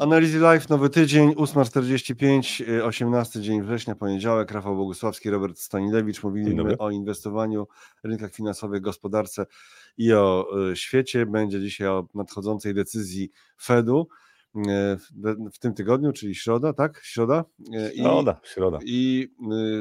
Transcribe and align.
Analizy 0.00 0.38
Live, 0.38 0.68
nowy 0.68 0.90
tydzień, 0.90 1.34
8.45, 1.34 2.82
18 2.82 3.40
dzień 3.40 3.62
września, 3.62 3.94
poniedziałek. 3.94 4.50
Rafał 4.50 4.76
Bogusławski, 4.76 5.30
Robert 5.30 5.58
Stanilewicz. 5.58 6.22
Mówiliśmy 6.22 6.78
o 6.78 6.90
inwestowaniu, 6.90 7.68
rynkach 8.02 8.34
finansowych, 8.34 8.80
gospodarce 8.80 9.46
i 9.98 10.12
o 10.12 10.46
y, 10.70 10.76
świecie. 10.76 11.26
Będzie 11.26 11.60
dzisiaj 11.60 11.88
o 11.88 12.06
nadchodzącej 12.14 12.74
decyzji 12.74 13.30
Fedu 13.62 14.08
y, 14.56 14.60
w 15.52 15.58
tym 15.58 15.74
tygodniu, 15.74 16.12
czyli 16.12 16.34
środa, 16.34 16.72
tak? 16.72 17.00
Środa? 17.02 17.44
Y, 17.60 17.92
I, 17.92 18.00
środa, 18.00 18.40
środa. 18.44 18.78
I 18.84 19.28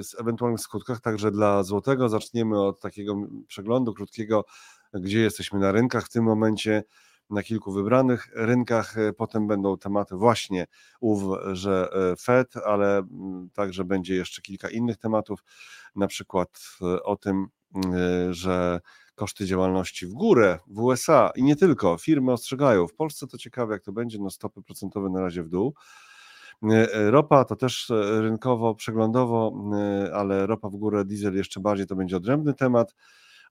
z 0.01 0.19
ewentualnych 0.19 0.61
skutkach 0.61 1.01
także 1.01 1.31
dla 1.31 1.63
złotego. 1.63 2.09
Zaczniemy 2.09 2.61
od 2.61 2.79
takiego 2.79 3.15
przeglądu 3.47 3.93
krótkiego, 3.93 4.45
gdzie 4.93 5.19
jesteśmy 5.19 5.59
na 5.59 5.71
rynkach 5.71 6.05
w 6.05 6.09
tym 6.09 6.23
momencie 6.23 6.83
na 7.29 7.43
kilku 7.43 7.71
wybranych 7.71 8.29
rynkach. 8.35 8.97
E, 8.97 9.13
potem 9.13 9.47
będą 9.47 9.77
tematy 9.77 10.15
właśnie 10.15 10.67
ów, 10.99 11.37
że 11.51 11.89
e, 12.11 12.15
Fed, 12.15 12.57
ale 12.57 12.97
mm, 12.97 13.49
także 13.53 13.83
będzie 13.83 14.15
jeszcze 14.15 14.41
kilka 14.41 14.69
innych 14.69 14.97
tematów, 14.97 15.43
na 15.95 16.07
przykład 16.07 16.61
e, 16.81 17.03
o 17.03 17.15
tym, 17.15 17.47
że 18.29 18.79
koszty 19.15 19.45
działalności 19.45 20.07
w 20.07 20.13
górę 20.13 20.59
w 20.67 20.79
USA 20.79 21.31
i 21.35 21.43
nie 21.43 21.55
tylko, 21.55 21.97
firmy 21.97 22.31
ostrzegają. 22.31 22.87
W 22.87 22.93
Polsce 22.93 23.27
to 23.27 23.37
ciekawe, 23.37 23.73
jak 23.73 23.83
to 23.83 23.91
będzie, 23.91 24.19
no 24.19 24.29
stopy 24.29 24.61
procentowe 24.61 25.09
na 25.09 25.21
razie 25.21 25.43
w 25.43 25.49
dół. 25.49 25.73
Ropa 26.93 27.45
to 27.45 27.55
też 27.55 27.91
rynkowo, 28.19 28.75
przeglądowo, 28.75 29.53
ale 30.13 30.47
ropa 30.47 30.69
w 30.69 30.75
górę, 30.75 31.05
diesel 31.05 31.35
jeszcze 31.35 31.59
bardziej 31.59 31.87
to 31.87 31.95
będzie 31.95 32.17
odrębny 32.17 32.53
temat. 32.53 32.95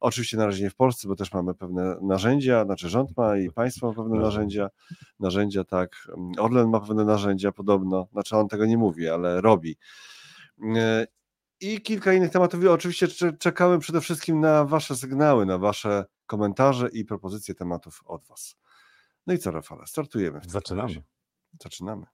Oczywiście 0.00 0.36
na 0.36 0.46
razie 0.46 0.62
nie 0.62 0.70
w 0.70 0.74
Polsce, 0.74 1.08
bo 1.08 1.16
też 1.16 1.32
mamy 1.32 1.54
pewne 1.54 1.96
narzędzia, 2.02 2.64
znaczy 2.64 2.88
rząd 2.88 3.16
ma 3.16 3.38
i 3.38 3.50
państwo 3.50 3.86
ma 3.88 3.94
pewne 3.94 4.20
narzędzia, 4.20 4.68
narzędzia 5.20 5.64
tak, 5.64 6.08
Orlen 6.38 6.68
ma 6.68 6.80
pewne 6.80 7.04
narzędzia 7.04 7.52
podobno, 7.52 8.08
znaczy 8.12 8.36
on 8.36 8.48
tego 8.48 8.66
nie 8.66 8.78
mówi, 8.78 9.08
ale 9.08 9.40
robi. 9.40 9.76
E, 10.76 11.06
I 11.60 11.80
kilka 11.80 12.12
innych 12.12 12.30
tematów. 12.30 12.64
Oczywiście 12.64 13.08
czekamy 13.38 13.78
przede 13.78 14.00
wszystkim 14.00 14.40
na 14.40 14.64
Wasze 14.64 14.96
sygnały, 14.96 15.46
na 15.46 15.58
Wasze 15.58 16.04
komentarze 16.26 16.88
i 16.88 17.04
propozycje 17.04 17.54
tematów 17.54 18.02
od 18.04 18.24
Was. 18.24 18.56
No 19.26 19.34
i 19.34 19.38
co, 19.38 19.50
Rafale, 19.50 19.86
startujemy. 19.86 20.40
Zaczynamy. 20.46 21.02
Zaczynamy. 21.62 22.06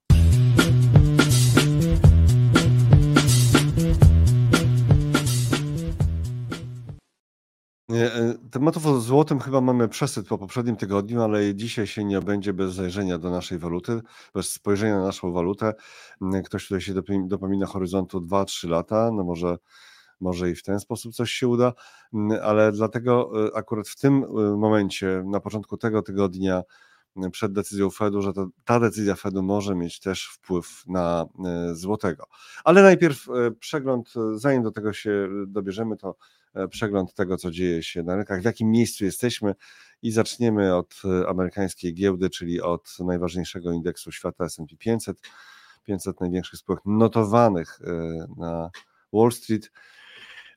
Tematów 8.51 8.85
o 8.87 8.99
złotym 8.99 9.39
chyba 9.39 9.61
mamy 9.61 9.87
przesyt 9.89 10.27
po 10.27 10.37
poprzednim 10.37 10.75
tygodniu, 10.75 11.23
ale 11.23 11.55
dzisiaj 11.55 11.87
się 11.87 12.03
nie 12.03 12.17
obędzie 12.17 12.53
bez 12.53 12.73
zajrzenia 12.73 13.17
do 13.17 13.29
naszej 13.29 13.59
waluty, 13.59 14.01
bez 14.33 14.51
spojrzenia 14.51 14.97
na 14.97 15.03
naszą 15.03 15.31
walutę. 15.31 15.73
Ktoś 16.45 16.67
tutaj 16.67 16.81
się 16.81 16.93
dopomina 17.27 17.65
horyzontu 17.65 18.19
2-3 18.19 18.69
lata, 18.69 19.11
no 19.11 19.23
może, 19.23 19.57
może 20.19 20.49
i 20.49 20.55
w 20.55 20.63
ten 20.63 20.79
sposób 20.79 21.13
coś 21.13 21.31
się 21.31 21.47
uda, 21.47 21.73
ale 22.43 22.71
dlatego 22.71 23.31
e, 23.47 23.57
akurat 23.57 23.87
w 23.87 23.99
tym 23.99 24.23
e, 24.23 24.57
momencie, 24.57 25.23
na 25.25 25.39
początku 25.39 25.77
tego 25.77 26.01
tygodnia, 26.01 26.63
przed 27.31 27.53
decyzją 27.53 27.89
Fedu, 27.89 28.21
że 28.21 28.33
to, 28.33 28.47
ta 28.65 28.79
decyzja 28.79 29.15
Fedu 29.15 29.43
może 29.43 29.75
mieć 29.75 29.99
też 29.99 30.25
wpływ 30.25 30.83
na 30.87 31.25
złotego. 31.73 32.25
Ale 32.63 32.83
najpierw 32.83 33.27
przegląd, 33.59 34.13
zanim 34.33 34.63
do 34.63 34.71
tego 34.71 34.93
się 34.93 35.29
dobierzemy, 35.47 35.97
to 35.97 36.15
E, 36.44 36.44
przegląd 36.69 37.13
tego, 37.13 37.37
co 37.37 37.51
dzieje 37.51 37.83
się 37.83 38.03
na 38.03 38.15
rynkach, 38.15 38.41
w 38.41 38.45
jakim 38.45 38.71
miejscu 38.71 39.05
jesteśmy 39.05 39.55
i 40.01 40.11
zaczniemy 40.11 40.75
od 40.75 41.01
e, 41.05 41.27
amerykańskiej 41.27 41.93
giełdy, 41.93 42.29
czyli 42.29 42.61
od 42.61 42.97
najważniejszego 42.99 43.71
indeksu 43.71 44.11
świata 44.11 44.45
S&P 44.45 44.77
500, 44.77 45.17
500 45.83 46.21
największych 46.21 46.59
spółek 46.59 46.79
notowanych 46.85 47.79
e, 47.83 48.25
na 48.37 48.69
Wall 49.13 49.31
Street. 49.31 49.71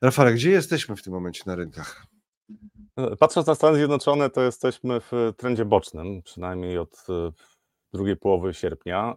Rafale, 0.01 0.33
gdzie 0.33 0.51
jesteśmy 0.51 0.95
w 0.95 1.03
tym 1.03 1.13
momencie 1.13 1.43
na 1.45 1.55
rynkach? 1.55 2.05
Patrząc 3.19 3.47
na 3.47 3.55
Stany 3.55 3.77
Zjednoczone, 3.77 4.29
to 4.29 4.41
jesteśmy 4.41 4.99
w 4.99 5.11
trendzie 5.37 5.65
bocznym, 5.65 6.21
przynajmniej 6.21 6.77
od 6.77 7.07
drugiej 7.93 8.17
połowy 8.17 8.53
sierpnia. 8.53 9.15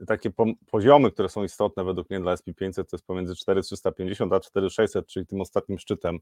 Y, 0.00 0.06
takie 0.06 0.30
poziomy, 0.70 1.10
które 1.10 1.28
są 1.28 1.44
istotne 1.44 1.84
według 1.84 2.10
mnie 2.10 2.20
dla 2.20 2.34
SP500 2.34 2.74
to 2.74 2.96
jest 2.96 3.06
pomiędzy 3.06 3.36
4350 3.36 4.32
a 4.32 4.40
4600, 4.40 5.06
czyli 5.06 5.26
tym 5.26 5.40
ostatnim 5.40 5.78
szczytem 5.78 6.18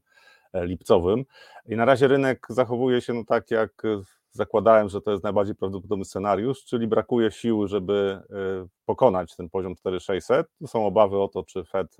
e, 0.53 0.65
lipcowym. 0.65 1.25
I 1.65 1.75
na 1.75 1.85
razie 1.85 2.07
rynek 2.07 2.47
zachowuje 2.49 3.01
się 3.01 3.13
no 3.13 3.23
tak, 3.23 3.51
jak 3.51 3.85
e, 3.85 4.01
zakładałem, 4.31 4.89
że 4.89 5.01
to 5.01 5.11
jest 5.11 5.23
najbardziej 5.23 5.55
prawdopodobny 5.55 6.05
scenariusz, 6.05 6.65
czyli 6.65 6.87
brakuje 6.87 7.31
siły, 7.31 7.67
żeby 7.67 8.21
e, 8.29 8.67
pokonać 8.85 9.35
ten 9.35 9.49
poziom 9.49 9.75
4600. 9.75 10.47
To 10.61 10.67
są 10.67 10.85
obawy 10.85 11.17
o 11.17 11.27
to, 11.27 11.43
czy 11.43 11.63
Fed 11.63 11.97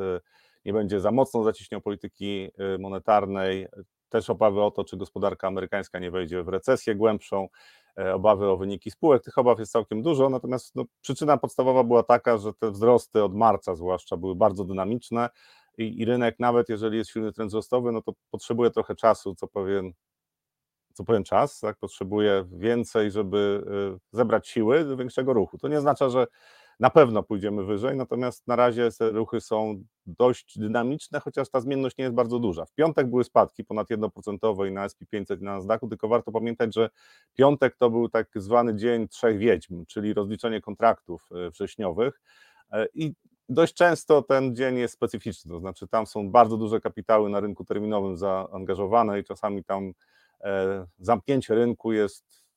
nie 0.66 0.74
będzie 0.74 1.00
za 1.00 1.12
mocno 1.12 1.44
zaciśniał 1.44 1.82
polityki 1.82 2.50
monetarnej, 2.80 3.68
też 4.10 4.30
obawy 4.30 4.62
o 4.62 4.72
to, 4.72 4.84
czy 4.84 4.98
gospodarka 4.98 5.48
amerykańska 5.48 6.00
nie 6.00 6.12
wejdzie 6.12 6.44
w 6.44 6.48
recesję 6.48 6.96
głębszą. 6.96 7.48
E, 8.00 8.14
obawy 8.14 8.48
o 8.48 8.58
wyniki 8.58 8.92
spółek. 8.92 9.24
Tych 9.24 9.38
obaw 9.38 9.60
jest 9.60 9.72
całkiem 9.72 10.02
dużo, 10.02 10.30
natomiast 10.30 10.76
no, 10.76 10.86
przyczyna 11.02 11.38
podstawowa 11.38 11.84
była 11.84 12.04
taka, 12.04 12.38
że 12.38 12.54
te 12.54 12.72
wzrosty 12.72 13.24
od 13.24 13.36
marca 13.36 13.76
zwłaszcza 13.76 14.18
były 14.18 14.36
bardzo 14.36 14.64
dynamiczne 14.66 15.30
i, 15.78 16.00
i 16.02 16.06
rynek 16.06 16.36
nawet 16.40 16.70
jeżeli 16.70 16.98
jest 16.98 17.12
silny 17.12 17.34
trend 17.34 17.52
wzrostowy, 17.52 17.92
no 17.92 18.02
to 18.02 18.14
potrzebuje 18.32 18.70
trochę 18.70 18.96
czasu, 18.96 19.36
co 19.36 19.48
pewien 19.48 19.94
co 20.94 21.04
pewien 21.04 21.24
czas, 21.24 21.60
tak, 21.60 21.78
potrzebuje 21.78 22.46
więcej, 22.52 23.12
żeby 23.12 23.64
e, 23.96 24.18
zebrać 24.18 24.48
siły 24.48 24.86
do 24.86 24.98
większego 24.98 25.34
ruchu. 25.34 25.58
To 25.58 25.68
nie 25.68 25.78
oznacza, 25.78 26.10
że 26.10 26.28
na 26.80 26.90
pewno 26.90 27.24
pójdziemy 27.24 27.64
wyżej, 27.64 27.98
natomiast 27.98 28.48
na 28.48 28.56
razie 28.56 28.90
ruchy 29.00 29.42
są 29.42 29.84
dość 30.06 30.60
dynamiczne, 30.60 31.20
chociaż 31.20 31.50
ta 31.50 31.60
zmienność 31.60 31.98
nie 31.98 32.04
jest 32.04 32.16
bardzo 32.16 32.40
duża. 32.40 32.66
W 32.66 32.74
piątek 32.74 33.08
były 33.08 33.24
spadki 33.24 33.66
ponad 33.66 33.88
1% 33.90 34.68
i 34.68 34.72
na 34.72 34.88
SP500 34.88 35.42
i 35.42 35.44
na 35.44 35.56
Nasdaqu, 35.56 35.88
tylko 35.88 36.08
warto 36.08 36.32
pamiętać, 36.32 36.76
że 36.76 36.90
piątek 37.34 37.76
to 37.76 37.90
był 37.90 38.10
tak 38.10 38.28
zwany 38.36 38.76
dzień 38.76 39.08
trzech 39.08 39.38
wiedźm, 39.38 39.86
czyli 39.86 40.14
rozliczenie 40.14 40.62
kontraktów 40.62 41.30
e, 41.32 41.50
wrześniowych 41.50 42.22
e, 42.72 42.88
i 42.94 43.14
dość 43.50 43.74
często 43.74 44.22
ten 44.22 44.56
dzień 44.56 44.78
jest 44.78 44.94
specyficzny, 44.94 45.52
to 45.52 45.60
znaczy 45.60 45.88
tam 45.88 46.08
są 46.08 46.32
bardzo 46.32 46.58
duże 46.58 46.82
kapitały 46.82 47.30
na 47.30 47.40
rynku 47.40 47.66
terminowym 47.66 48.18
zaangażowane 48.18 49.20
i 49.20 49.24
czasami 49.24 49.64
tam 49.64 49.94
e, 50.42 50.86
zamknięcie 51.00 51.56
rynku 51.56 51.94
jest 51.94 52.49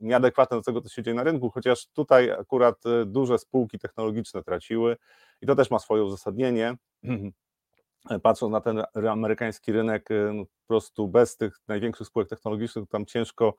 nieadekwatne 0.00 0.56
do 0.56 0.62
tego, 0.62 0.80
co 0.80 0.88
się 0.88 1.02
dzieje 1.02 1.14
na 1.14 1.22
rynku, 1.22 1.50
chociaż 1.50 1.86
tutaj 1.86 2.30
akurat 2.30 2.86
y, 2.86 3.06
duże 3.06 3.38
spółki 3.38 3.78
technologiczne 3.78 4.42
traciły 4.42 4.96
i 5.42 5.46
to 5.46 5.54
też 5.54 5.70
ma 5.70 5.78
swoje 5.78 6.04
uzasadnienie. 6.04 6.76
Patrząc 8.22 8.52
na 8.52 8.60
ten 8.60 8.82
amerykański 9.10 9.72
rynek, 9.72 10.10
y, 10.10 10.30
no, 10.34 10.44
po 10.44 10.66
prostu 10.66 11.08
bez 11.08 11.36
tych 11.36 11.60
największych 11.68 12.06
spółek 12.06 12.28
technologicznych 12.28 12.88
tam 12.88 13.06
ciężko 13.06 13.54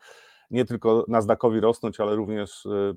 nie 0.51 0.66
tylko 0.66 1.05
Nasdaqowi 1.07 1.59
rosnąć, 1.59 1.99
ale 1.99 2.16
również 2.16 2.66
y, 2.66 2.95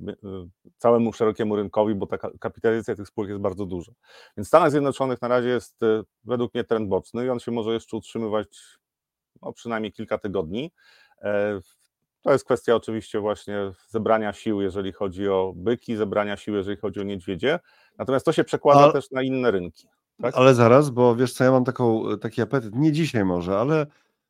całemu 0.78 1.12
szerokiemu 1.12 1.56
rynkowi, 1.56 1.94
bo 1.94 2.06
ta 2.06 2.18
kapitalizacja 2.40 2.94
tych 2.94 3.08
spółek 3.08 3.30
jest 3.30 3.42
bardzo 3.42 3.66
duża. 3.66 3.92
Więc 4.36 4.46
w 4.46 4.48
Stanach 4.48 4.70
Zjednoczonych 4.70 5.22
na 5.22 5.28
razie 5.28 5.48
jest 5.48 5.80
według 6.24 6.54
mnie 6.54 6.64
trend 6.64 6.88
boczny 6.88 7.26
i 7.26 7.30
on 7.30 7.40
się 7.40 7.52
może 7.52 7.72
jeszcze 7.72 7.96
utrzymywać 7.96 8.78
no, 9.42 9.52
przynajmniej 9.52 9.92
kilka 9.92 10.18
tygodni. 10.18 10.72
E, 12.22 12.24
to 12.24 12.32
jest 12.32 12.44
kwestia 12.44 12.74
oczywiście 12.74 13.20
właśnie 13.20 13.72
zebrania 13.88 14.32
sił, 14.32 14.60
jeżeli 14.60 14.92
chodzi 14.92 15.28
o 15.28 15.52
byki, 15.56 15.96
zebrania 15.96 16.36
sił, 16.36 16.54
jeżeli 16.54 16.76
chodzi 16.76 17.00
o 17.00 17.02
niedźwiedzie. 17.02 17.58
Natomiast 17.98 18.26
to 18.26 18.32
się 18.32 18.44
przekłada 18.44 18.80
ale, 18.80 18.92
też 18.92 19.10
na 19.10 19.22
inne 19.22 19.50
rynki. 19.50 19.88
Tak? 20.22 20.34
Ale 20.36 20.54
zaraz, 20.54 20.90
bo 20.90 21.16
wiesz 21.16 21.32
co, 21.32 21.44
ja 21.44 21.50
mam 21.50 21.64
taką, 21.64 22.04
taki 22.18 22.42
apetyt, 22.42 22.74
nie 22.74 22.92
dzisiaj 22.92 23.24
może, 23.24 23.58
ale 23.58 23.86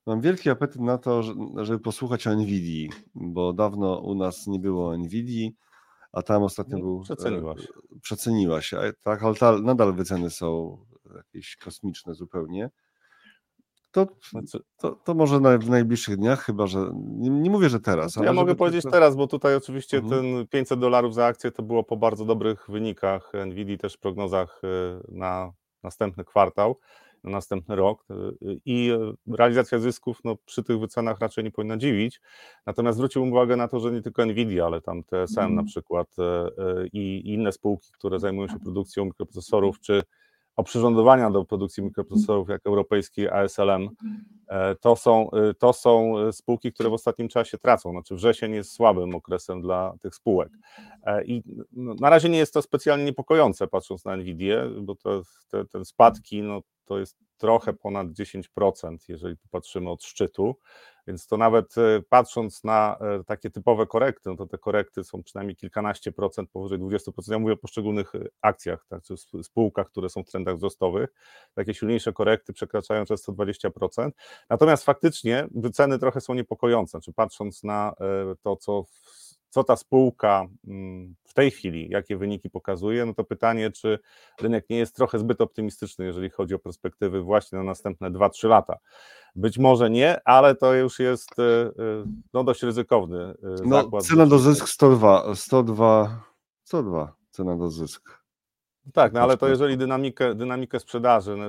mam 0.06 0.20
wielki 0.20 0.50
apetyt 0.50 0.82
na 0.82 0.98
to, 0.98 1.22
żeby 1.56 1.78
posłuchać 1.78 2.26
o 2.26 2.34
Nvidii, 2.34 2.91
bo 3.14 3.52
dawno 3.52 3.98
u 3.98 4.14
nas 4.14 4.47
nie 4.47 4.58
było 4.58 4.97
Nvidii, 4.97 5.56
a 6.12 6.22
tam 6.22 6.42
ostatnio 6.42 6.78
no, 6.78 6.84
był... 6.84 7.00
Przeceniłaś. 7.00 7.69
Przeceniła 8.02 8.61
się, 8.61 8.78
tak, 9.02 9.22
ale 9.22 9.62
nadal 9.62 9.94
wyceny 9.94 10.31
są 10.31 10.78
jakieś 11.16 11.56
kosmiczne 11.56 12.14
zupełnie. 12.14 12.70
To, 13.92 14.06
znaczy- 14.30 14.60
to, 14.76 14.90
to 14.92 15.14
może 15.14 15.40
na, 15.40 15.58
w 15.58 15.68
najbliższych 15.68 16.16
dniach, 16.16 16.44
chyba 16.44 16.66
że 16.66 16.92
nie, 16.94 17.30
nie 17.30 17.50
mówię, 17.50 17.68
że 17.68 17.80
teraz. 17.80 18.16
Ja 18.16 18.32
mogę 18.32 18.54
powiedzieć 18.54 18.82
to... 18.82 18.90
teraz, 18.90 19.16
bo 19.16 19.26
tutaj 19.26 19.56
oczywiście 19.56 19.98
mhm. 19.98 20.22
ten 20.22 20.46
500 20.46 20.80
dolarów 20.80 21.14
za 21.14 21.26
akcję 21.26 21.50
to 21.50 21.62
było 21.62 21.84
po 21.84 21.96
bardzo 21.96 22.24
dobrych 22.24 22.64
wynikach 22.68 23.32
Nvidia, 23.46 23.76
też 23.76 23.96
prognozach 23.96 24.60
y, 24.64 25.12
na 25.12 25.52
następny 25.82 26.24
kwartał, 26.24 26.78
na 27.24 27.30
następny 27.30 27.76
rok 27.76 28.04
y, 28.10 28.60
i 28.64 28.90
realizacja 29.26 29.78
zysków 29.78 30.20
no, 30.24 30.36
przy 30.44 30.62
tych 30.62 30.78
wycenach 30.78 31.20
raczej 31.20 31.44
nie 31.44 31.50
powinna 31.50 31.76
dziwić. 31.76 32.20
Natomiast 32.66 32.96
zwróciłbym 32.96 33.32
uwagę 33.32 33.56
na 33.56 33.68
to, 33.68 33.80
że 33.80 33.92
nie 33.92 34.02
tylko 34.02 34.26
Nvidia, 34.26 34.66
ale 34.66 34.80
tam 34.80 35.04
TSM 35.04 35.38
mhm. 35.40 35.54
na 35.54 35.64
przykład 35.64 36.08
i 36.92 37.22
inne 37.24 37.52
spółki, 37.52 37.92
które 37.92 38.18
zajmują 38.18 38.48
się 38.48 38.58
produkcją 38.58 39.04
mikroprocesorów 39.04 39.80
czy 39.80 40.02
oprzyrządowania 40.56 41.31
do 41.31 41.44
produkcji 41.44 41.82
mikroprocesorów, 41.82 42.49
jak 42.49 42.66
europejski 42.66 43.28
ASLM, 43.28 43.88
e, 44.49 44.75
to 44.75 44.96
są, 44.96 45.31
e, 45.31 45.54
to 45.54 45.72
są 45.72 46.14
spółki, 46.32 46.72
które 46.72 46.90
w 46.90 46.93
ostatnim 46.93 47.28
czasie 47.28 47.58
tracą. 47.58 47.90
Znaczy 47.90 48.14
wrzesień 48.14 48.52
jest 48.54 48.72
słabym 48.72 49.14
okresem 49.14 49.62
dla 49.62 49.94
tych 50.02 50.14
spółek. 50.14 50.52
E, 51.02 51.25
I 51.25 51.43
no, 51.72 51.94
na 51.94 52.10
razie 52.10 52.28
nie 52.28 52.38
jest 52.38 52.54
to 52.54 52.62
specjalnie 52.62 53.04
niepokojące, 53.04 53.66
patrząc 53.66 54.04
na 54.04 54.16
Nvidię, 54.16 54.70
bo 54.81 54.94
to, 54.94 55.22
te, 55.49 55.64
te 55.64 55.84
spadki 55.84 56.43
no, 56.43 56.60
to 56.84 56.99
jest 56.99 57.16
trochę 57.37 57.72
ponad 57.72 58.06
10%, 58.08 58.96
jeżeli 59.08 59.37
popatrzymy 59.37 59.90
od 59.90 60.04
szczytu. 60.04 60.56
Więc 61.06 61.26
to 61.26 61.37
nawet 61.37 61.78
e, 61.78 62.02
patrząc 62.08 62.64
na 62.64 62.96
e, 63.00 63.25
takie 63.25 63.50
typowe 63.50 63.87
korekty, 63.87 64.31
no 64.31 64.37
to 64.37 64.46
te 64.46 64.58
korekty 64.58 65.04
są 65.04 65.22
przynajmniej 65.22 65.56
kilkanaście 65.56 66.12
procent, 66.12 66.50
powyżej 66.50 66.78
20%. 66.78 67.32
Ja 67.32 67.38
mówię 67.38 67.54
o 67.54 67.56
poszczególnych 67.56 68.14
e, 68.14 68.19
akcjach, 68.43 68.87
tak, 68.88 69.02
czy 69.02 69.14
spółkach, 69.43 69.87
które 69.87 70.08
są 70.08 70.25
w 70.25 70.31
trendach 70.31 70.56
wzrostowych. 70.56 71.10
Takie 71.54 71.75
silniejsze 71.75 72.12
korekty 72.12 72.52
przekraczają 72.52 73.04
często 73.04 73.32
20%. 73.32 74.10
Natomiast 74.50 74.84
faktycznie 74.84 75.49
wyceny 75.54 75.99
trochę 75.99 76.20
są 76.20 76.34
niepokojące. 76.34 76.90
Znaczy 76.90 77.12
patrząc 77.12 77.62
na 77.64 77.94
to, 78.43 78.56
co 78.56 78.84
co 79.52 79.64
ta 79.64 79.76
spółka 79.76 80.46
mm, 80.66 81.14
w 81.25 81.34
tej 81.34 81.50
chwili, 81.50 81.88
jakie 81.90 82.16
wyniki 82.16 82.50
pokazuje, 82.50 83.06
no 83.06 83.14
to 83.14 83.25
pytanie, 83.25 83.70
czy 83.70 83.99
rynek 84.40 84.70
nie 84.70 84.78
jest 84.78 84.96
trochę 84.96 85.19
zbyt 85.19 85.40
optymistyczny, 85.40 86.04
jeżeli 86.04 86.31
chodzi 86.31 86.54
o 86.54 86.58
perspektywy 86.58 87.22
właśnie 87.22 87.58
na 87.58 87.64
następne 87.64 88.10
2-3 88.10 88.49
lata. 88.49 88.76
Być 89.34 89.58
może 89.58 89.90
nie, 89.90 90.20
ale 90.25 90.54
to 90.54 90.75
już 90.75 90.99
jest 90.99 91.38
e, 91.38 91.43
e, 91.43 91.72
no, 92.32 92.44
dość 92.44 92.62
ryzykowny 92.62 93.20
e, 93.22 93.34
no, 93.64 93.82
zakład. 93.82 94.04
Cena 94.04 94.26
do 94.26 94.38
zysk 94.38 94.69
102, 94.69 95.34
102, 95.34 96.25
102 96.64 97.12
cena 97.31 97.56
do 97.56 97.70
zysk. 97.70 98.22
Tak, 98.93 99.12
no 99.12 99.20
ale 99.20 99.37
to 99.37 99.49
jeżeli 99.49 99.76
dynamikę, 99.76 100.34
dynamikę 100.34 100.81
sprzedaży, 100.81 101.37
no, 101.37 101.44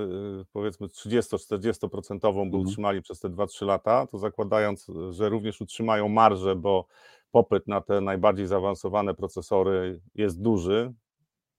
powiedzmy 0.53 0.87
30-40% 0.87 2.19
by 2.19 2.27
mhm. 2.27 2.55
utrzymali 2.55 3.01
przez 3.01 3.19
te 3.19 3.29
2-3 3.29 3.65
lata, 3.65 4.07
to 4.07 4.17
zakładając, 4.17 4.87
że 5.09 5.29
również 5.29 5.61
utrzymają 5.61 6.09
marżę, 6.09 6.55
bo 6.55 6.87
popyt 7.33 7.67
na 7.67 7.81
te 7.81 8.01
najbardziej 8.01 8.47
zaawansowane 8.47 9.13
procesory 9.13 10.01
jest 10.15 10.41
duży, 10.41 10.93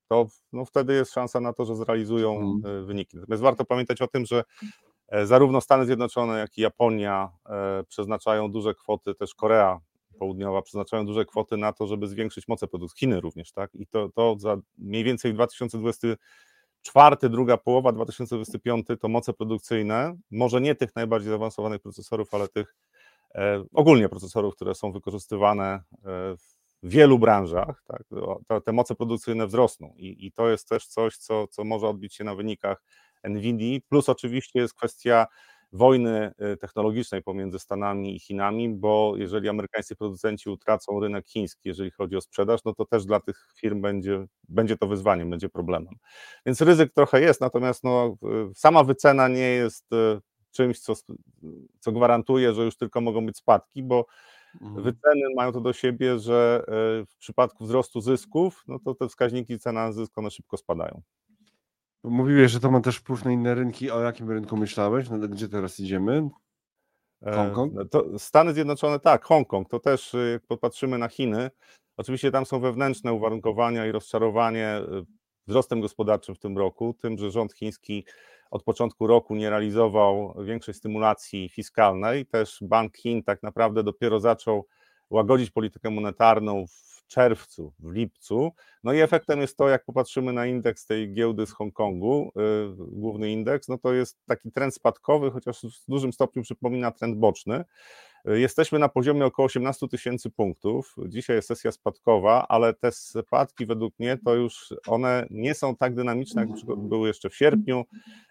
to 0.08 0.26
no 0.52 0.64
wtedy 0.64 0.94
jest 0.94 1.12
szansa 1.12 1.40
na 1.40 1.52
to, 1.52 1.64
że 1.64 1.76
zrealizują 1.76 2.40
mhm. 2.40 2.86
wyniki. 2.86 3.16
Natomiast 3.16 3.42
warto 3.42 3.64
pamiętać 3.64 4.02
o 4.02 4.08
tym, 4.08 4.26
że 4.26 4.44
E, 5.08 5.26
zarówno 5.26 5.60
Stany 5.60 5.86
Zjednoczone, 5.86 6.38
jak 6.38 6.58
i 6.58 6.60
Japonia 6.60 7.30
e, 7.46 7.84
przeznaczają 7.88 8.50
duże 8.50 8.74
kwoty, 8.74 9.14
też 9.14 9.34
Korea 9.34 9.80
Południowa 10.18 10.62
przeznaczają 10.62 11.06
duże 11.06 11.24
kwoty 11.24 11.56
na 11.56 11.72
to, 11.72 11.86
żeby 11.86 12.08
zwiększyć 12.08 12.48
moce 12.48 12.66
produkcji, 12.66 13.00
Chiny 13.00 13.20
również, 13.20 13.52
tak? 13.52 13.74
I 13.74 13.86
to, 13.86 14.08
to 14.08 14.36
za 14.38 14.56
mniej 14.78 15.04
więcej 15.04 15.32
w 15.32 15.34
2024, 15.34 17.16
druga 17.22 17.56
połowa 17.56 17.92
2025 17.92 18.86
to 19.00 19.08
moce 19.08 19.32
produkcyjne, 19.32 20.16
może 20.30 20.60
nie 20.60 20.74
tych 20.74 20.96
najbardziej 20.96 21.30
zaawansowanych 21.30 21.80
procesorów, 21.80 22.34
ale 22.34 22.48
tych 22.48 22.66
e, 22.68 22.83
ogólnie 23.74 24.08
procesorów, 24.08 24.54
które 24.54 24.74
są 24.74 24.92
wykorzystywane 24.92 25.64
e, 25.64 25.80
w 26.36 26.54
wielu 26.82 27.18
branżach, 27.18 27.82
tak? 27.86 28.02
Te 28.64 28.72
moce 28.72 28.94
produkcyjne 28.94 29.46
wzrosną 29.46 29.94
i, 29.96 30.26
i 30.26 30.32
to 30.32 30.48
jest 30.48 30.68
też 30.68 30.86
coś, 30.86 31.16
co, 31.16 31.46
co 31.46 31.64
może 31.64 31.88
odbić 31.88 32.14
się 32.14 32.24
na 32.24 32.34
wynikach 32.34 32.82
NVIDII, 33.24 33.82
plus 33.88 34.08
oczywiście 34.08 34.60
jest 34.60 34.74
kwestia 34.74 35.26
wojny 35.72 36.32
y, 36.52 36.56
technologicznej 36.56 37.22
pomiędzy 37.22 37.58
Stanami 37.58 38.16
i 38.16 38.20
Chinami, 38.20 38.68
bo 38.68 39.14
jeżeli 39.16 39.48
amerykańscy 39.48 39.96
producenci 39.96 40.50
utracą 40.50 41.00
rynek 41.00 41.26
chiński, 41.26 41.68
jeżeli 41.68 41.90
chodzi 41.90 42.16
o 42.16 42.20
sprzedaż, 42.20 42.60
no 42.64 42.74
to 42.74 42.84
też 42.84 43.04
dla 43.04 43.20
tych 43.20 43.48
firm 43.56 43.80
będzie, 43.80 44.26
będzie 44.48 44.76
to 44.76 44.86
wyzwaniem, 44.86 45.30
będzie 45.30 45.48
problemem. 45.48 45.94
Więc 46.46 46.60
ryzyk 46.60 46.92
trochę 46.92 47.20
jest, 47.20 47.40
natomiast 47.40 47.84
no, 47.84 48.16
sama 48.54 48.84
wycena 48.84 49.28
nie 49.28 49.48
jest 49.48 49.86
czymś, 50.54 50.78
co, 50.78 50.94
co 51.80 51.92
gwarantuje, 51.92 52.54
że 52.54 52.64
już 52.64 52.76
tylko 52.76 53.00
mogą 53.00 53.26
być 53.26 53.36
spadki, 53.36 53.82
bo 53.82 54.06
mhm. 54.62 54.82
wyceny 54.82 55.22
mają 55.36 55.52
to 55.52 55.60
do 55.60 55.72
siebie, 55.72 56.18
że 56.18 56.64
w 57.06 57.16
przypadku 57.18 57.64
wzrostu 57.64 58.00
zysków, 58.00 58.64
no 58.68 58.78
to 58.78 58.94
te 58.94 59.08
wskaźniki 59.08 59.58
cena 59.58 59.92
zysk 59.92 60.18
one 60.18 60.30
szybko 60.30 60.56
spadają. 60.56 61.02
Mówiłeś, 62.04 62.52
że 62.52 62.60
to 62.60 62.70
ma 62.70 62.80
też 62.80 62.96
wpływ 62.96 63.24
na 63.24 63.32
inne 63.32 63.54
rynki. 63.54 63.90
O 63.90 64.00
jakim 64.00 64.30
rynku 64.30 64.56
myślałeś? 64.56 65.10
No, 65.10 65.18
gdzie 65.18 65.48
teraz 65.48 65.80
idziemy? 65.80 66.28
Hongkong? 67.22 67.80
E, 67.80 67.84
to 67.84 68.18
Stany 68.18 68.54
Zjednoczone, 68.54 69.00
tak, 69.00 69.24
Hongkong. 69.24 69.68
To 69.68 69.80
też, 69.80 70.14
y, 70.14 70.30
jak 70.32 70.46
popatrzymy 70.46 70.98
na 70.98 71.08
Chiny, 71.08 71.50
oczywiście 71.96 72.30
tam 72.30 72.46
są 72.46 72.60
wewnętrzne 72.60 73.12
uwarunkowania 73.12 73.86
i 73.86 73.92
rozczarowanie 73.92 74.80
wzrostem 75.46 75.80
gospodarczym 75.80 76.34
w 76.34 76.38
tym 76.38 76.58
roku, 76.58 76.94
tym, 77.00 77.18
że 77.18 77.30
rząd 77.30 77.52
chiński 77.52 78.04
od 78.54 78.62
początku 78.62 79.06
roku 79.06 79.34
nie 79.36 79.50
realizował 79.50 80.34
większej 80.44 80.74
stymulacji 80.74 81.48
fiskalnej. 81.48 82.26
Też 82.26 82.58
Bank 82.62 82.96
Chin 82.96 83.22
tak 83.22 83.42
naprawdę 83.42 83.82
dopiero 83.82 84.20
zaczął 84.20 84.66
łagodzić 85.10 85.50
politykę 85.50 85.90
monetarną 85.90 86.66
w 86.66 87.06
czerwcu, 87.06 87.72
w 87.78 87.92
lipcu. 87.92 88.52
No 88.84 88.92
i 88.92 89.00
efektem 89.00 89.40
jest 89.40 89.56
to, 89.56 89.68
jak 89.68 89.84
popatrzymy 89.84 90.32
na 90.32 90.46
indeks 90.46 90.86
tej 90.86 91.12
giełdy 91.12 91.46
z 91.46 91.52
Hongkongu, 91.52 92.32
yy, 92.36 92.74
główny 92.78 93.30
indeks, 93.30 93.68
no 93.68 93.78
to 93.78 93.92
jest 93.92 94.18
taki 94.26 94.52
trend 94.52 94.74
spadkowy, 94.74 95.30
chociaż 95.30 95.62
w 95.62 95.90
dużym 95.90 96.12
stopniu 96.12 96.42
przypomina 96.42 96.90
trend 96.90 97.18
boczny. 97.18 97.64
Jesteśmy 98.24 98.78
na 98.78 98.88
poziomie 98.88 99.26
około 99.26 99.46
18 99.46 99.88
tysięcy 99.88 100.30
punktów. 100.30 100.96
Dzisiaj 101.08 101.36
jest 101.36 101.48
sesja 101.48 101.72
spadkowa, 101.72 102.46
ale 102.48 102.74
te 102.74 102.92
spadki 102.92 103.66
według 103.66 103.98
mnie 103.98 104.18
to 104.24 104.34
już 104.34 104.74
one 104.86 105.26
nie 105.30 105.54
są 105.54 105.76
tak 105.76 105.94
dynamiczne, 105.94 106.42
jak 106.42 106.78
były 106.78 107.08
jeszcze 107.08 107.30
w 107.30 107.36
sierpniu. 107.36 107.84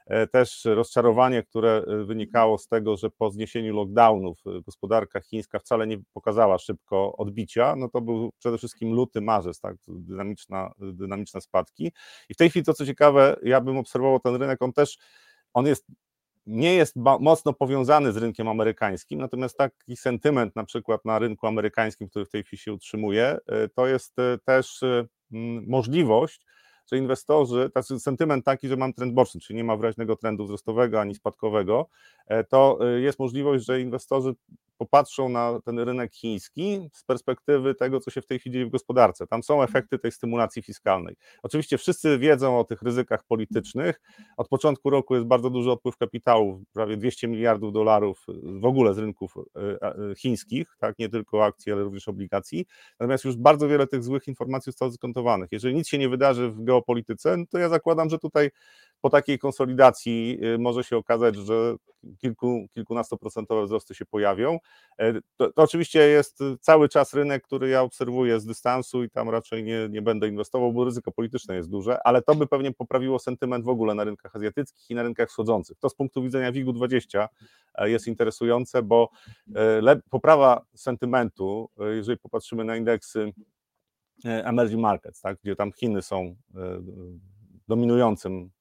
E, 0.07 0.27
też 0.27 0.65
rozczarowanie, 0.65 1.43
które 1.43 1.83
e, 1.87 2.03
wynikało 2.03 2.57
z 2.57 2.67
tego, 2.67 2.97
że 2.97 3.09
po 3.09 3.31
zniesieniu 3.31 3.75
lockdownów 3.75 4.39
e, 4.45 4.61
gospodarka 4.61 5.21
chińska 5.21 5.59
wcale 5.59 5.87
nie 5.87 5.97
pokazała 6.13 6.57
szybko 6.57 7.17
odbicia, 7.17 7.75
no 7.75 7.89
to 7.89 8.01
był 8.01 8.31
przede 8.39 8.57
wszystkim 8.57 8.93
luty, 8.93 9.21
marzec, 9.21 9.59
tak, 9.59 9.75
dynamiczna, 9.87 10.71
dynamiczne 10.79 11.41
spadki. 11.41 11.91
I 12.29 12.33
w 12.33 12.37
tej 12.37 12.49
chwili 12.49 12.65
to 12.65 12.73
co 12.73 12.85
ciekawe, 12.85 13.35
ja 13.43 13.61
bym 13.61 13.77
obserwował 13.77 14.19
ten 14.19 14.35
rynek, 14.35 14.61
on 14.61 14.73
też 14.73 14.97
on 15.53 15.65
jest 15.65 15.87
nie 16.45 16.75
jest 16.75 16.95
mocno 17.19 17.53
powiązany 17.53 18.11
z 18.11 18.17
rynkiem 18.17 18.47
amerykańskim, 18.47 19.19
natomiast 19.19 19.57
taki 19.57 19.97
sentyment 19.97 20.55
na 20.55 20.63
przykład 20.63 21.05
na 21.05 21.19
rynku 21.19 21.47
amerykańskim, 21.47 22.09
który 22.09 22.25
w 22.25 22.29
tej 22.29 22.43
chwili 22.43 22.59
się 22.59 22.73
utrzymuje, 22.73 23.37
y, 23.65 23.69
to 23.69 23.87
jest 23.87 24.19
y, 24.19 24.39
też 24.45 24.83
y, 24.83 25.07
możliwość, 25.67 26.45
że 26.91 26.97
inwestorzy, 26.97 27.69
taki 27.73 27.99
sentyment 27.99 28.45
taki, 28.45 28.67
że 28.67 28.77
mam 28.77 28.93
trend 28.93 29.13
boczny, 29.13 29.41
czyli 29.41 29.57
nie 29.57 29.63
ma 29.63 29.77
wyraźnego 29.77 30.15
trendu 30.15 30.45
wzrostowego 30.45 31.01
ani 31.01 31.15
spadkowego, 31.15 31.87
e, 32.27 32.43
to 32.43 32.79
jest 32.97 33.19
możliwość, 33.19 33.65
że 33.65 33.81
inwestorzy 33.81 34.33
popatrzą 34.77 35.29
na 35.29 35.59
ten 35.65 35.79
rynek 35.79 36.13
chiński 36.13 36.89
z 36.93 37.03
perspektywy 37.03 37.75
tego, 37.75 37.99
co 37.99 38.11
się 38.11 38.21
w 38.21 38.25
tej 38.25 38.39
chwili 38.39 38.53
dzieje 38.53 38.65
w 38.65 38.69
gospodarce. 38.69 39.27
Tam 39.27 39.43
są 39.43 39.63
efekty 39.63 39.99
tej 39.99 40.11
stymulacji 40.11 40.61
fiskalnej. 40.61 41.15
Oczywiście 41.43 41.77
wszyscy 41.77 42.19
wiedzą 42.19 42.59
o 42.59 42.63
tych 42.63 42.81
ryzykach 42.81 43.23
politycznych. 43.23 44.01
Od 44.37 44.47
początku 44.47 44.89
roku 44.89 45.15
jest 45.15 45.27
bardzo 45.27 45.49
duży 45.49 45.71
odpływ 45.71 45.97
kapitału, 45.97 46.63
prawie 46.73 46.97
200 46.97 47.27
miliardów 47.27 47.73
dolarów 47.73 48.25
w 48.43 48.65
ogóle 48.65 48.93
z 48.93 48.97
rynków 48.97 49.33
e, 49.37 49.81
e, 49.81 50.15
chińskich, 50.15 50.75
tak, 50.79 50.99
nie 50.99 51.09
tylko 51.09 51.45
akcji, 51.45 51.71
ale 51.71 51.83
również 51.83 52.07
obligacji. 52.07 52.65
Natomiast 52.99 53.25
już 53.25 53.35
bardzo 53.35 53.67
wiele 53.67 53.87
tych 53.87 54.03
złych 54.03 54.27
informacji 54.27 54.71
zostało 54.71 54.91
skontowanych. 54.91 55.49
Jeżeli 55.51 55.75
nic 55.75 55.87
się 55.87 55.97
nie 55.97 56.09
wydarzy 56.09 56.49
w 56.49 56.61
geopolityce, 56.73 57.37
no 57.37 57.45
to 57.49 57.57
ja 57.57 57.69
zakładam, 57.69 58.09
że 58.09 58.19
tutaj 58.19 58.49
po 59.01 59.09
takiej 59.09 59.39
konsolidacji 59.39 60.39
y, 60.43 60.57
może 60.57 60.83
się 60.83 60.97
okazać, 60.97 61.35
że 61.35 61.75
kilku, 62.17 62.67
kilkunastoprocentowe 62.73 63.65
wzrosty 63.65 63.95
się 63.95 64.05
pojawią. 64.05 64.59
E, 64.97 65.13
to, 65.13 65.51
to, 65.51 65.61
oczywiście 65.63 65.99
jest 65.99 66.39
cały 66.59 66.89
czas 66.89 67.13
rynek, 67.13 67.43
który 67.43 67.69
ja 67.69 67.81
obserwuję 67.81 68.39
z 68.39 68.45
dystansu 68.45 69.03
i 69.03 69.09
tam 69.09 69.29
raczej 69.29 69.63
nie, 69.63 69.87
nie 69.89 70.01
będę 70.01 70.27
inwestował, 70.27 70.73
bo 70.73 70.85
ryzyko 70.85 71.11
polityczne 71.11 71.55
jest 71.55 71.69
duże, 71.69 72.07
ale 72.07 72.21
to 72.21 72.35
by 72.35 72.47
pewnie 72.47 72.71
poprawiło 72.71 73.19
sentyment 73.19 73.65
w 73.65 73.69
ogóle 73.69 73.95
na 73.95 74.03
rynkach 74.03 74.35
azjatyckich 74.35 74.89
i 74.89 74.95
na 74.95 75.03
rynkach 75.03 75.29
wschodzących. 75.29 75.77
To 75.79 75.89
z 75.89 75.95
punktu 75.95 76.23
widzenia 76.23 76.51
WIG-20 76.51 77.27
e, 77.75 77.89
jest 77.89 78.07
interesujące, 78.07 78.83
bo 78.83 79.09
e, 79.55 80.01
poprawa 80.09 80.61
sentymentu, 80.75 81.69
jeżeli 81.95 82.19
popatrzymy 82.19 82.63
na 82.63 82.75
indeksy 82.75 83.33
emerging 84.25 84.81
markets, 84.81 85.21
tak, 85.21 85.37
gdzie 85.43 85.55
tam 85.55 85.71
Chiny 85.71 86.01
są 86.01 86.35
dominującym 87.67 88.51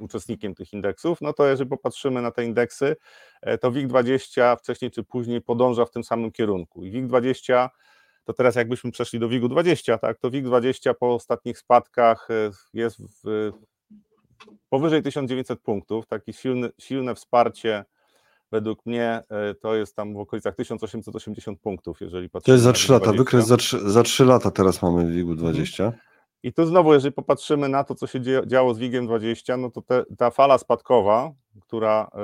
uczestnikiem 0.00 0.54
tych 0.54 0.72
indeksów, 0.72 1.20
no 1.20 1.32
to 1.32 1.46
jeżeli 1.46 1.70
popatrzymy 1.70 2.22
na 2.22 2.30
te 2.30 2.44
indeksy, 2.44 2.96
e, 3.42 3.58
to 3.58 3.72
WIG20 3.72 4.56
wcześniej 4.56 4.90
czy 4.90 5.04
później 5.04 5.40
podąża 5.40 5.84
w 5.84 5.90
tym 5.90 6.04
samym 6.04 6.32
kierunku. 6.32 6.84
I 6.84 6.92
WIG20 6.92 7.68
to 8.24 8.32
teraz 8.32 8.56
jakbyśmy 8.56 8.90
przeszli 8.90 9.18
do 9.18 9.28
WIG-20, 9.28 9.98
tak, 9.98 10.18
to 10.18 10.30
WIG-20 10.30 10.94
po 10.94 11.14
ostatnich 11.14 11.58
spadkach 11.58 12.28
e, 12.30 12.50
jest 12.74 12.98
w, 13.00 13.52
powyżej 14.68 15.02
1900 15.02 15.60
punktów, 15.60 16.06
takie 16.06 16.32
silne, 16.32 16.70
silne 16.78 17.14
wsparcie 17.14 17.84
według 18.52 18.86
mnie 18.86 19.22
e, 19.30 19.54
to 19.54 19.74
jest 19.74 19.96
tam 19.96 20.14
w 20.14 20.18
okolicach 20.18 20.54
1880 20.54 21.60
punktów, 21.60 22.00
jeżeli 22.00 22.30
patrzymy 22.30 22.52
To 22.52 22.52
jest 22.52 22.64
za 22.64 22.72
3 22.72 22.92
lata, 22.92 23.12
wykres 23.12 23.46
za 23.46 23.56
3, 23.56 23.90
za 23.90 24.02
3 24.02 24.24
lata 24.24 24.50
teraz 24.50 24.82
mamy 24.82 25.04
w 25.04 25.10
WIG-u 25.10 25.34
20. 25.34 25.92
I 26.42 26.52
tu 26.52 26.66
znowu, 26.66 26.94
jeżeli 26.94 27.12
popatrzymy 27.12 27.68
na 27.68 27.84
to, 27.84 27.94
co 27.94 28.06
się 28.06 28.20
działo 28.46 28.74
z 28.74 28.78
WIG-iem 28.78 29.06
20, 29.06 29.56
no 29.56 29.70
to 29.70 29.82
te, 29.82 30.04
ta 30.18 30.30
fala 30.30 30.58
spadkowa, 30.58 31.32
która 31.60 32.10
e, 32.14 32.18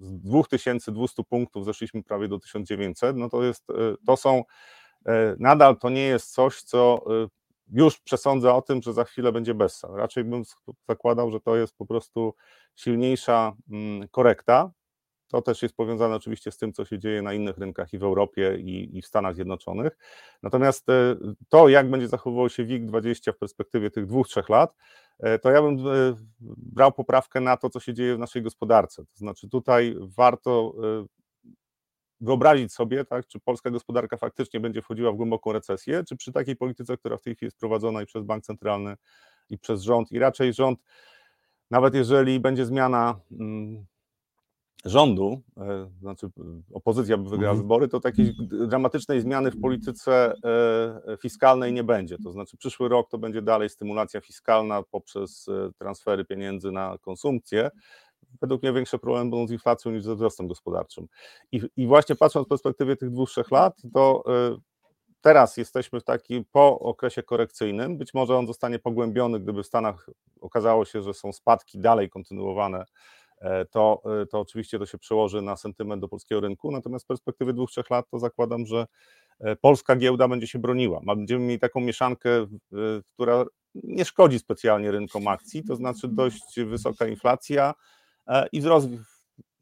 z 0.00 0.12
2200 0.12 1.24
punktów 1.24 1.64
zeszliśmy 1.64 2.02
prawie 2.02 2.28
do 2.28 2.38
1900, 2.38 3.16
no 3.16 3.28
to 3.28 3.42
jest, 3.42 3.70
e, 3.70 3.74
to 4.06 4.16
są, 4.16 4.42
nadal 5.38 5.76
to 5.76 5.90
nie 5.90 6.02
jest 6.02 6.32
coś, 6.32 6.62
co 6.62 7.04
już 7.72 7.98
przesądza 7.98 8.54
o 8.54 8.62
tym, 8.62 8.82
że 8.82 8.92
za 8.92 9.04
chwilę 9.04 9.32
będzie 9.32 9.54
bessa. 9.54 9.88
Raczej 9.94 10.24
bym 10.24 10.42
zakładał, 10.88 11.30
że 11.30 11.40
to 11.40 11.56
jest 11.56 11.76
po 11.76 11.86
prostu 11.86 12.34
silniejsza 12.76 13.52
mm, 13.70 14.08
korekta, 14.08 14.70
to 15.28 15.42
też 15.42 15.62
jest 15.62 15.76
powiązane 15.76 16.14
oczywiście 16.16 16.50
z 16.52 16.58
tym, 16.58 16.72
co 16.72 16.84
się 16.84 16.98
dzieje 16.98 17.22
na 17.22 17.32
innych 17.32 17.58
rynkach 17.58 17.92
i 17.92 17.98
w 17.98 18.02
Europie, 18.02 18.56
i, 18.58 18.98
i 18.98 19.02
w 19.02 19.06
Stanach 19.06 19.34
Zjednoczonych. 19.34 19.98
Natomiast 20.42 20.88
e, 20.88 21.16
to, 21.48 21.68
jak 21.68 21.90
będzie 21.90 22.08
zachowywał 22.08 22.48
się 22.48 22.64
WIG20 22.64 23.32
w 23.32 23.38
perspektywie 23.38 23.90
tych 23.90 24.06
dwóch, 24.06 24.28
trzech 24.28 24.48
lat, 24.48 24.74
e, 25.18 25.38
to 25.38 25.50
ja 25.50 25.62
bym 25.62 25.78
e, 25.78 26.14
brał 26.56 26.92
poprawkę 26.92 27.40
na 27.40 27.56
to, 27.56 27.70
co 27.70 27.80
się 27.80 27.94
dzieje 27.94 28.16
w 28.16 28.18
naszej 28.18 28.42
gospodarce. 28.42 29.04
To 29.04 29.18
znaczy, 29.18 29.48
tutaj 29.48 29.96
warto 30.00 30.74
wyobrazić 32.20 32.72
sobie, 32.72 33.04
tak, 33.04 33.26
czy 33.26 33.40
polska 33.40 33.70
gospodarka 33.70 34.16
faktycznie 34.16 34.60
będzie 34.60 34.82
wchodziła 34.82 35.12
w 35.12 35.16
głęboką 35.16 35.52
recesję, 35.52 36.04
czy 36.08 36.16
przy 36.16 36.32
takiej 36.32 36.56
polityce, 36.56 36.96
która 36.96 37.16
w 37.16 37.22
tej 37.22 37.34
chwili 37.34 37.46
jest 37.46 37.58
prowadzona 37.58 38.02
i 38.02 38.06
przez 38.06 38.24
bank 38.24 38.44
centralny, 38.44 38.96
i 39.50 39.58
przez 39.58 39.82
rząd, 39.82 40.12
i 40.12 40.18
raczej 40.18 40.52
rząd, 40.52 40.80
nawet 41.70 41.94
jeżeli 41.94 42.40
będzie 42.40 42.66
zmiana 42.66 43.20
mm, 43.32 43.86
rządu, 44.86 45.42
e, 45.56 45.90
znaczy 46.00 46.30
opozycja 46.74 47.16
by 47.16 47.30
wygrała 47.30 47.52
mhm. 47.52 47.62
wybory, 47.62 47.88
to 47.88 48.00
takiej 48.00 48.34
dramatycznej 48.68 49.20
zmiany 49.20 49.50
w 49.50 49.60
polityce 49.60 50.34
e, 50.44 51.16
fiskalnej 51.16 51.72
nie 51.72 51.84
będzie. 51.84 52.18
To 52.18 52.32
znaczy 52.32 52.56
przyszły 52.56 52.88
rok 52.88 53.10
to 53.10 53.18
będzie 53.18 53.42
dalej 53.42 53.68
stymulacja 53.68 54.20
fiskalna 54.20 54.82
poprzez 54.82 55.48
e, 55.48 55.70
transfery 55.78 56.24
pieniędzy 56.24 56.72
na 56.72 56.98
konsumpcję. 57.00 57.70
Według 58.40 58.62
mnie 58.62 58.72
większe 58.72 58.98
problemy 58.98 59.30
będą 59.30 59.46
z 59.46 59.50
inflacją 59.50 59.92
niż 59.92 60.02
ze 60.02 60.14
wzrostem 60.14 60.48
gospodarczym. 60.48 61.06
I, 61.52 61.60
i 61.76 61.86
właśnie 61.86 62.16
patrząc 62.16 62.46
w 62.46 62.48
perspektywie 62.48 62.96
tych 62.96 63.10
dwóch, 63.10 63.30
trzech 63.30 63.50
lat, 63.50 63.82
to 63.94 64.24
teraz 65.20 65.56
jesteśmy 65.56 66.00
w 66.00 66.04
takim 66.04 66.44
po 66.52 66.78
okresie 66.78 67.22
korekcyjnym. 67.22 67.98
Być 67.98 68.14
może 68.14 68.36
on 68.36 68.46
zostanie 68.46 68.78
pogłębiony, 68.78 69.40
gdyby 69.40 69.62
w 69.62 69.66
Stanach 69.66 70.10
okazało 70.40 70.84
się, 70.84 71.02
że 71.02 71.14
są 71.14 71.32
spadki 71.32 71.78
dalej 71.78 72.10
kontynuowane 72.10 72.84
E, 72.84 73.25
to, 73.70 74.02
e, 74.22 74.26
to 74.26 74.40
oczywiście 74.40 74.78
to 74.78 74.86
się 74.86 74.98
przełoży 74.98 75.42
na 75.42 75.56
sentyment 75.56 76.00
do 76.00 76.08
polskiego 76.08 76.40
rynku, 76.40 76.70
natomiast 76.70 77.04
w 77.04 77.08
perspektywie 77.08 77.52
dwóch, 77.52 77.70
trzech 77.70 77.90
lat 77.90 78.10
to 78.10 78.18
zakładam, 78.18 78.66
że 78.66 78.86
e, 79.40 79.56
polska 79.56 79.96
giełda 79.96 80.28
będzie 80.28 80.46
się 80.46 80.58
broniła. 80.58 81.00
Będziemy 81.06 81.44
mieli 81.44 81.60
taką 81.60 81.80
mieszankę, 81.80 82.46
która 83.14 83.44
nie 83.74 84.04
szkodzi 84.04 84.38
specjalnie 84.38 84.90
rynkom 84.90 85.28
akcji, 85.28 85.64
to 85.64 85.76
znaczy 85.76 86.08
dość 86.08 86.60
wysoka 86.66 87.06
inflacja 87.06 87.74
i 88.52 88.60
wzrost 88.60 88.88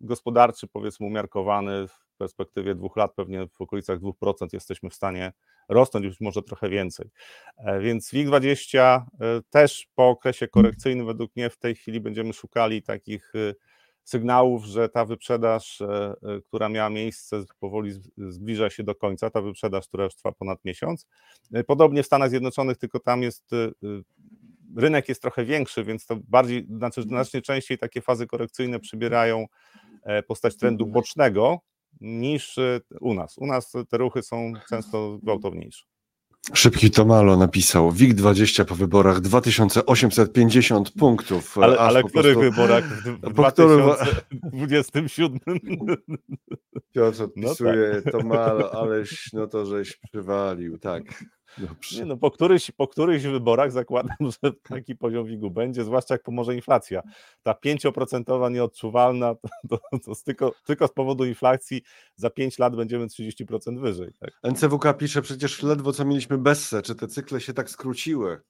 gospodarczy, 0.00 0.66
powiedzmy 0.66 1.06
umiarkowany 1.06 1.88
w 1.88 2.16
perspektywie 2.18 2.74
dwóch 2.74 2.96
lat, 2.96 3.14
pewnie 3.14 3.48
w 3.48 3.60
okolicach 3.60 3.98
2% 4.00 4.48
jesteśmy 4.52 4.90
w 4.90 4.94
stanie 4.94 5.32
rosnąć, 5.68 6.04
już 6.04 6.21
może 6.21 6.42
trochę 6.42 6.68
więcej. 6.68 7.11
Więc 7.80 8.12
WIG20 8.12 9.00
też 9.50 9.88
po 9.94 10.09
okresie 10.09 10.49
korekcyjnym 10.49 11.06
według 11.06 11.37
mnie 11.37 11.50
w 11.50 11.56
tej 11.56 11.75
chwili 11.75 12.00
będziemy 12.00 12.33
szukali 12.33 12.83
takich 12.83 13.33
sygnałów, 14.04 14.64
że 14.64 14.88
ta 14.88 15.04
wyprzedaż, 15.04 15.80
e, 15.80 15.87
e, 15.87 16.40
która 16.49 16.68
miała 16.68 16.90
miejsce, 16.90 17.44
powoli 17.61 17.92
zbliża 18.16 18.71
się 18.71 18.83
do 18.83 18.94
końca, 18.94 19.30
ta 19.30 19.40
wyprzedaż, 19.40 19.88
która 19.88 20.04
już 20.04 20.14
trwa 20.14 20.33
ponad 20.33 20.64
miesiąc. 20.64 21.06
E, 21.52 21.64
podobnie 21.64 22.02
w 22.02 22.06
Stanach 22.06 22.30
Zjednoczonych, 22.30 22.78
tylko 22.78 23.00
tam 23.00 23.23
jest 23.23 23.50
rynek 24.76 25.09
jest 25.09 25.23
trochę 25.23 25.44
większy, 25.44 25.85
więc 25.85 26.06
to 26.06 26.16
bardziej, 26.28 26.66
znaczy 26.76 27.02
znacznie 27.02 27.42
częściej 27.42 27.78
takie 27.78 28.00
fazy 28.00 28.26
korekcyjne 28.26 28.80
przybierają 28.80 29.47
postać 30.28 30.56
trendu 30.56 30.87
bocznego 30.87 31.59
niż 32.00 32.56
u 33.00 33.14
nas. 33.14 33.38
U 33.38 33.46
nas 33.46 33.72
te 33.88 33.98
ruchy 33.98 34.22
są 34.22 34.52
często 34.68 35.18
gwałtowniejsze. 35.22 35.84
Szybki 36.52 36.90
Tomalo 36.90 37.36
napisał, 37.36 37.90
WIG20 37.90 38.64
po 38.64 38.74
wyborach 38.74 39.20
2850 39.20 40.90
punktów. 40.90 41.58
Ale, 41.58 41.78
ale 41.78 42.02
po 42.02 42.08
których 42.08 42.38
prostu... 42.38 42.50
wyborach? 42.50 42.84
W 43.22 43.30
2027? 43.34 45.38
Piotr 46.94 47.22
odpisuje, 47.22 47.92
no 47.94 48.02
tak. 48.02 48.12
Tomalo, 48.12 48.82
aleś, 48.82 49.30
no 49.32 49.46
to 49.46 49.66
żeś 49.66 49.96
przywalił, 49.96 50.78
tak. 50.78 51.24
Dobrze. 51.58 51.98
Nie 51.98 52.04
no, 52.04 52.16
po 52.16 52.30
którychś, 52.30 52.70
po 52.70 52.88
którychś 52.88 53.24
wyborach 53.24 53.72
zakładam, 53.72 54.16
że 54.42 54.52
taki 54.52 54.96
poziom 54.96 55.26
WIG-u 55.26 55.50
będzie, 55.50 55.84
zwłaszcza 55.84 56.14
jak 56.14 56.22
pomoże 56.22 56.54
inflacja. 56.54 57.02
Ta 57.42 57.52
5% 57.52 58.50
nieodczuwalna, 58.50 59.34
to, 59.34 59.48
to, 59.68 59.98
to 59.98 60.12
tylko, 60.24 60.52
tylko 60.64 60.88
z 60.88 60.92
powodu 60.92 61.24
inflacji 61.24 61.82
za 62.16 62.30
5 62.30 62.58
lat 62.58 62.76
będziemy 62.76 63.06
30% 63.06 63.80
wyżej. 63.80 64.12
Tak? 64.20 64.30
NCWK 64.42 64.94
pisze 64.98 65.22
przecież 65.22 65.62
ledwo 65.62 65.92
co 65.92 66.04
mieliśmy 66.04 66.38
Besse, 66.38 66.82
czy 66.82 66.94
te 66.94 67.08
cykle 67.08 67.40
się 67.40 67.52
tak 67.52 67.70
skróciły? 67.70 68.40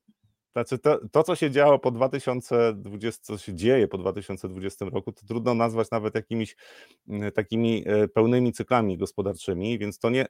Znaczy 0.55 0.79
to, 0.79 1.01
to, 1.13 1.23
co 1.23 1.35
się 1.35 1.51
działo 1.51 1.79
po 1.79 1.91
2020, 1.91 3.23
co 3.23 3.39
się 3.39 3.55
dzieje 3.55 3.89
po 3.89 3.99
2020 3.99 4.85
roku, 4.85 5.13
to 5.13 5.27
trudno 5.27 5.55
nazwać 5.55 5.91
nawet 5.91 6.15
jakimiś 6.15 6.57
mm, 7.09 7.33
takimi 7.33 7.85
e, 7.87 8.09
pełnymi 8.09 8.53
cyklami 8.53 8.99
gospodarczymi, 8.99 9.79
więc 9.79 9.99
to 9.99 10.11
nie, 10.11 10.27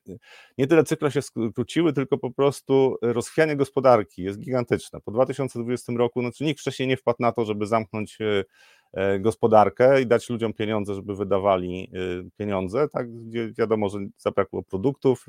nie 0.59 0.66
tyle 0.66 0.85
cykle 0.85 1.11
się 1.11 1.23
skróciły, 1.23 1.93
tylko 1.93 2.19
po 2.19 2.31
prostu 2.31 2.97
rozchwianie 3.02 3.57
gospodarki 3.57 4.23
jest 4.23 4.38
gigantyczne. 4.38 5.00
Po 5.00 5.12
2020 5.12 5.93
roku, 5.93 6.21
znaczy 6.21 6.45
nikt 6.45 6.61
wcześniej 6.61 6.88
nie 6.88 6.97
wpadł 6.97 7.19
na 7.21 7.33
to, 7.33 7.45
żeby 7.45 7.66
zamknąć 7.66 8.19
e, 8.21 8.45
e, 8.93 9.21
gospodarkę 9.21 10.02
i 10.02 10.07
dać 10.07 10.31
ludziom 10.31 10.52
pieniądze, 10.52 10.95
żeby 10.95 11.16
wydawali 11.16 11.90
pieniądze, 12.37 12.88
tak, 12.88 13.12
gdzie 13.12 13.52
wiadomo, 13.59 13.88
że 13.88 13.99
zabrakło 14.19 14.62
produktów, 14.62 15.26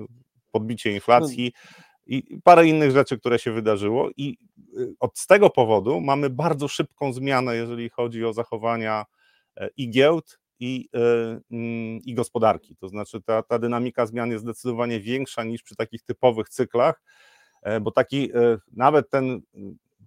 podbicie 0.52 0.92
inflacji, 0.92 1.52
no 1.54 1.86
i 2.06 2.40
parę 2.44 2.68
innych 2.68 2.92
rzeczy, 2.92 3.20
które 3.20 3.40
się 3.40 3.52
wydarzyło 3.52 4.10
i 4.18 4.38
y, 4.78 4.96
od 5.00 5.26
tego 5.26 5.50
powodu 5.50 6.02
mamy 6.02 6.30
bardzo 6.30 6.68
szybką 6.68 7.14
zmianę, 7.14 7.56
jeżeli 7.56 7.90
chodzi 7.90 8.26
o 8.26 8.34
zachowania 8.34 9.06
e, 9.58 9.70
i 9.78 9.90
giełd, 9.90 10.40
i, 10.60 10.90
e, 10.94 11.00
mm, 11.52 12.00
i 12.06 12.14
gospodarki. 12.14 12.76
To 12.76 12.90
znaczy 12.90 13.22
ta, 13.22 13.44
ta 13.44 13.60
dynamika 13.60 14.06
zmian 14.06 14.32
jest 14.32 14.44
zdecydowanie 14.44 15.00
większa 15.00 15.44
niż 15.44 15.64
przy 15.64 15.76
takich 15.76 16.04
typowych 16.04 16.50
cyklach, 16.50 17.02
e, 17.62 17.80
bo 17.80 17.92
taki 17.92 18.30
nawet 18.72 19.10
ten 19.10 19.42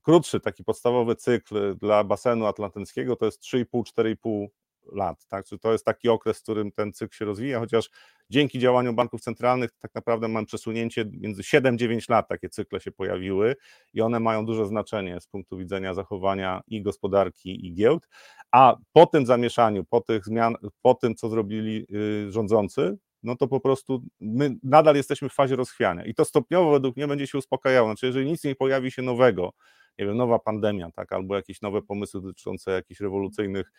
krótszy, 0.03 0.41
taki 0.41 0.65
podstawowy 0.65 1.17
cykl 1.17 1.77
dla 1.77 2.05
basenu 2.05 2.47
atlantyckiego 2.47 3.17
to 3.17 3.25
jest 3.25 3.43
3,5-4,5 3.43 4.47
lat. 4.93 5.27
Tak? 5.27 5.47
Czy 5.47 5.59
to 5.59 5.73
jest 5.73 5.85
taki 5.85 6.09
okres, 6.09 6.39
w 6.39 6.43
którym 6.43 6.73
ten 6.73 6.93
cykl 6.93 7.17
się 7.17 7.25
rozwija, 7.25 7.59
chociaż 7.59 7.91
dzięki 8.31 8.59
działaniu 8.59 8.93
banków 8.93 9.21
centralnych 9.21 9.71
tak 9.79 9.95
naprawdę 9.95 10.29
mamy 10.29 10.47
przesunięcie 10.47 11.05
między 11.13 11.43
7-9 11.43 12.11
lat 12.11 12.29
takie 12.29 12.49
cykle 12.49 12.81
się 12.81 12.93
pojawiły 12.93 13.57
i 13.95 14.01
one 14.01 14.21
mają 14.21 14.47
duże 14.47 14.67
znaczenie 14.67 15.21
z 15.21 15.27
punktu 15.27 15.57
widzenia 15.57 15.95
zachowania 15.95 16.61
i 16.67 16.83
gospodarki 16.83 17.67
i 17.67 17.75
giełd, 17.75 18.09
a 18.53 18.77
po 18.93 19.07
tym 19.07 19.27
zamieszaniu, 19.27 19.85
po 19.85 20.01
tych 20.01 20.25
zmian, 20.25 20.55
po 20.83 20.95
tym 20.95 21.15
co 21.15 21.29
zrobili 21.29 21.87
y, 22.27 22.33
rządzący, 22.33 22.99
no 23.23 23.37
to 23.37 23.49
po 23.49 23.61
prostu 23.61 24.03
my 24.21 24.57
nadal 24.63 24.97
jesteśmy 24.97 25.29
w 25.29 25.35
fazie 25.35 25.57
rozchwiania 25.57 26.05
i 26.05 26.15
to 26.15 26.25
stopniowo 26.25 26.71
według 26.71 26.97
mnie 26.97 27.09
będzie 27.09 27.27
się 27.27 27.39
uspokajało. 27.39 27.89
Znaczy, 27.89 28.07
jeżeli 28.07 28.27
nic 28.27 28.45
nie 28.45 28.55
pojawi 28.55 28.91
się 28.91 29.03
nowego, 29.03 29.53
nie 29.99 30.07
wiem, 30.07 30.17
nowa 30.17 30.39
pandemia, 30.39 30.91
tak, 30.91 31.13
albo 31.13 31.37
jakieś 31.37 31.63
nowe 31.63 31.83
pomysły 31.83 32.23
dotyczące 32.23 32.71
jakichś 32.71 33.01
rewolucyjnych 33.01 33.73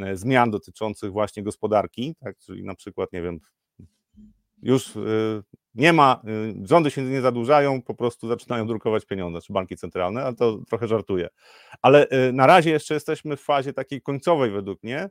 e, 0.00 0.16
zmian 0.16 0.50
dotyczących 0.50 1.12
właśnie 1.12 1.42
gospodarki, 1.42 2.14
tak, 2.20 2.38
czyli 2.38 2.64
na 2.64 2.74
przykład, 2.74 3.12
nie 3.12 3.22
wiem, 3.22 3.40
już 4.62 4.96
e, 4.96 5.00
nie 5.74 5.92
ma, 5.92 6.22
e, 6.62 6.66
rządy 6.66 6.90
się 6.90 7.02
nie 7.02 7.20
zadłużają, 7.20 7.82
po 7.82 7.94
prostu 7.94 8.28
zaczynają 8.28 8.66
drukować 8.66 9.06
pieniądze, 9.06 9.40
czy 9.40 9.52
banki 9.52 9.76
centralne, 9.76 10.24
ale 10.24 10.34
to 10.34 10.58
trochę 10.68 10.88
żartuję. 10.88 11.28
Ale 11.82 12.06
na 12.32 12.46
razie 12.46 12.70
jeszcze 12.70 12.94
jesteśmy 12.94 13.36
w 13.36 13.40
fazie 13.40 13.72
takiej 13.72 14.02
końcowej 14.02 14.50
według 14.50 14.82
mnie, 14.82 15.10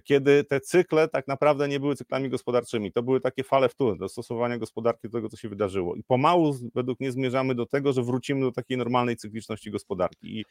kiedy 0.00 0.44
te 0.44 0.60
cykle 0.60 1.08
tak 1.08 1.28
naprawdę 1.28 1.68
nie 1.68 1.80
były 1.80 1.96
cyklami 1.96 2.30
gospodarczymi. 2.30 2.92
To 2.92 3.02
były 3.02 3.20
takie 3.20 3.44
fale 3.44 3.68
wtóry, 3.68 3.98
dostosowania 3.98 4.58
gospodarki 4.58 5.08
do 5.08 5.18
tego, 5.18 5.28
co 5.28 5.36
się 5.36 5.48
wydarzyło. 5.48 5.94
I 5.94 6.02
pomału 6.02 6.54
według 6.74 7.00
mnie 7.00 7.12
zmierzamy 7.12 7.54
do 7.54 7.66
tego, 7.66 7.92
że 7.92 8.02
wrócimy 8.02 8.40
do 8.40 8.52
takiej 8.52 8.76
normalnej 8.76 9.16
cykliczności 9.16 9.70
gospodarki. 9.70 10.40
I 10.40 10.44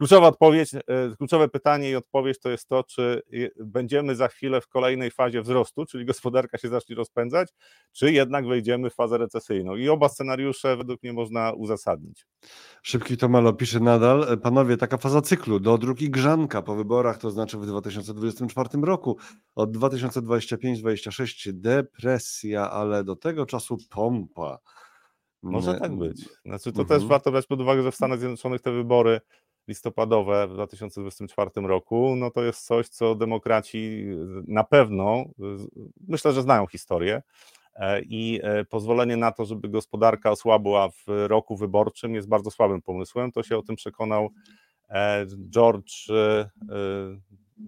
Kluczowa 0.00 0.28
odpowiedź, 0.28 0.74
e, 0.74 0.80
kluczowe 1.18 1.48
pytanie 1.48 1.90
i 1.90 1.96
odpowiedź 1.96 2.38
to 2.38 2.50
jest 2.50 2.68
to, 2.68 2.84
czy 2.84 3.22
będziemy 3.64 4.14
za 4.14 4.28
chwilę 4.28 4.60
w 4.60 4.68
kolejnej 4.68 5.10
fazie 5.10 5.42
wzrostu, 5.42 5.86
czyli 5.86 6.04
gospodarka 6.04 6.58
się 6.58 6.68
zacznie 6.68 6.96
rozpędzać, 6.96 7.48
czy 7.92 8.12
jednak 8.12 8.46
wejdziemy 8.46 8.90
w 8.90 8.94
fazę 8.94 9.18
recesyjną. 9.18 9.76
I 9.76 9.88
oba 9.88 10.08
scenariusze 10.08 10.76
według 10.76 11.02
mnie 11.02 11.12
można 11.12 11.52
uzasadnić. 11.52 12.26
Szybki 12.82 13.16
Tomalo 13.16 13.52
pisze 13.52 13.80
nadal, 13.80 14.26
e, 14.32 14.36
panowie, 14.36 14.76
taka 14.76 14.98
faza 14.98 15.22
cyklu 15.22 15.60
do 15.60 15.78
drugi 15.78 16.10
grzanka 16.10 16.62
po 16.62 16.74
wyborach, 16.74 17.18
to 17.18 17.30
znaczy 17.30 17.58
w 17.58 17.66
2024 17.66 18.84
roku, 18.84 19.16
od 19.54 19.76
2025-2026 19.76 21.52
depresja, 21.52 22.70
ale 22.70 23.04
do 23.04 23.16
tego 23.16 23.46
czasu 23.46 23.78
pompa. 23.90 24.58
Może 25.42 25.74
tak 25.74 25.96
być. 25.96 26.28
Znaczy, 26.44 26.72
to 26.72 26.80
mhm. 26.80 27.00
też 27.00 27.08
warto 27.08 27.30
brać 27.30 27.46
pod 27.46 27.60
uwagę, 27.60 27.82
że 27.82 27.92
w 27.92 27.94
Stanach 27.94 28.18
Zjednoczonych 28.18 28.60
te 28.60 28.72
wybory 28.72 29.20
listopadowe 29.70 30.48
w 30.48 30.52
2024 30.52 31.50
roku, 31.56 32.16
no 32.16 32.30
to 32.30 32.44
jest 32.44 32.66
coś, 32.66 32.88
co 32.88 33.14
demokraci 33.14 34.04
na 34.46 34.64
pewno, 34.64 35.24
myślę, 36.08 36.32
że 36.32 36.42
znają 36.42 36.66
historię 36.66 37.22
e, 37.74 38.02
i 38.02 38.40
e, 38.42 38.64
pozwolenie 38.64 39.16
na 39.16 39.32
to, 39.32 39.44
żeby 39.44 39.68
gospodarka 39.68 40.30
osłabła 40.30 40.88
w 40.88 41.02
roku 41.06 41.56
wyborczym 41.56 42.14
jest 42.14 42.28
bardzo 42.28 42.50
słabym 42.50 42.82
pomysłem. 42.82 43.32
To 43.32 43.42
się 43.42 43.58
o 43.58 43.62
tym 43.62 43.76
przekonał 43.76 44.30
e, 44.88 45.26
George 45.50 46.06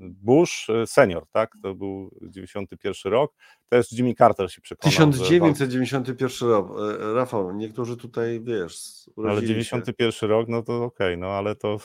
Bush 0.00 0.70
e, 0.70 0.86
senior, 0.86 1.26
tak? 1.32 1.52
To 1.62 1.74
był 1.74 2.10
91 2.22 3.12
rok. 3.12 3.34
Też 3.68 3.92
Jimmy 3.92 4.14
Carter 4.14 4.52
się 4.52 4.60
przekonał. 4.60 4.90
1991 4.90 6.28
że... 6.28 6.46
rok. 6.46 6.70
E, 7.00 7.14
Rafał, 7.14 7.56
niektórzy 7.56 7.96
tutaj 7.96 8.40
wiesz. 8.40 9.10
Ale 9.16 9.42
91 9.42 10.12
się. 10.12 10.26
rok, 10.26 10.48
no 10.48 10.62
to 10.62 10.84
okej, 10.84 11.06
okay, 11.06 11.16
no 11.16 11.26
ale 11.26 11.56
to. 11.56 11.78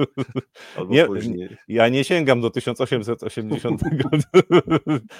Albo 0.76 0.94
nie, 0.94 1.06
później. 1.06 1.56
Ja 1.68 1.88
nie 1.88 2.04
sięgam 2.04 2.40
do 2.40 2.50
1880, 2.50 3.80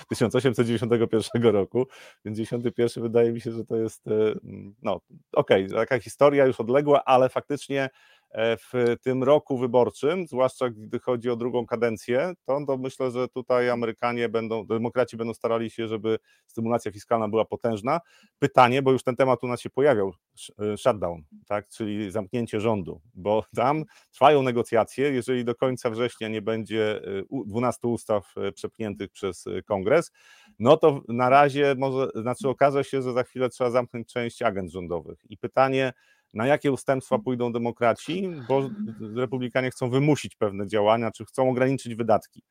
1891 0.08 1.42
roku, 1.52 1.86
więc 2.24 2.38
91 2.38 3.02
wydaje 3.02 3.32
mi 3.32 3.40
się, 3.40 3.52
że 3.52 3.64
to 3.64 3.76
jest. 3.76 4.08
E, 4.08 4.34
no, 4.82 5.00
okej, 5.32 5.66
okay, 5.66 5.76
taka 5.76 5.98
historia 5.98 6.46
już 6.46 6.60
odległa, 6.60 7.04
ale 7.04 7.28
faktycznie 7.28 7.76
E, 7.86 7.90
w 8.38 8.96
tym 9.02 9.22
roku 9.22 9.58
wyborczym, 9.58 10.26
zwłaszcza 10.26 10.70
gdy 10.70 10.98
chodzi 10.98 11.30
o 11.30 11.36
drugą 11.36 11.66
kadencję, 11.66 12.32
to, 12.44 12.60
to 12.66 12.76
myślę, 12.76 13.10
że 13.10 13.28
tutaj 13.28 13.70
Amerykanie 13.70 14.28
będą, 14.28 14.66
demokraci 14.66 15.16
będą 15.16 15.34
starali 15.34 15.70
się, 15.70 15.88
żeby 15.88 16.18
stymulacja 16.46 16.92
fiskalna 16.92 17.28
była 17.28 17.44
potężna. 17.44 18.00
Pytanie, 18.38 18.82
bo 18.82 18.92
już 18.92 19.02
ten 19.02 19.16
temat 19.16 19.44
u 19.44 19.46
nas 19.46 19.60
się 19.60 19.70
pojawiał, 19.70 20.12
e, 20.58 20.76
shutdown, 20.76 21.22
tak, 21.46 21.68
czyli 21.68 22.10
zamknięcie 22.10 22.60
rządu, 22.60 23.00
bo 23.14 23.44
tam 23.56 23.84
trwają 24.12 24.42
negocjacje, 24.42 25.10
jeżeli 25.10 25.44
do 25.44 25.54
końca 25.54 25.90
września 25.90 26.28
nie 26.28 26.42
będzie 26.42 27.00
12 27.46 27.80
e, 27.84 27.90
ustaw 27.90 28.34
przepchniętych 28.54 29.10
przez 29.10 29.44
kongres, 29.66 30.12
no 30.58 30.76
to 30.76 31.00
na 31.08 31.28
razie 31.28 31.74
może, 31.78 32.08
znaczy 32.14 32.48
okaże 32.48 32.84
się, 32.84 33.02
że 33.02 33.12
za 33.12 33.22
chwilę 33.22 33.48
trzeba 33.48 33.70
zamknąć 33.70 34.12
część 34.12 34.42
agent 34.42 34.70
rządowych. 34.70 35.18
I 35.28 35.38
pytanie, 35.38 35.92
na 36.36 36.46
jakie 36.46 36.72
ustępstwa 36.72 37.18
pójdą 37.18 37.52
demokraci, 37.52 38.30
bo 38.48 38.70
republikanie 39.14 39.70
chcą 39.70 39.90
wymusić 39.90 40.36
pewne 40.36 40.66
działania, 40.66 41.10
czy 41.10 41.24
chcą 41.24 41.50
ograniczyć 41.50 41.94
wydatki. 41.94 42.42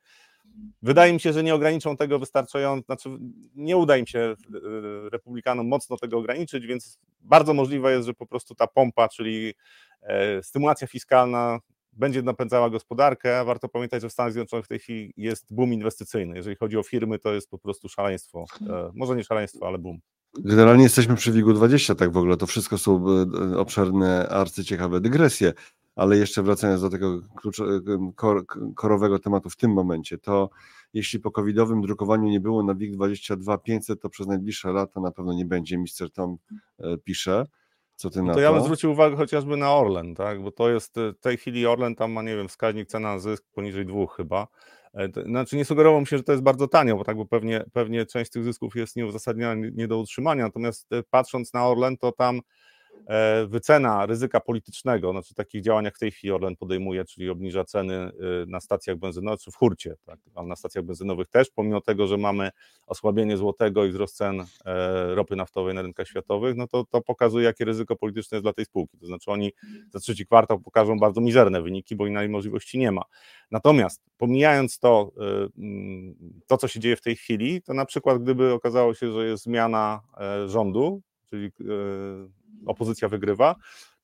Wydaje 0.82 1.14
mi 1.14 1.20
się, 1.20 1.34
że 1.34 1.44
nie 1.44 1.56
ograniczą 1.56 1.98
tego 1.98 2.20
wystarczająco, 2.20 2.86
znaczy 2.86 3.10
nie 3.56 3.78
uda 3.78 3.98
im 3.98 4.08
się 4.08 4.20
e, 4.20 4.36
republikanom 5.10 5.68
mocno 5.68 5.98
tego 5.98 6.18
ograniczyć, 6.18 6.68
więc 6.68 7.00
bardzo 7.22 7.54
możliwe 7.54 7.92
jest, 7.92 8.06
że 8.06 8.14
po 8.14 8.28
prostu 8.28 8.56
ta 8.56 8.68
pompa, 8.68 9.10
czyli 9.10 9.54
e, 10.02 10.44
stymulacja 10.44 10.88
fiskalna 10.88 11.60
będzie 11.94 12.22
napędzała 12.22 12.70
gospodarkę, 12.70 13.46
warto 13.46 13.70
pamiętać, 13.70 14.02
że 14.02 14.10
w 14.10 14.14
Stanach 14.14 14.34
Zjednoczonych 14.34 14.66
w 14.66 14.70
tej 14.70 14.80
chwili 14.80 15.14
jest 15.18 15.54
boom 15.54 15.74
inwestycyjny. 15.74 16.36
Jeżeli 16.36 16.56
chodzi 16.56 16.78
o 16.78 16.84
firmy, 16.84 17.20
to 17.20 17.34
jest 17.34 17.50
po 17.50 17.58
prostu 17.58 17.90
szaleństwo. 17.90 18.46
E, 18.70 18.92
może 18.94 19.16
nie 19.16 19.24
szaleństwo, 19.24 19.68
ale 19.68 19.78
boom. 19.78 20.00
Generalnie 20.40 20.84
jesteśmy 20.84 21.16
przy 21.16 21.32
WIG-u 21.32 21.54
20, 21.54 21.96
tak 21.96 22.12
w 22.12 22.18
ogóle. 22.18 22.38
To 22.38 22.48
wszystko 22.48 22.78
są 22.78 23.06
e, 23.54 23.58
obszerne, 23.58 24.30
arcyciekawe 24.30 25.02
dygresje, 25.02 25.54
ale 25.96 26.18
jeszcze 26.18 26.44
wracając 26.44 26.82
do 26.82 26.90
tego 26.90 27.20
klucz, 27.36 27.60
e, 27.60 27.64
kor, 28.16 28.46
korowego 28.76 29.20
tematu 29.20 29.50
w 29.50 29.56
tym 29.56 29.74
momencie, 29.74 30.18
to 30.18 30.50
jeśli 30.94 31.20
po 31.20 31.32
covidowym 31.32 31.82
drukowaniu 31.82 32.30
nie 32.30 32.40
było 32.40 32.64
na 32.64 32.76
WIG 32.76 32.94
22 32.94 33.58
500, 33.58 34.02
to 34.02 34.10
przez 34.10 34.28
najbliższe 34.28 34.72
lata 34.72 35.02
na 35.02 35.12
pewno 35.12 35.34
nie 35.34 35.46
będzie. 35.46 35.78
Mister 35.78 36.12
Tom 36.12 36.38
e, 36.80 36.98
pisze. 36.98 37.46
Co 37.96 38.10
ty 38.10 38.22
no 38.22 38.28
to, 38.28 38.34
to 38.34 38.40
ja 38.40 38.54
bym 38.54 38.64
zwrócił 38.64 38.92
uwagę 38.92 39.16
chociażby 39.16 39.58
na 39.58 39.74
Orlen, 39.74 40.16
tak? 40.16 40.42
bo 40.44 40.52
to 40.52 40.70
jest 40.70 40.96
w 40.96 41.20
tej 41.20 41.38
chwili 41.38 41.66
Orlen 41.66 41.96
tam 41.96 42.12
ma, 42.12 42.22
nie 42.22 42.36
wiem, 42.36 42.48
wskaźnik 42.48 42.88
cena 42.88 43.14
na 43.14 43.20
zysk 43.20 43.44
poniżej 43.54 43.86
dwóch 43.86 44.16
chyba. 44.16 44.48
E, 44.96 45.10
znaczy 45.26 45.56
nie 45.56 45.66
sugerował 45.66 46.02
mi 46.02 46.08
się, 46.08 46.18
że 46.18 46.24
to 46.24 46.32
jest 46.32 46.44
bardzo 46.44 46.68
tanio, 46.68 46.98
bo 46.98 47.04
tak, 47.04 47.18
bo 47.18 47.26
pewnie, 47.26 47.64
pewnie 47.74 48.06
część 48.06 48.32
tych 48.32 48.44
zysków 48.44 48.76
jest 48.76 48.96
nieuzasadniona, 48.96 49.68
nie 49.74 49.88
do 49.88 50.00
utrzymania, 50.00 50.44
natomiast 50.44 50.94
e, 50.94 51.04
patrząc 51.04 51.54
na 51.54 51.68
Orlen, 51.68 51.98
to 51.98 52.12
tam 52.12 52.42
wycena 53.48 54.06
ryzyka 54.06 54.40
politycznego, 54.40 55.12
znaczy 55.12 55.36
takich 55.36 55.62
działań, 55.62 55.86
jak 55.86 55.96
w 55.96 56.00
tej 56.00 56.12
chwili 56.12 56.34
Orlen 56.34 56.56
podejmuje, 56.56 57.06
czyli 57.06 57.30
obniża 57.30 57.64
ceny 57.64 57.94
e, 57.96 58.12
na 58.48 58.60
stacjach 58.60 58.98
benzynowych, 58.98 59.42
czy 59.42 59.52
w 59.52 59.56
hurcie, 59.56 59.96
tak, 60.06 60.20
na 60.46 60.56
stacjach 60.56 60.86
benzynowych 60.86 61.28
też, 61.28 61.50
pomimo 61.50 61.82
tego, 61.82 62.08
że 62.08 62.18
mamy 62.18 62.50
osłabienie 62.88 63.38
złotego 63.38 63.86
i 63.86 63.90
wzrost 63.90 64.18
cen 64.18 64.46
e, 64.66 65.16
ropy 65.16 65.36
naftowej 65.36 65.76
na 65.76 65.82
rynkach 65.82 66.08
światowych, 66.08 66.56
no 66.56 66.68
to, 66.68 66.86
to 66.86 67.02
pokazuje, 67.02 67.46
jakie 67.46 67.66
ryzyko 67.66 67.96
polityczne 67.96 68.36
jest 68.36 68.46
dla 68.46 68.54
tej 68.54 68.66
spółki. 68.66 68.98
To 68.98 69.06
znaczy 69.06 69.32
oni 69.32 69.54
za 69.90 70.00
trzeci 70.00 70.26
kwartał 70.26 70.60
pokażą 70.60 71.00
bardzo 71.00 71.22
mizerne 71.22 71.62
wyniki, 71.62 71.96
bo 71.96 72.08
innej 72.08 72.30
możliwości 72.30 72.78
nie 72.78 72.92
ma. 72.92 73.02
Natomiast 73.52 74.02
pomijając 74.18 74.80
to, 74.80 75.12
mm, 75.58 76.16
to, 76.48 76.58
co 76.58 76.68
się 76.68 76.80
dzieje 76.80 76.96
w 76.96 77.02
tej 77.02 77.16
chwili, 77.16 77.62
to 77.62 77.74
na 77.74 77.86
przykład 77.86 78.24
gdyby 78.24 78.54
okazało 78.54 78.94
się, 78.94 79.12
że 79.12 79.26
jest 79.26 79.44
zmiana 79.44 80.02
rządu, 80.46 81.02
czyli 81.30 81.52
opozycja 82.66 83.10
wygrywa, 83.10 83.56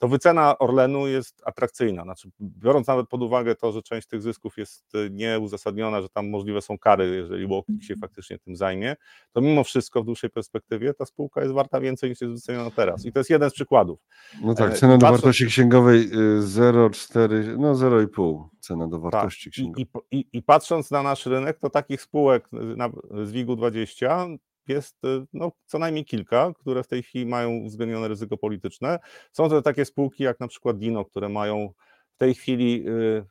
to 0.02 0.08
wycena 0.08 0.58
Orlenu 0.58 1.08
jest 1.08 1.42
atrakcyjna. 1.46 2.04
Znaczy, 2.04 2.30
biorąc 2.42 2.88
nawet 2.88 3.08
pod 3.08 3.22
uwagę 3.22 3.56
to, 3.56 3.72
że 3.72 3.82
część 3.82 4.08
tych 4.08 4.22
zysków 4.22 4.58
jest 4.58 4.96
y, 4.96 5.10
nieuzasadniona, 5.12 6.02
że 6.02 6.10
tam 6.10 6.30
możliwe 6.30 6.62
są 6.62 6.78
kary, 6.78 7.16
jeżeli 7.16 7.48
Walking 7.48 7.84
się 7.84 7.96
faktycznie 7.96 8.40
tym 8.40 8.56
zajmie, 8.56 8.96
to 9.32 9.42
mimo 9.42 9.64
wszystko 9.64 10.02
w 10.02 10.06
dłuższej 10.06 10.30
perspektywie 10.30 10.94
ta 10.94 11.06
spółka 11.06 11.42
jest 11.42 11.54
warta 11.54 11.80
więcej 11.80 12.10
niż 12.10 12.22
jest 12.22 12.34
wyceniona 12.34 12.72
teraz. 12.72 13.06
I 13.06 13.12
to 13.12 13.20
jest 13.20 13.30
jeden 13.30 13.50
z 13.50 13.54
przykładów. 13.54 14.00
No 14.42 14.56
tak, 14.56 14.72
e, 14.72 14.76
cena 14.76 14.98
do 14.98 15.08
wartości 15.08 15.46
księgowej 15.46 16.10
0,4, 16.40 17.34
y, 17.34 17.58
no 17.58 17.76
0,5 17.76 18.48
cena 18.60 18.88
do 18.88 18.98
tak, 18.98 19.12
wartości 19.12 19.50
tak. 19.50 19.54
księgowej. 19.54 19.88
I, 20.12 20.18
i, 20.18 20.28
I, 20.34 20.44
patrząc 20.44 20.92
na 20.92 21.04
nasz 21.04 21.26
rynek, 21.26 21.60
to 21.60 21.70
takich 21.70 22.02
spółek 22.02 22.48
na, 22.52 22.90
z 23.24 23.32
WIG-u 23.32 23.56
20 23.56 24.28
jest 24.68 25.06
y, 25.06 25.26
no, 25.34 25.52
co 25.66 25.80
najmniej 25.80 26.06
kilka, 26.06 26.54
które 26.60 26.84
w 26.84 26.88
tej 26.88 27.04
chwili 27.04 27.26
mają 27.26 27.52
uwzględnione 27.52 28.08
ryzyko 28.08 28.38
polityczne. 28.38 29.00
Są 29.32 29.50
to 29.50 29.62
takie 29.62 29.86
spółki 29.86 30.24
jak 30.24 30.40
na 30.40 30.48
przykład 30.48 30.78
Dino, 30.78 31.06
które 31.06 31.30
mają 31.30 31.70
w 32.16 32.18
tej 32.18 32.34
chwili 32.34 32.84
y, 32.88 33.26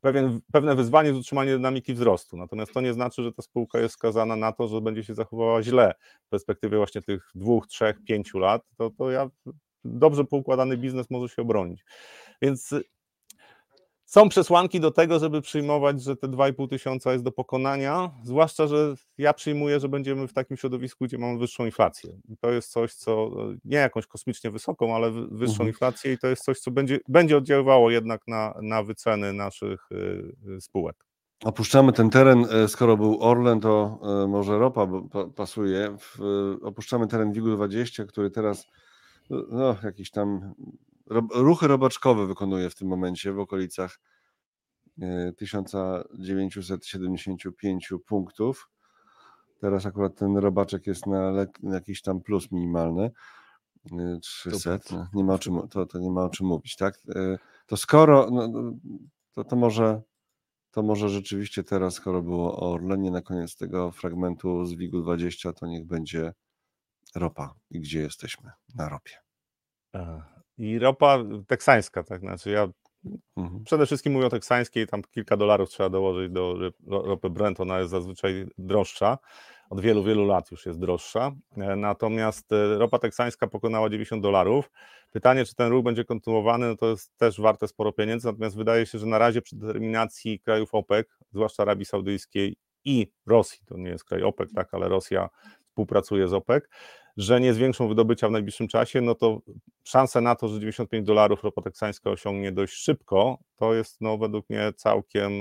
pewien, 0.00 0.40
pewne 0.52 0.74
wyzwanie 0.74 1.14
z 1.14 1.16
utrzymaniem 1.16 1.56
dynamiki 1.56 1.94
wzrostu. 1.94 2.36
Natomiast 2.36 2.72
to 2.72 2.80
nie 2.80 2.92
znaczy, 2.92 3.22
że 3.22 3.32
ta 3.32 3.42
spółka 3.42 3.78
jest 3.78 3.94
skazana 3.94 4.36
na 4.36 4.52
to, 4.52 4.68
że 4.68 4.80
będzie 4.80 5.04
się 5.04 5.14
zachowała 5.14 5.62
źle 5.62 5.94
w 6.26 6.28
perspektywie 6.28 6.76
właśnie 6.76 7.02
tych 7.02 7.30
dwóch, 7.34 7.66
trzech, 7.66 7.96
pięciu 8.04 8.38
lat. 8.38 8.62
To, 8.76 8.90
to 8.90 9.10
ja 9.10 9.30
dobrze 9.84 10.24
poukładany 10.24 10.76
biznes 10.76 11.10
może 11.10 11.34
się 11.34 11.42
obronić. 11.42 11.84
Więc 12.42 12.74
są 14.14 14.28
przesłanki 14.28 14.80
do 14.80 14.90
tego, 14.90 15.18
żeby 15.18 15.42
przyjmować, 15.42 16.02
że 16.02 16.16
te 16.16 16.28
2,5 16.28 16.68
tysiąca 16.68 17.12
jest 17.12 17.24
do 17.24 17.32
pokonania, 17.32 18.10
zwłaszcza, 18.24 18.66
że 18.66 18.94
ja 19.18 19.32
przyjmuję, 19.32 19.80
że 19.80 19.88
będziemy 19.88 20.28
w 20.28 20.32
takim 20.32 20.56
środowisku, 20.56 21.04
gdzie 21.04 21.18
mamy 21.18 21.38
wyższą 21.38 21.64
inflację. 21.64 22.18
I 22.28 22.36
to 22.36 22.50
jest 22.50 22.72
coś, 22.72 22.94
co 22.94 23.30
nie 23.64 23.76
jakąś 23.76 24.06
kosmicznie 24.06 24.50
wysoką, 24.50 24.94
ale 24.94 25.10
wyższą 25.10 25.52
mhm. 25.52 25.68
inflację 25.68 26.12
i 26.12 26.18
to 26.18 26.26
jest 26.26 26.44
coś, 26.44 26.58
co 26.58 26.70
będzie, 26.70 26.98
będzie 27.08 27.36
oddziaływało 27.36 27.90
jednak 27.90 28.20
na, 28.26 28.54
na 28.62 28.82
wyceny 28.82 29.32
naszych 29.32 29.88
y, 29.92 30.60
spółek. 30.60 31.04
Opuszczamy 31.44 31.92
ten 31.92 32.10
teren, 32.10 32.46
e, 32.50 32.68
skoro 32.68 32.96
był 32.96 33.22
Orlen, 33.22 33.60
to 33.60 34.00
e, 34.24 34.26
może 34.26 34.58
ropa 34.58 34.88
pasuje. 35.36 35.96
Opuszczamy 36.62 37.06
teren 37.06 37.32
WIG-20, 37.32 38.06
który 38.06 38.30
teraz 38.30 38.66
no, 39.30 39.76
jakiś 39.84 40.10
tam 40.10 40.54
ruchy 41.34 41.68
robaczkowe 41.68 42.26
wykonuje 42.26 42.70
w 42.70 42.74
tym 42.74 42.88
momencie 42.88 43.32
w 43.32 43.38
okolicach 43.38 44.00
1975 45.36 47.92
e, 47.92 47.98
punktów. 47.98 48.70
Teraz 49.60 49.86
akurat 49.86 50.14
ten 50.14 50.36
robaczek 50.36 50.86
jest 50.86 51.06
na, 51.06 51.32
na 51.62 51.74
jakiś 51.74 52.02
tam 52.02 52.20
plus 52.20 52.52
minimalny. 52.52 53.10
300, 54.22 54.78
no, 54.90 55.08
nie 55.14 55.24
ma 55.24 55.34
o 55.34 55.38
czym, 55.38 55.68
to, 55.68 55.86
to 55.86 55.98
nie 55.98 56.10
ma 56.10 56.24
o 56.24 56.30
czym 56.30 56.46
mówić, 56.46 56.76
tak? 56.76 56.98
E, 57.16 57.38
to 57.66 57.76
skoro, 57.76 58.30
no, 58.30 58.48
no, 58.48 58.72
to, 59.32 59.44
to 59.44 59.56
może 59.56 60.02
to 60.74 60.82
może 60.82 61.08
rzeczywiście 61.08 61.64
teraz, 61.64 61.94
skoro 61.94 62.22
było 62.22 62.56
o 62.56 62.72
Orlenie 62.72 63.10
na 63.10 63.22
koniec 63.22 63.56
tego 63.56 63.92
fragmentu 63.92 64.64
z 64.64 64.74
WIG-u 64.74 65.02
20, 65.02 65.52
to 65.52 65.66
niech 65.66 65.86
będzie 65.86 66.32
ropa. 67.14 67.54
I 67.70 67.80
gdzie 67.80 68.00
jesteśmy? 68.00 68.50
Na 68.74 68.88
ropie. 68.88 69.14
I 70.58 70.78
ropa 70.78 71.18
teksańska, 71.46 72.02
tak, 72.02 72.20
znaczy 72.20 72.50
ja 72.50 72.68
mhm. 73.36 73.64
przede 73.64 73.86
wszystkim 73.86 74.12
mówię 74.12 74.26
o 74.26 74.30
teksańskiej, 74.30 74.86
tam 74.86 75.02
kilka 75.02 75.36
dolarów 75.36 75.68
trzeba 75.68 75.88
dołożyć 75.88 76.32
do 76.32 76.72
ropy 76.88 77.30
Brent, 77.30 77.60
ona 77.60 77.78
jest 77.78 77.90
zazwyczaj 77.90 78.46
droższa, 78.58 79.18
od 79.70 79.80
wielu, 79.80 80.02
wielu 80.02 80.26
lat 80.26 80.50
już 80.50 80.66
jest 80.66 80.80
droższa, 80.80 81.32
e, 81.56 81.76
natomiast 81.76 82.52
e, 82.52 82.78
ropa 82.78 82.98
teksańska 82.98 83.46
pokonała 83.46 83.90
90 83.90 84.22
dolarów. 84.22 84.70
Pytanie, 85.10 85.44
czy 85.44 85.54
ten 85.54 85.70
ruch 85.70 85.84
będzie 85.84 86.04
kontynuowany, 86.04 86.66
no 86.66 86.76
to 86.76 86.90
jest 86.90 87.16
też 87.16 87.40
warte 87.40 87.68
sporo 87.68 87.92
pieniędzy, 87.92 88.26
natomiast 88.26 88.56
wydaje 88.56 88.86
się, 88.86 88.98
że 88.98 89.06
na 89.06 89.18
razie 89.18 89.42
przy 89.42 89.56
determinacji 89.56 90.40
krajów 90.40 90.74
OPEC, 90.74 91.06
zwłaszcza 91.32 91.62
Arabii 91.62 91.84
Saudyjskiej 91.84 92.56
i 92.84 93.12
Rosji, 93.26 93.60
to 93.66 93.76
nie 93.76 93.90
jest 93.90 94.04
kraj 94.04 94.22
OPEC, 94.22 94.52
tak, 94.52 94.74
ale 94.74 94.88
Rosja 94.88 95.28
współpracuje 95.68 96.28
z 96.28 96.32
OPEC, 96.32 96.64
że 97.16 97.40
nie 97.40 97.54
zwiększą 97.54 97.88
wydobycia 97.88 98.28
w 98.28 98.32
najbliższym 98.32 98.68
czasie, 98.68 99.00
no 99.00 99.14
to 99.14 99.40
szanse 99.84 100.20
na 100.20 100.34
to, 100.34 100.48
że 100.48 100.60
95 100.60 101.06
dolarów 101.06 101.44
ropa 101.44 101.62
teksańska 101.62 102.10
osiągnie 102.10 102.52
dość 102.52 102.74
szybko, 102.74 103.38
to 103.56 103.74
jest 103.74 104.00
no, 104.00 104.18
według 104.18 104.50
mnie 104.50 104.72
całkiem, 104.76 105.32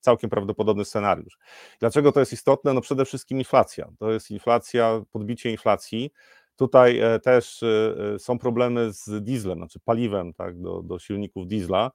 całkiem 0.00 0.30
prawdopodobny 0.30 0.84
scenariusz. 0.84 1.38
Dlaczego 1.80 2.12
to 2.12 2.20
jest 2.20 2.32
istotne? 2.32 2.74
No 2.74 2.80
przede 2.80 3.04
wszystkim 3.04 3.38
inflacja. 3.38 3.88
To 3.98 4.12
jest 4.12 4.30
inflacja, 4.30 5.02
podbicie 5.12 5.50
inflacji. 5.50 6.10
Tutaj 6.58 6.98
e, 6.98 7.18
też 7.18 7.62
e, 7.62 7.94
e, 8.14 8.18
są 8.18 8.38
problemy 8.38 8.92
z 8.92 9.24
dieslem, 9.24 9.58
znaczy 9.58 9.80
paliwem 9.80 10.34
tak, 10.34 10.60
do, 10.60 10.82
do 10.82 10.98
silników 10.98 11.46
diesla. 11.46 11.90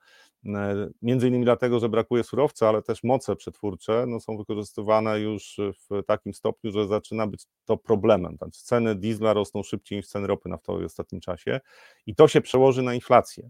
Między 1.02 1.28
innymi 1.28 1.46
dlatego, 1.46 1.80
że 1.80 1.90
brakuje 1.90 2.24
surowca, 2.24 2.70
ale 2.70 2.82
też 2.82 3.04
moce 3.04 3.36
przetwórcze 3.36 4.06
no, 4.08 4.20
są 4.20 4.38
wykorzystywane 4.38 5.20
już 5.20 5.58
w 5.90 6.04
takim 6.08 6.34
stopniu, 6.34 6.72
że 6.72 6.88
zaczyna 6.88 7.28
być 7.28 7.46
to 7.66 7.78
problemem. 7.78 8.38
Znaczy 8.38 8.64
ceny 8.64 8.96
diesla 8.96 9.34
rosną 9.34 9.64
szybciej 9.64 9.98
niż 9.98 10.08
ceny 10.08 10.28
ropy 10.28 10.50
naftowej 10.50 10.84
w 10.84 10.86
ostatnim 10.86 11.22
czasie 11.22 11.60
i 12.06 12.16
to 12.16 12.28
się 12.28 12.42
przełoży 12.42 12.82
na 12.82 12.94
inflację. 12.94 13.50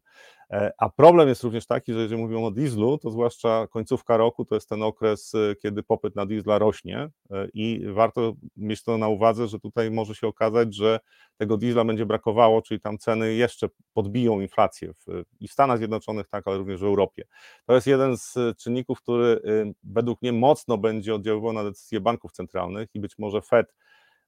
E, 0.54 0.72
a 0.78 0.89
problem 0.89 1.28
jest 1.28 1.44
również 1.44 1.66
taki, 1.66 1.94
że 1.94 2.00
jeżeli 2.00 2.22
mówimy 2.22 2.46
o 2.46 2.52
dieslu, 2.52 2.98
to 2.98 3.12
zwłaszcza 3.12 3.68
końcówka 3.68 4.18
roku 4.18 4.46
to 4.46 4.56
jest 4.56 4.70
ten 4.70 4.84
okres, 4.84 5.36
e, 5.36 5.56
kiedy 5.56 5.84
popyt 5.84 6.16
na 6.16 6.26
diesla 6.26 6.60
rośnie 6.60 7.10
e, 7.32 7.48
i 7.54 7.86
warto 7.94 8.34
mieć 8.58 8.84
to 8.84 8.98
na 8.98 9.08
uwadze, 9.08 9.48
że 9.48 9.60
tutaj 9.60 9.92
może 9.92 10.16
się 10.16 10.28
okazać, 10.28 10.76
że 10.76 11.00
tego 11.38 11.58
diesla 11.58 11.86
będzie 11.86 12.06
brakowało, 12.06 12.62
czyli 12.62 12.80
tam 12.80 12.98
ceny 12.98 13.34
jeszcze 13.34 13.70
podbiją 13.94 14.42
inflację 14.42 14.94
w, 14.94 15.24
i 15.39 15.48
w 15.48 15.52
Stanach 15.52 15.78
Zjednoczonych, 15.78 16.28
tak, 16.28 16.48
ale 16.48 16.58
również 16.58 16.82
w 16.82 16.84
Europie. 16.84 17.24
To 17.66 17.76
jest 17.76 17.88
jeden 17.88 18.18
z 18.18 18.38
czynników, 18.58 19.02
który 19.02 19.42
według 19.84 20.22
mnie 20.22 20.34
mocno 20.34 20.78
będzie 20.78 21.16
oddziaływał 21.16 21.54
na 21.54 21.63
decyzje 21.63 22.00
banków 22.00 22.32
centralnych 22.32 22.89
i 22.94 23.00
być 23.00 23.18
może 23.18 23.42
Fed 23.42 23.74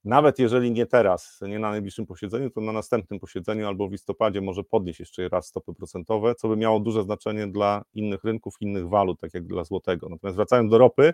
nawet 0.06 0.40
jeżeli 0.40 0.72
nie 0.72 0.86
teraz, 0.86 1.40
nie 1.42 1.60
na 1.60 1.70
najbliższym 1.70 2.06
posiedzeniu, 2.06 2.50
to 2.50 2.62
na 2.62 2.72
następnym 2.72 3.20
posiedzeniu 3.20 3.68
albo 3.68 3.88
w 3.88 3.92
listopadzie 3.92 4.42
może 4.42 4.64
podnieść 4.64 5.00
jeszcze 5.00 5.30
raz 5.30 5.48
stopy 5.48 5.74
procentowe, 5.74 6.36
co 6.36 6.48
by 6.48 6.58
miało 6.58 6.80
duże 6.80 7.04
znaczenie 7.04 7.48
dla 7.48 7.84
innych 7.94 8.24
rynków, 8.24 8.56
innych 8.60 8.90
walut, 8.90 9.20
tak 9.20 9.34
jak 9.34 9.48
dla 9.48 9.64
złotego. 9.64 10.10
Natomiast 10.10 10.36
wracając 10.36 10.72
do 10.72 10.78
ropy, 10.78 11.14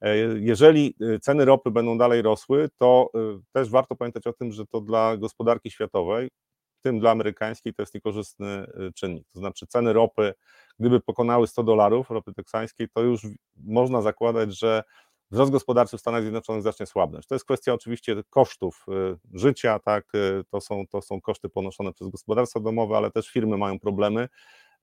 e, 0.00 0.16
jeżeli 0.38 0.94
e, 1.00 1.18
ceny 1.18 1.44
ropy 1.44 1.70
będą 1.70 1.98
dalej 1.98 2.22
rosły, 2.22 2.68
to 2.78 3.10
e, 3.14 3.18
też 3.52 3.70
warto 3.70 3.96
pamiętać 3.96 4.26
o 4.26 4.32
tym, 4.32 4.52
że 4.52 4.66
to 4.66 4.80
dla 4.80 5.16
gospodarki 5.16 5.70
światowej, 5.70 6.30
w 6.78 6.82
tym 6.82 7.00
dla 7.00 7.10
amerykańskiej, 7.10 7.74
to 7.74 7.82
jest 7.82 7.94
niekorzystny 7.94 8.66
czynnik. 8.94 9.28
To 9.32 9.38
znaczy 9.38 9.66
ceny 9.66 9.92
ropy, 9.92 10.34
gdyby 10.78 11.00
pokonały 11.00 11.46
100 11.46 11.62
dolarów 11.62 12.10
ropy 12.10 12.32
teksańskiej, 12.32 12.88
to 12.94 13.02
już 13.02 13.26
można 13.56 14.02
zakładać, 14.02 14.58
że 14.58 14.82
wzrost 15.30 15.52
gospodarczy 15.52 15.96
w 15.96 16.00
Stanach 16.00 16.22
Zjednoczonych 16.22 16.62
zacznie 16.62 16.86
słabnąć. 16.86 17.26
To 17.26 17.34
jest 17.34 17.44
kwestia 17.44 17.74
oczywiście 17.74 18.16
kosztów 18.30 18.86
y, 18.88 19.38
życia, 19.38 19.78
tak, 19.78 20.14
y, 20.14 20.44
to 20.50 20.60
są, 20.60 20.86
to 20.86 21.02
są 21.02 21.20
koszty 21.20 21.48
ponoszone 21.48 21.92
przez 21.92 22.08
gospodarstwa 22.08 22.60
domowe, 22.60 22.96
ale 22.96 23.10
też 23.10 23.28
firmy 23.28 23.56
mają 23.56 23.78
problemy 23.78 24.28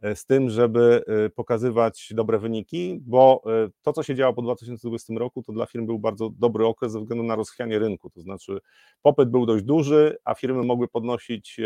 y, 0.06 0.16
z 0.16 0.26
tym, 0.26 0.50
żeby 0.50 1.04
pokazywać 1.36 2.10
dobre 2.16 2.40
wyniki, 2.40 3.00
bo 3.02 3.42
to, 3.82 3.94
co 3.94 4.04
się 4.04 4.16
działo 4.16 4.34
po 4.34 4.42
2020 4.42 5.14
roku, 5.18 5.44
to 5.44 5.54
dla 5.54 5.66
firm 5.66 5.86
był 5.86 6.00
bardzo 6.00 6.30
dobry 6.30 6.66
okres 6.66 6.92
ze 6.92 7.00
względu 7.00 7.24
na 7.24 7.36
rozchwianie 7.36 7.80
rynku, 7.80 8.10
to 8.10 8.22
znaczy 8.22 8.60
popyt 9.02 9.30
był 9.30 9.46
dość 9.46 9.64
duży, 9.64 10.18
a 10.24 10.34
firmy 10.34 10.64
mogły 10.64 10.88
podnosić 10.88 11.60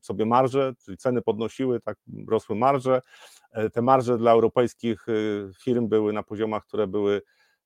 sobie 0.00 0.26
marże, 0.26 0.74
czyli 0.84 0.96
ceny 0.96 1.22
podnosiły, 1.22 1.80
tak 1.80 1.98
rosły 2.28 2.56
marże. 2.56 3.02
Te 3.72 3.82
marże 3.82 4.18
dla 4.18 4.32
europejskich 4.32 5.06
firm 5.64 5.88
były 5.88 6.12
na 6.12 6.22
poziomach, 6.22 6.64
które 6.64 6.86
były 6.86 7.22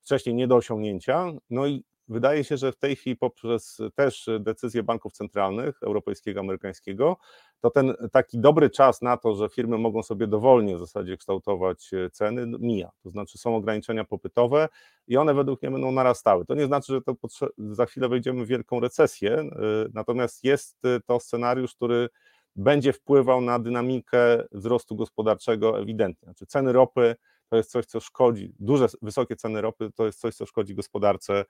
wcześniej 0.07 0.35
nie 0.35 0.47
do 0.47 0.57
osiągnięcia. 0.57 1.33
No 1.51 1.66
i 1.66 1.85
wydaje 2.09 2.45
się, 2.45 2.57
że 2.57 2.73
w 2.73 2.77
tej 2.77 2.97
chwili 2.97 3.16
poprzez 3.16 3.79
też 3.95 4.31
decyzje 4.40 4.83
banków 4.83 5.12
centralnych, 5.12 5.83
europejskiego, 5.83 6.40
amerykańskiego, 6.40 7.16
to 7.61 7.71
ten 7.71 7.95
taki 8.12 8.38
dobry 8.40 8.71
czas 8.71 9.03
na 9.03 9.16
to, 9.16 9.35
że 9.35 9.49
firmy 9.49 9.79
mogą 9.79 10.03
sobie 10.03 10.27
dowolnie 10.27 10.77
w 10.77 10.79
zasadzie 10.79 11.16
kształtować 11.16 11.95
e, 11.95 12.11
ceny, 12.11 12.47
no, 12.47 12.59
mija. 12.59 12.90
To 13.03 13.11
znaczy 13.11 13.38
są 13.38 13.57
ograniczenia 13.57 14.05
popytowe 14.05 14.69
i 15.07 15.16
one 15.16 15.35
według 15.35 15.62
mnie 15.62 15.71
będą 15.71 15.92
narastały. 15.92 16.45
To 16.47 16.55
nie 16.55 16.66
znaczy, 16.66 16.92
że 16.92 17.01
to 17.01 17.14
za 17.59 17.87
chwilę 17.87 18.09
wejdziemy 18.09 18.45
w 18.45 18.49
wielką 18.49 18.81
recesję, 18.81 19.33
e, 19.38 19.49
natomiast 19.95 20.45
jest 20.45 20.85
e, 20.85 21.01
to 21.01 21.21
scenariusz, 21.21 21.75
który 21.75 22.09
będzie 22.57 22.92
wpływał 22.92 23.40
na 23.40 23.59
dynamikę 23.59 24.45
wzrostu 24.53 24.97
gospodarczego 24.97 25.81
ewidentnie. 25.81 26.27
Znaczy 26.27 26.47
ceny 26.47 26.73
ropy 26.73 27.16
to 27.48 27.56
jest 27.56 27.70
coś, 27.70 27.87
co 27.87 28.00
szkodzi, 28.00 28.54
duże, 28.59 28.87
wysokie 29.02 29.37
ceny 29.37 29.61
ropy 29.61 29.90
to 29.94 30.06
jest 30.06 30.20
coś, 30.20 30.35
co 30.35 30.46
szkodzi 30.46 30.74
gospodarce 30.74 31.44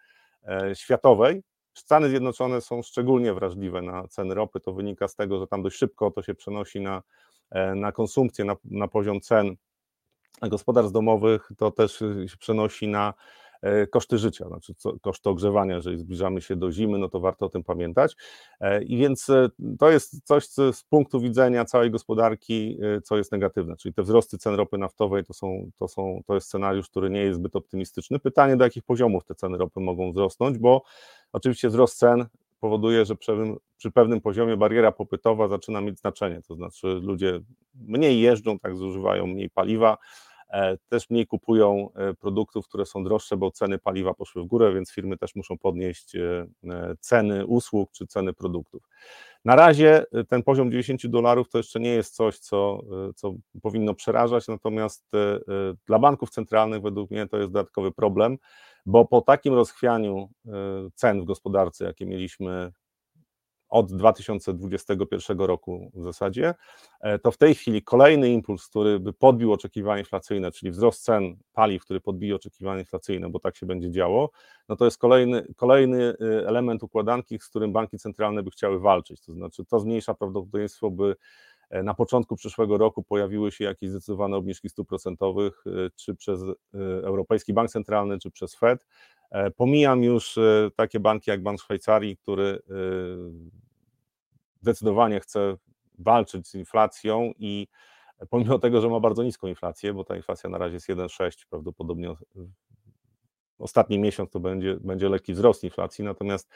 e, 0.49 0.71
światowej. 0.75 1.43
Stany 1.75 2.09
Zjednoczone 2.09 2.61
są 2.61 2.83
szczególnie 2.83 3.35
wrażliwe 3.35 3.83
na 3.83 4.09
ceny 4.09 4.35
ropy. 4.35 4.61
To 4.61 4.73
wynika 4.73 5.09
z 5.09 5.15
tego, 5.15 5.39
że 5.39 5.47
tam 5.47 5.63
dość 5.63 5.77
szybko 5.77 6.11
to 6.11 6.23
się 6.23 6.35
przenosi 6.35 6.81
na, 6.81 7.03
e, 7.51 7.75
na 7.75 7.93
konsumpcję, 7.93 8.45
na, 8.45 8.57
na 8.65 8.89
poziom 8.89 9.21
cen 9.21 9.57
gospodarstw 10.43 10.93
domowych. 10.93 11.51
To 11.59 11.71
też 11.71 11.99
się 12.27 12.37
przenosi 12.39 12.89
na 12.89 13.15
E, 13.15 13.46
koszty 13.91 14.19
życia, 14.19 14.49
znaczy 14.49 14.75
koszty 15.03 15.31
ogrzewania, 15.31 15.75
jeżeli 15.75 15.99
zbliżamy 15.99 16.41
się 16.41 16.57
do 16.57 16.73
zimy, 16.73 16.99
no 16.99 17.09
to 17.09 17.21
warto 17.21 17.47
o 17.47 17.49
tym 17.49 17.65
pamiętać. 17.65 18.17
E, 18.61 18.83
I 18.83 18.97
więc 18.97 19.31
e, 19.31 19.49
to 19.79 19.91
jest 19.91 20.27
coś, 20.27 20.47
co 20.47 20.73
z 20.73 20.85
punktu 20.85 21.21
widzenia 21.21 21.65
całej 21.65 21.91
gospodarki, 21.91 22.79
co 23.05 23.17
jest 23.17 23.33
negatywne, 23.33 23.77
czyli 23.77 23.95
te 23.95 24.03
wzrosty 24.03 24.39
cen 24.39 24.55
ropy 24.55 24.79
naftowej 24.79 25.25
to, 25.25 25.35
są, 25.35 25.71
to, 25.79 25.89
są, 25.89 26.23
to 26.27 26.35
jest 26.35 26.47
scenariusz, 26.47 26.89
który 26.89 27.11
nie 27.11 27.21
jest 27.21 27.39
zbyt 27.39 27.57
optymistyczny. 27.57 28.19
Pytanie, 28.19 28.57
do 28.57 28.65
jakich 28.65 28.83
poziomów 28.83 29.25
te 29.25 29.35
ceny 29.35 29.59
ropy 29.59 29.81
mogą 29.81 30.13
wzrosnąć, 30.13 30.59
bo 30.59 30.83
oczywiście 31.33 31.69
wzrost 31.69 31.99
cen 31.99 32.27
powoduje, 32.61 33.05
że 33.05 33.17
przy, 33.17 33.91
pewnym 33.95 34.21
poziomie 34.21 34.57
bariera 34.57 34.93
popytowa 34.93 35.49
zaczyna 35.49 35.81
mieć 35.81 35.99
znaczenie, 35.99 36.43
to 36.49 36.55
znaczy 36.55 36.87
ludzie 36.87 37.41
mniej 37.75 38.21
jeżdżą, 38.21 38.59
tak 38.59 38.77
zużywają 38.77 39.27
mniej 39.27 39.51
paliwa, 39.51 39.99
E, 39.99 40.36
też 40.89 41.11
mniej 41.11 41.27
kupują 41.27 41.89
e, 41.95 42.15
produktów, 42.15 42.69
które 42.69 42.87
są 42.87 43.05
droższe, 43.05 43.37
bo 43.37 43.51
ceny 43.51 43.79
paliwa 43.79 44.15
poszły 44.15 44.43
w 44.43 44.47
górę, 44.47 44.75
więc 44.75 44.93
firmy 44.93 45.17
też 45.19 45.35
muszą 45.35 45.59
podnieść 45.59 46.17
e, 46.17 46.47
ceny 47.01 47.47
usług 47.47 47.93
czy 47.93 48.07
ceny 48.07 48.33
produktów. 48.33 48.83
Na 49.45 49.57
razie 49.57 50.05
ten 50.29 50.43
poziom 50.43 50.71
90 50.71 51.07
dolarów 51.07 51.49
to 51.49 51.59
jeszcze 51.59 51.81
nie 51.81 51.91
jest 51.91 52.15
coś, 52.15 52.39
co, 52.39 52.81
co 53.17 53.35
powinno 53.63 53.95
przerażać, 53.95 54.49
natomiast 54.49 55.11
dla 55.87 55.99
banków 55.99 56.31
centralnych 56.31 56.83
według 56.83 57.11
mnie 57.11 57.27
to 57.27 57.37
jest 57.37 57.53
dodatkowy 57.53 57.93
problem, 57.93 58.39
bo 58.87 59.05
po 59.05 59.21
takim 59.21 59.55
rozchwianiu 59.55 60.29
cen 60.95 61.23
w 61.23 61.25
gospodarce, 61.25 61.85
jakie 61.85 62.07
mieliśmy 62.07 62.73
od 63.77 63.93
2021 63.93 65.39
roku 65.41 65.91
w 65.95 66.03
zasadzie, 66.03 66.55
e, 67.01 67.19
to 67.19 67.31
w 67.31 67.37
tej 67.37 67.55
chwili 67.55 67.83
kolejny 67.83 68.31
impuls, 68.31 68.67
który 68.67 69.01
by 69.01 69.13
podbił 69.13 69.53
oczekiwania 69.53 69.99
inflacyjne, 69.99 70.53
czyli 70.53 70.73
wzrost 70.73 71.05
cen 71.05 71.37
paliw, 71.53 71.83
który 71.85 72.01
podbije 72.01 72.35
oczekiwania 72.35 72.81
inflacyjne, 72.81 73.31
bo 73.31 73.41
tak 73.41 73.57
się 73.57 73.67
będzie 73.67 73.91
działo, 73.91 74.31
no 74.69 74.77
to 74.77 74.85
jest 74.85 74.99
kolejny, 74.99 75.47
kolejny 75.57 75.99
y, 76.03 76.49
element 76.49 76.83
układanki, 76.83 77.39
z 77.39 77.49
którym 77.49 77.73
banki 77.73 77.99
centralne 77.99 78.43
by 78.43 78.51
chciały 78.51 78.81
walczyć. 78.81 79.21
To 79.21 79.33
znaczy, 79.33 79.65
to 79.65 79.81
zmniejsza 79.81 80.15
prawdopodobieństwo, 80.15 80.91
by 80.91 81.17
e, 81.71 81.83
na 81.83 81.95
początku 81.95 82.37
przyszłego 82.37 82.79
roku 82.79 83.03
pojawiły 83.03 83.53
się 83.53 83.65
jakieś 83.65 83.91
zdecydowane 83.91 84.37
obniżki 84.37 84.69
stóp 84.69 84.89
procentowych, 84.89 85.65
y, 85.67 85.91
czy 85.97 86.15
przez 86.15 86.41
y, 86.43 86.55
Europejski 87.05 87.53
Bank 87.53 87.71
Centralny, 87.71 88.19
czy 88.19 88.31
przez 88.31 88.55
Fed, 88.55 88.87
E, 89.31 89.51
pomijam 89.51 90.03
już 90.03 90.39
takie 90.77 91.01
banki 91.01 91.31
jak 91.31 91.43
Bank 91.43 91.61
Szwajcarii, 91.61 92.17
który 92.17 92.63
zdecydowanie 94.67 95.21
chce 95.21 95.57
walczyć 95.99 96.49
z 96.49 96.55
inflacją 96.55 97.33
i 97.39 97.69
pomimo 98.31 98.59
tego, 98.59 98.81
że 98.81 98.89
ma 98.89 99.01
bardzo 99.01 99.23
niską 99.23 99.47
inflację, 99.47 99.95
bo 99.95 100.05
ta 100.05 100.17
inflacja 100.17 100.51
na 100.51 100.59
razie 100.59 100.75
jest 100.75 100.89
1,6, 100.89 101.47
prawdopodobnie 101.51 102.15
ostatni 103.59 103.99
miesiąc 103.99 104.31
to 104.31 104.41
będzie, 104.41 104.77
będzie 104.81 105.09
lekki 105.09 105.35
wzrost 105.35 105.65
inflacji, 105.65 106.05
natomiast, 106.05 106.51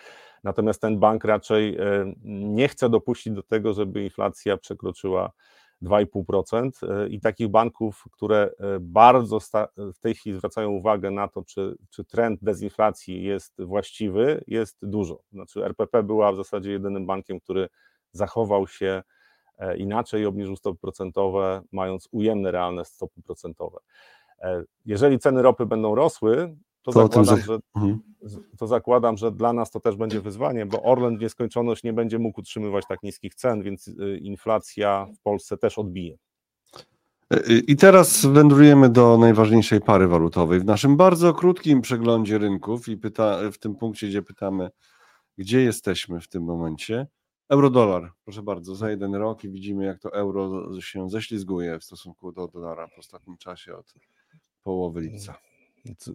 natomiast 0.44 0.80
ten 0.80 0.98
bank 0.98 1.24
raczej 1.24 1.76
nie 2.24 2.68
chce 2.68 2.88
dopuścić 2.88 3.32
do 3.32 3.42
tego, 3.42 3.72
żeby 3.72 4.04
inflacja 4.04 4.56
przekroczyła 4.56 5.32
2,5% 5.82 6.70
e, 6.82 7.08
i 7.08 7.20
takich 7.20 7.48
banków, 7.48 8.04
które 8.12 8.50
e, 8.58 8.80
bardzo 8.80 9.38
w 9.76 9.98
tej 10.00 10.14
chwili 10.14 10.38
zwracają 10.38 10.70
uwagę 10.70 11.10
na 11.10 11.28
to, 11.28 11.42
czy, 11.42 11.76
czy 11.90 12.04
trend 12.04 12.40
dezinflacji 12.42 13.24
jest 13.24 13.62
właściwy, 13.62 14.44
jest 14.46 14.78
dużo. 14.82 15.22
Znaczy 15.32 15.64
RPP 15.64 16.02
była 16.02 16.32
w 16.32 16.36
zasadzie 16.36 16.70
jedynym 16.70 17.06
bankiem, 17.06 17.40
który 17.40 17.68
zachował 18.12 18.66
się 18.66 19.02
e, 19.58 19.76
inaczej 19.76 20.22
i 20.22 20.26
obniżył 20.26 20.56
stopy 20.56 20.78
procentowe, 20.80 21.62
mając 21.72 22.08
ujemne 22.10 22.50
realne 22.50 22.84
stopy 22.84 23.22
procentowe. 23.22 23.78
Jeżeli 24.86 25.18
ceny 25.18 25.42
ropy 25.42 25.66
będą 25.66 25.94
rosły, 25.94 26.56
to, 26.82 26.92
to 26.92 27.24
zakładam, 27.24 27.40
że, 27.40 27.58
mhm. 27.76 28.00
to 28.58 28.66
zakładam, 28.66 29.16
że 29.16 29.32
dla 29.32 29.52
nas 29.52 29.70
to 29.70 29.80
też 29.80 29.96
będzie 29.96 30.20
wyzwanie, 30.20 30.66
bo 30.66 30.82
Orlen 30.82 31.18
w 31.18 31.20
nieskończoność 31.20 31.82
nie 31.82 31.92
będzie 31.92 32.18
mógł 32.18 32.40
utrzymywać 32.40 32.84
tak 32.88 33.02
niskich 33.02 33.34
cen, 33.34 33.62
więc 33.62 33.88
y, 33.88 34.18
inflacja 34.22 35.06
w 35.18 35.22
Polsce 35.22 35.56
też 35.56 35.78
odbije. 35.78 36.16
I 37.66 37.76
teraz 37.76 38.26
wędrujemy 38.26 38.88
do 38.88 39.18
najważniejszej 39.18 39.80
pary 39.80 40.08
walutowej 40.08 40.60
w 40.60 40.64
naszym 40.64 40.96
bardzo 40.96 41.34
krótkim 41.34 41.80
przeglądzie 41.80 42.38
rynków 42.38 42.88
i 42.88 42.96
pyta, 42.96 43.38
w 43.52 43.58
tym 43.58 43.76
punkcie, 43.76 44.06
gdzie 44.06 44.22
pytamy 44.22 44.70
gdzie 45.40 45.60
jesteśmy 45.60 46.20
w 46.20 46.28
tym 46.28 46.44
momencie. 46.44 47.06
Euro-dolar, 47.50 48.12
proszę 48.24 48.42
bardzo, 48.42 48.74
za 48.74 48.90
jeden 48.90 49.14
rok 49.14 49.44
i 49.44 49.50
widzimy, 49.50 49.84
jak 49.84 49.98
to 49.98 50.12
euro 50.12 50.68
się 50.80 51.10
ześlizguje 51.10 51.78
w 51.78 51.84
stosunku 51.84 52.32
do 52.32 52.48
dolara 52.48 52.88
w 52.88 52.98
ostatnim 52.98 53.36
czasie 53.36 53.76
od 53.76 53.94
połowy 54.62 55.00
lipca. 55.00 55.34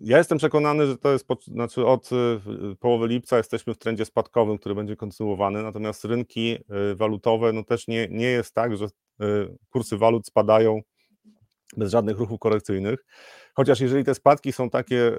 Ja 0.02 0.18
jestem 0.18 0.38
przekonany, 0.38 0.88
że 0.88 0.98
to 0.98 1.12
jest, 1.12 1.28
znaczy 1.48 1.86
od 1.86 2.10
y, 2.12 2.76
połowy 2.80 3.08
lipca 3.08 3.38
jesteśmy 3.38 3.74
w 3.74 3.78
trendzie 3.78 4.06
spadkowym, 4.06 4.58
który 4.58 4.76
będzie 4.76 4.96
kontynuowany, 4.96 5.64
natomiast 5.64 6.06
rynki 6.06 6.58
y, 6.92 6.96
walutowe, 6.96 7.54
no 7.54 7.64
też 7.64 7.88
nie, 7.88 8.08
nie 8.08 8.28
jest 8.28 8.56
tak, 8.56 8.78
że 8.78 8.86
y, 8.86 8.90
kursy 9.70 9.98
walut 9.98 10.28
spadają 10.28 10.82
bez 11.78 11.92
żadnych 11.92 12.18
ruchów 12.18 12.40
korekcyjnych. 12.40 13.06
Chociaż 13.54 13.80
jeżeli 13.80 14.04
te 14.04 14.16
spadki 14.16 14.52
są 14.52 14.70
takie 14.70 15.12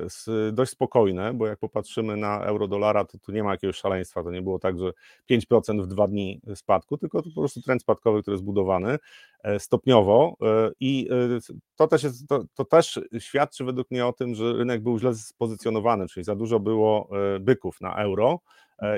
dość 0.53 0.73
spokojne, 0.73 1.35
bo 1.35 1.47
jak 1.47 1.59
popatrzymy 1.59 2.17
na 2.17 2.45
euro-dolara, 2.45 3.05
to 3.05 3.19
tu 3.19 3.33
nie 3.33 3.45
ma 3.45 3.51
jakiegoś 3.51 3.77
szaleństwa, 3.77 4.23
to 4.23 4.31
nie 4.31 4.43
było 4.43 4.59
tak, 4.59 4.79
że 4.79 4.93
5% 5.31 5.83
w 5.83 5.87
dwa 5.87 6.09
dni 6.09 6.41
spadku, 6.55 6.99
tylko 6.99 7.23
to 7.23 7.29
po 7.35 7.41
prostu 7.41 7.63
trend 7.63 7.83
spadkowy, 7.83 8.23
który 8.23 8.35
jest 8.35 8.43
zbudowany 8.43 8.99
e, 9.43 9.59
stopniowo 9.59 10.37
e, 10.43 10.71
i 10.81 11.09
e, 11.11 11.39
to 11.77 11.87
też, 11.89 12.03
jest, 12.03 12.29
to, 12.29 12.45
to 12.55 12.65
też 12.65 13.01
świadczy 13.19 13.65
według 13.65 13.91
mnie 13.91 14.07
o 14.07 14.13
tym, 14.13 14.35
że 14.35 14.53
rynek 14.53 14.83
był 14.83 14.99
źle 14.99 15.15
spozycjonowany, 15.15 16.09
czyli 16.09 16.25
za 16.25 16.35
dużo 16.35 16.61
było 16.61 17.09
byków 17.41 17.81
na 17.81 17.97
euro, 17.97 18.41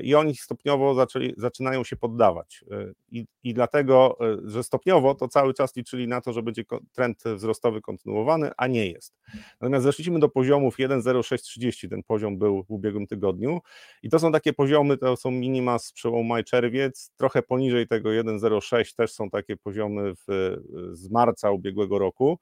i 0.03 0.15
oni 0.15 0.37
stopniowo 0.37 0.95
zaczęli, 0.95 1.35
zaczynają 1.37 1.85
się 1.85 1.97
poddawać. 1.97 2.65
E, 2.71 2.93
I, 3.11 3.27
I 3.43 3.55
dlatego, 3.55 4.17
e, 4.21 4.51
że 4.51 4.63
stopniowo 4.63 5.15
to 5.15 5.29
cały 5.29 5.55
czas 5.55 5.77
liczyli 5.77 6.09
na 6.09 6.21
to, 6.21 6.33
że 6.33 6.43
będzie 6.43 6.63
trend 6.93 7.23
wzrostowy 7.25 7.81
kontynuowany, 7.81 8.51
a 8.57 8.67
nie 8.67 8.87
jest. 8.87 9.15
Natomiast 9.61 9.85
zeszliśmy 9.85 10.19
do 10.19 10.29
poziomów 10.29 10.79
1,0630, 10.79 11.89
ten 11.89 12.03
poziom 12.03 12.39
był 12.39 12.63
w 12.63 12.71
ubiegłym 12.71 13.07
tygodniu 13.07 13.61
i 14.03 14.09
to 14.09 14.19
są 14.19 14.33
takie 14.33 14.53
poziomy, 14.53 14.97
to 14.97 15.17
są 15.17 15.31
minima 15.31 15.79
z 15.79 15.93
przełomu 15.93 16.25
maj-czerwiec, 16.25 17.13
trochę 17.17 17.43
poniżej 17.43 17.87
tego 17.89 18.09
1,06 18.09 18.95
też 18.97 19.13
są 19.13 19.31
takie 19.31 19.57
poziomy 19.57 20.15
w, 20.15 20.57
z 20.93 21.11
marca 21.11 21.51
ubiegłego 21.51 21.99
roku. 21.99 22.39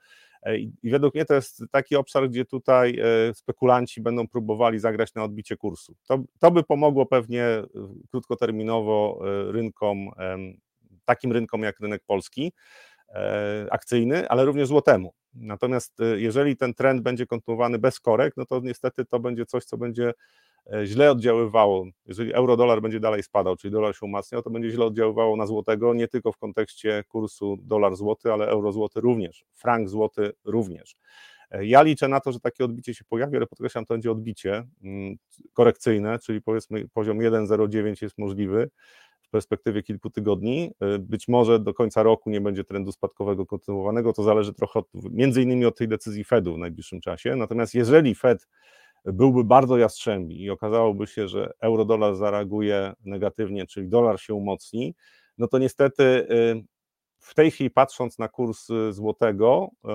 E, 0.46 0.58
I 0.58 0.90
według 0.90 1.14
mnie 1.14 1.24
to 1.24 1.34
jest 1.34 1.62
taki 1.70 1.96
obszar, 1.96 2.28
gdzie 2.28 2.44
tutaj 2.44 3.00
e, 3.00 3.34
spekulanci 3.34 4.00
będą 4.00 4.28
próbowali 4.28 4.78
zagrać 4.78 5.14
na 5.14 5.24
odbicie 5.24 5.56
kursu. 5.56 5.96
To, 6.08 6.18
to 6.38 6.50
by 6.50 6.62
pomogło 6.62 7.06
pewnie 7.06 7.44
e, 7.44 7.64
krótkoterminowo 8.10 9.20
rynkom, 9.50 10.10
takim 11.04 11.32
rynkom 11.32 11.62
jak 11.62 11.80
rynek 11.80 12.02
polski, 12.06 12.52
akcyjny, 13.70 14.28
ale 14.28 14.44
również 14.44 14.68
złotemu. 14.68 15.12
Natomiast 15.34 15.98
jeżeli 16.16 16.56
ten 16.56 16.74
trend 16.74 17.02
będzie 17.02 17.26
kontynuowany 17.26 17.78
bez 17.78 18.00
korek, 18.00 18.34
no 18.36 18.46
to 18.46 18.60
niestety 18.60 19.04
to 19.04 19.20
będzie 19.20 19.46
coś, 19.46 19.64
co 19.64 19.78
będzie 19.78 20.12
źle 20.84 21.10
oddziaływało, 21.10 21.86
jeżeli 22.06 22.34
euro-dolar 22.34 22.82
będzie 22.82 23.00
dalej 23.00 23.22
spadał, 23.22 23.56
czyli 23.56 23.72
dolar 23.72 23.96
się 23.96 24.06
umacniał, 24.06 24.42
to 24.42 24.50
będzie 24.50 24.70
źle 24.70 24.84
oddziaływało 24.84 25.36
na 25.36 25.46
złotego, 25.46 25.94
nie 25.94 26.08
tylko 26.08 26.32
w 26.32 26.36
kontekście 26.36 27.04
kursu 27.08 27.56
dolar-złoty, 27.62 28.32
ale 28.32 28.48
euro-złoty 28.48 29.00
również, 29.00 29.44
frank-złoty 29.54 30.32
również. 30.44 30.96
E, 31.50 31.66
ja 31.66 31.82
liczę 31.82 32.08
na 32.08 32.20
to, 32.20 32.32
że 32.32 32.40
takie 32.40 32.64
odbicie 32.64 32.94
się 32.94 33.04
pojawi, 33.04 33.36
ale 33.36 33.46
podkreślam, 33.46 33.86
to 33.86 33.94
będzie 33.94 34.10
odbicie 34.10 34.64
mm, 34.82 35.16
korekcyjne, 35.52 36.18
czyli 36.18 36.42
powiedzmy 36.42 36.88
poziom 36.88 37.18
1,09 37.18 38.02
jest 38.02 38.18
możliwy 38.18 38.70
w 39.22 39.30
perspektywie 39.30 39.82
kilku 39.82 40.10
tygodni. 40.10 40.70
E, 40.80 40.98
być 40.98 41.28
może 41.28 41.58
do 41.58 41.74
końca 41.74 42.02
roku 42.02 42.30
nie 42.30 42.40
będzie 42.40 42.64
trendu 42.64 42.92
spadkowego 42.92 43.46
kontynuowanego, 43.46 44.12
to 44.12 44.22
zależy 44.22 44.54
trochę 44.54 44.78
od, 44.78 44.88
między 45.10 45.42
innymi 45.42 45.66
od 45.66 45.78
tej 45.78 45.88
decyzji 45.88 46.24
Fedu 46.24 46.54
w 46.54 46.58
najbliższym 46.58 47.00
czasie. 47.00 47.36
Natomiast 47.36 47.74
jeżeli 47.74 48.14
Fed 48.14 48.46
byłby 49.12 49.44
bardzo 49.44 49.78
jastrzębi 49.78 50.42
i 50.42 50.50
okazałoby 50.50 51.06
się, 51.06 51.28
że 51.28 51.52
euro-dolar 51.60 52.16
zareaguje 52.16 52.92
negatywnie, 53.04 53.66
czyli 53.66 53.88
dolar 53.88 54.20
się 54.20 54.34
umocni, 54.34 54.94
no 55.38 55.48
to 55.48 55.58
niestety 55.58 56.02
y, 56.02 56.64
w 57.18 57.34
tej 57.34 57.50
chwili 57.50 57.70
patrząc 57.70 58.18
na 58.18 58.28
kurs 58.28 58.70
y, 58.70 58.92
złotego 58.92 59.68
y, 59.84 59.88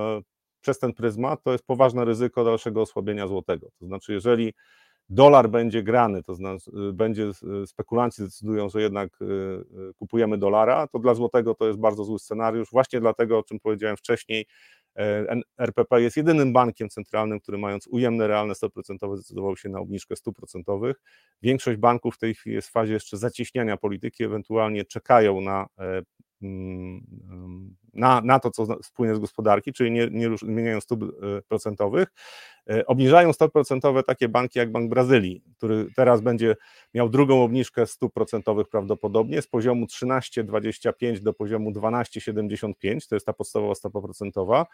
przez 0.61 0.79
ten 0.79 0.93
pryzmat, 0.93 1.43
to 1.43 1.51
jest 1.51 1.65
poważne 1.65 2.05
ryzyko 2.05 2.43
dalszego 2.43 2.81
osłabienia 2.81 3.27
złotego. 3.27 3.67
To 3.79 3.85
znaczy, 3.85 4.13
jeżeli 4.13 4.53
dolar 5.09 5.49
będzie 5.49 5.83
grany, 5.83 6.23
to 6.23 6.35
znaczy 6.35 6.71
będzie 6.93 7.31
spekulanci 7.65 8.21
decydują, 8.21 8.69
że 8.69 8.81
jednak 8.81 9.19
kupujemy 9.95 10.37
dolara, 10.37 10.87
to 10.87 10.99
dla 10.99 11.13
złotego 11.13 11.55
to 11.55 11.67
jest 11.67 11.79
bardzo 11.79 12.03
zły 12.03 12.19
scenariusz, 12.19 12.71
właśnie 12.71 12.99
dlatego, 12.99 13.37
o 13.37 13.43
czym 13.43 13.59
powiedziałem 13.59 13.97
wcześniej, 13.97 14.45
RPP 15.57 16.01
jest 16.01 16.17
jedynym 16.17 16.53
bankiem 16.53 16.89
centralnym, 16.89 17.39
który 17.39 17.57
mając 17.57 17.87
ujemne 17.87 18.27
realne 18.27 18.55
stopy 18.55 18.73
procentowe 18.73 19.17
zdecydował 19.17 19.57
się 19.57 19.69
na 19.69 19.79
obniżkę 19.79 20.15
stóp 20.15 20.35
procentowych. 20.35 21.01
Większość 21.41 21.77
banków 21.79 22.15
w 22.15 22.17
tej 22.17 22.35
chwili 22.35 22.55
jest 22.55 22.67
w 22.67 22.71
fazie 22.71 22.93
jeszcze 22.93 23.17
zacieśniania 23.17 23.77
polityki, 23.77 24.23
ewentualnie 24.23 24.85
czekają 24.85 25.41
na 25.41 25.67
e, 25.79 26.01
na, 27.93 28.21
na 28.21 28.39
to, 28.39 28.51
co 28.51 28.83
spłynie 28.83 29.15
z 29.15 29.19
gospodarki, 29.19 29.73
czyli 29.73 29.91
nie, 29.91 30.07
nie 30.11 30.37
zmieniają 30.37 30.81
stóp 30.81 31.03
e, 31.03 31.41
procentowych. 31.41 32.07
Obniżają 32.87 33.33
stopy 33.33 33.51
procentowe 33.51 34.03
takie 34.03 34.29
banki 34.29 34.59
jak 34.59 34.71
Bank 34.71 34.89
Brazylii, 34.89 35.43
który 35.57 35.87
teraz 35.95 36.21
będzie 36.21 36.55
miał 36.93 37.09
drugą 37.09 37.43
obniżkę 37.43 37.85
stóp 37.85 38.13
procentowych 38.13 38.67
prawdopodobnie 38.69 39.41
z 39.41 39.47
poziomu 39.47 39.85
13,25 39.85 41.19
do 41.19 41.33
poziomu 41.33 41.71
12,75, 41.71 43.09
to 43.09 43.15
jest 43.15 43.25
ta 43.25 43.33
podstawowa 43.33 43.75
stopa 43.75 44.01
procentowa. 44.01 44.65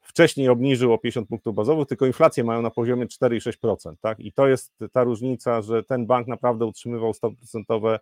Wcześniej 0.00 0.48
obniżył 0.48 0.92
o 0.92 0.98
50 0.98 1.28
punktów 1.28 1.54
bazowych, 1.54 1.88
tylko 1.88 2.06
inflację 2.06 2.44
mają 2.44 2.62
na 2.62 2.70
poziomie 2.70 3.06
4,6%. 3.06 3.94
Tak? 4.00 4.20
I 4.20 4.32
to 4.32 4.48
jest 4.48 4.72
ta 4.92 5.04
różnica, 5.04 5.62
że 5.62 5.82
ten 5.82 6.06
bank 6.06 6.26
naprawdę 6.26 6.66
utrzymywał 6.66 7.14
stopy 7.14 7.36
procentowe 7.36 7.98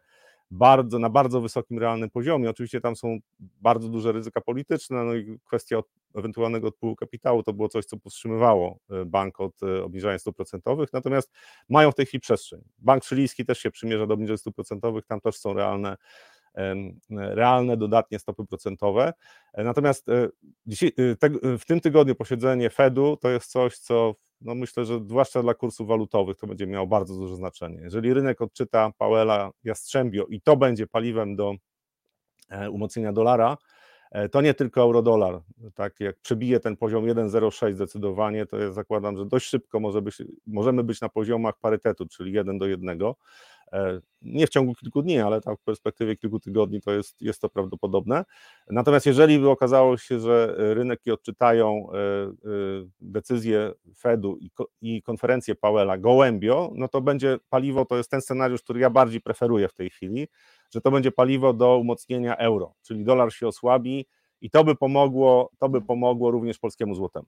bardzo, 0.51 0.99
na 0.99 1.11
bardzo 1.11 1.41
wysokim 1.41 1.79
realnym 1.79 2.11
poziomie. 2.11 2.51
Oczywiście 2.51 2.81
tam 2.81 2.97
są 2.97 3.19
bardzo 3.61 3.89
duże 3.89 4.13
ryzyka 4.13 4.41
polityczne, 4.41 5.05
no 5.05 5.15
i 5.15 5.39
kwestia 5.47 5.81
ewentualnego 6.15 6.69
odpływu 6.69 6.97
kapitału 6.97 7.43
to 7.43 7.53
było 7.53 7.69
coś, 7.69 7.85
co 7.85 7.97
powstrzymywało 7.97 8.79
e, 8.91 9.05
bank 9.05 9.41
od 9.41 9.63
e, 9.63 9.85
obniżania 9.85 10.19
stóp 10.19 10.37
procentowych, 10.37 10.93
natomiast 10.93 11.33
mają 11.69 11.91
w 11.93 11.95
tej 11.95 12.07
chwili 12.07 12.21
przestrzeń. 12.21 12.61
Bank 12.79 13.05
chilijski 13.05 13.45
też 13.45 13.59
się 13.59 13.71
przymierza 13.71 14.07
do 14.07 14.15
obniżenia 14.15 14.37
stóp 14.37 14.55
procentowych, 14.55 15.07
tam 15.07 15.21
też 15.21 15.37
są 15.37 15.53
realne 15.53 15.97
realne 17.11 17.77
dodatnie 17.77 18.19
stopy 18.19 18.47
procentowe. 18.47 19.13
E, 19.53 19.65
natomiast 19.65 20.07
dzisiaj, 20.67 20.93
w 21.59 21.65
tym 21.67 21.81
tygodniu 21.81 22.15
posiedzenie 22.15 22.71
Fedu 22.71 23.17
to 23.17 23.31
jest 23.31 23.51
coś, 23.51 23.79
co 23.79 24.15
no 24.41 24.55
myślę, 24.55 24.85
że 24.85 24.99
zwłaszcza 24.99 25.43
dla 25.43 25.55
kursów 25.55 25.89
walutowych 25.89 26.37
to 26.37 26.47
będzie 26.47 26.67
miało 26.67 26.87
bardzo 26.87 27.15
duże 27.15 27.37
znaczenie. 27.37 27.81
Jeżeli 27.83 28.15
rynek 28.15 28.41
odczyta 28.41 28.93
Powella 28.99 29.51
Jastrzębio 29.65 30.27
i 30.27 30.41
to 30.41 30.57
będzie 30.57 30.87
paliwem 30.87 31.37
do 31.37 31.55
e, 32.49 32.71
umocnienia 32.71 33.13
dolara, 33.13 33.57
e, 34.11 34.29
to 34.29 34.41
nie 34.41 34.55
tylko 34.55 34.81
euro-dolar. 34.81 35.41
Tak 35.75 36.01
jak 36.01 36.17
przebije 36.21 36.61
ten 36.61 36.77
poziom 36.77 37.05
1,06 37.05 37.75
zdecydowanie, 37.75 38.47
to 38.47 38.59
ja 38.59 38.73
zakładam, 38.73 39.17
że 39.17 39.27
dość 39.27 39.47
szybko 39.47 39.81
może 39.81 40.03
być, 40.03 40.23
możemy 40.47 40.85
być 40.85 41.01
na 41.01 41.09
poziomach 41.09 41.55
parytetu, 41.61 42.07
czyli 42.07 42.33
1 42.33 42.59
do 42.59 42.67
1. 42.67 42.99
E, 43.73 44.01
nie 44.23 44.47
w 44.47 44.51
ciągu 44.51 44.75
kilku 44.75 45.03
dni, 45.03 45.19
ale 45.19 45.41
tam 45.41 45.57
w 45.57 45.63
perspektywie 45.63 46.17
kilku 46.17 46.41
tygodni 46.41 46.81
to 46.81 46.93
jest, 46.93 47.23
jest 47.23 47.41
to 47.41 47.49
prawdopodobne. 47.49 48.25
Natomiast 48.71 49.07
jeżeli 49.07 49.39
by 49.39 49.51
okazało 49.51 49.97
się, 49.97 50.21
że 50.21 50.55
rynki 50.57 51.11
odczytają 51.11 51.87
e, 51.93 51.97
e, 51.97 52.31
decyzję 53.01 53.73
Fedu 53.99 54.39
i 54.81 55.03
konferencję 55.03 55.55
Powella 55.55 55.99
gołębio, 55.99 56.73
no 56.75 56.89
to 56.89 57.01
będzie 57.01 57.39
paliwo, 57.49 57.85
to 57.85 57.97
jest 57.97 58.11
ten 58.11 58.21
scenariusz, 58.21 58.63
który 58.63 58.81
ja 58.81 58.91
bardziej 58.91 59.21
preferuję 59.21 59.69
w 59.69 59.75
tej 59.75 59.91
chwili, 59.91 60.29
że 60.75 60.81
to 60.81 60.91
będzie 60.91 61.13
paliwo 61.13 61.53
do 61.53 61.79
umocnienia 61.79 62.37
euro, 62.37 62.75
czyli 62.83 63.05
dolar 63.05 63.33
się 63.33 63.49
osłabi, 63.49 64.07
i 64.41 64.51
to 64.51 64.65
by 64.65 64.75
pomogło, 64.75 65.51
to 65.59 65.69
by 65.69 65.81
pomogło 65.81 66.31
również 66.31 66.59
polskiemu 66.59 66.95
złotemu. 66.95 67.27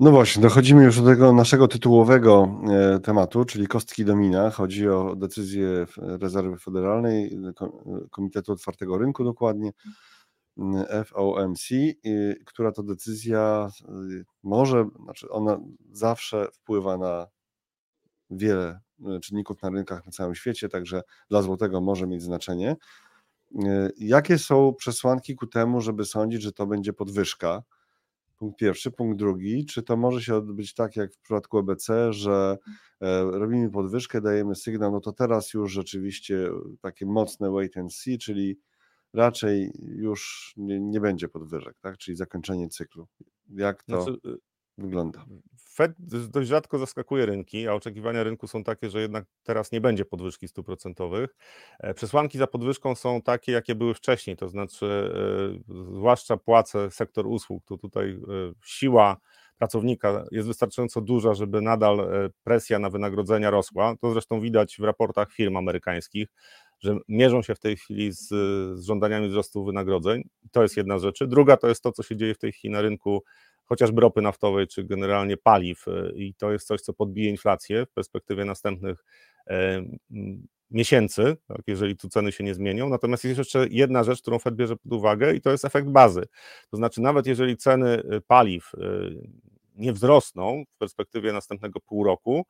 No 0.00 0.10
właśnie, 0.10 0.42
dochodzimy 0.42 0.84
już 0.84 1.00
do 1.00 1.06
tego 1.06 1.32
naszego 1.32 1.68
tytułowego 1.68 2.60
e, 2.70 3.00
tematu, 3.00 3.44
czyli 3.44 3.66
kostki 3.66 4.04
domina. 4.04 4.50
Chodzi 4.50 4.88
o 4.88 5.16
decyzję 5.16 5.86
Rezerwy 5.96 6.58
Federalnej, 6.58 7.38
Komitetu 8.10 8.52
Otwartego 8.52 8.98
Rynku 8.98 9.24
dokładnie, 9.24 9.70
FOMC, 11.04 11.68
która 12.46 12.72
to 12.72 12.82
decyzja 12.82 13.70
e, 13.88 13.92
może, 14.42 14.88
znaczy 15.04 15.30
ona 15.30 15.60
zawsze 15.92 16.48
wpływa 16.52 16.98
na 16.98 17.26
wiele 18.30 18.80
e, 19.06 19.20
czynników 19.20 19.62
na 19.62 19.70
rynkach 19.70 20.06
na 20.06 20.12
całym 20.12 20.34
świecie, 20.34 20.68
także 20.68 21.02
dla 21.30 21.42
złotego 21.42 21.80
może 21.80 22.06
mieć 22.06 22.22
znaczenie. 22.22 22.76
E, 23.62 23.90
jakie 23.98 24.38
są 24.38 24.74
przesłanki 24.74 25.34
ku 25.34 25.46
temu, 25.46 25.80
żeby 25.80 26.04
sądzić, 26.04 26.42
że 26.42 26.52
to 26.52 26.66
będzie 26.66 26.92
podwyżka? 26.92 27.62
Punkt 28.38 28.58
pierwszy. 28.58 28.90
Punkt 28.90 29.18
drugi, 29.18 29.66
czy 29.66 29.82
to 29.82 29.96
może 29.96 30.22
się 30.22 30.34
odbyć 30.34 30.74
tak 30.74 30.96
jak 30.96 31.14
w 31.14 31.18
przypadku 31.18 31.58
EBC, 31.58 32.12
że 32.12 32.58
e, 33.00 33.22
robimy 33.24 33.70
podwyżkę, 33.70 34.20
dajemy 34.20 34.54
sygnał, 34.54 34.92
no 34.92 35.00
to 35.00 35.12
teraz 35.12 35.54
już 35.54 35.72
rzeczywiście 35.72 36.48
takie 36.80 37.06
mocne 37.06 37.50
wait 37.50 37.76
and 37.76 37.94
see, 37.94 38.18
czyli 38.18 38.58
raczej 39.12 39.72
już 39.82 40.52
nie, 40.56 40.80
nie 40.80 41.00
będzie 41.00 41.28
podwyżek, 41.28 41.76
tak? 41.80 41.98
czyli 41.98 42.16
zakończenie 42.16 42.68
cyklu. 42.68 43.06
Jak 43.48 43.82
to? 43.82 44.02
Znaczy, 44.02 44.20
wygląda? 44.78 45.24
Fed 45.74 45.92
dość 46.30 46.48
rzadko 46.48 46.78
zaskakuje 46.78 47.26
rynki, 47.26 47.68
a 47.68 47.74
oczekiwania 47.74 48.22
rynku 48.22 48.46
są 48.46 48.64
takie, 48.64 48.90
że 48.90 49.00
jednak 49.00 49.24
teraz 49.42 49.72
nie 49.72 49.80
będzie 49.80 50.04
podwyżki 50.04 50.48
stóp 50.48 50.66
procentowych. 50.66 51.36
E, 51.80 51.94
przesłanki 51.94 52.38
za 52.38 52.46
podwyżką 52.46 52.94
są 52.94 53.22
takie, 53.22 53.52
jakie 53.52 53.74
były 53.74 53.94
wcześniej, 53.94 54.36
to 54.36 54.48
znaczy 54.48 55.14
zwłaszcza 55.90 56.36
płace 56.36 56.90
sektor 56.90 57.26
usług, 57.26 57.64
to 57.64 57.76
tutaj 57.76 58.20
siła 58.64 59.16
pracownika 59.58 60.24
jest 60.30 60.48
wystarczająco 60.48 61.00
duża, 61.00 61.34
żeby 61.34 61.60
nadal 61.60 62.08
presja 62.44 62.78
na 62.78 62.90
wynagrodzenia 62.90 63.50
rosła. 63.50 63.94
To 64.00 64.12
zresztą 64.12 64.40
widać 64.40 64.76
w 64.78 64.84
raportach 64.84 65.32
firm 65.32 65.56
amerykańskich 65.56 66.28
że 66.84 66.98
mierzą 67.08 67.42
się 67.42 67.54
w 67.54 67.60
tej 67.60 67.76
chwili 67.76 68.12
z, 68.12 68.28
z 68.78 68.86
żądaniami 68.86 69.28
wzrostu 69.28 69.64
wynagrodzeń. 69.64 70.22
To 70.52 70.62
jest 70.62 70.76
jedna 70.76 70.98
rzecz. 70.98 71.24
Druga 71.24 71.56
to 71.56 71.68
jest 71.68 71.82
to, 71.82 71.92
co 71.92 72.02
się 72.02 72.16
dzieje 72.16 72.34
w 72.34 72.38
tej 72.38 72.52
chwili 72.52 72.72
na 72.72 72.80
rynku 72.80 73.22
chociażby 73.64 74.00
ropy 74.00 74.22
naftowej, 74.22 74.66
czy 74.66 74.84
generalnie 74.84 75.36
paliw, 75.36 75.88
e, 75.88 76.12
i 76.14 76.34
to 76.34 76.52
jest 76.52 76.66
coś, 76.66 76.80
co 76.80 76.92
podbije 76.92 77.30
inflację 77.30 77.86
w 77.86 77.90
perspektywie 77.90 78.44
następnych 78.44 79.04
e, 79.46 79.84
miesięcy, 80.70 81.36
tak, 81.48 81.60
jeżeli 81.66 81.96
tu 81.96 82.08
ceny 82.08 82.32
się 82.32 82.44
nie 82.44 82.54
zmienią. 82.54 82.88
Natomiast 82.88 83.24
jest 83.24 83.38
jeszcze 83.38 83.66
jedna 83.70 84.04
rzecz, 84.04 84.22
którą 84.22 84.38
Fed 84.38 84.54
bierze 84.54 84.76
pod 84.76 84.92
uwagę, 84.92 85.34
i 85.34 85.40
to 85.40 85.50
jest 85.50 85.64
efekt 85.64 85.88
bazy. 85.88 86.22
To 86.70 86.76
znaczy, 86.76 87.00
nawet 87.00 87.26
jeżeli 87.26 87.56
ceny 87.56 87.88
e, 87.88 88.20
paliw 88.20 88.72
nie 89.74 89.92
wzrosną 89.92 90.64
w 90.74 90.78
perspektywie 90.78 91.32
następnego 91.32 91.80
pół 91.80 92.04
roku 92.04 92.46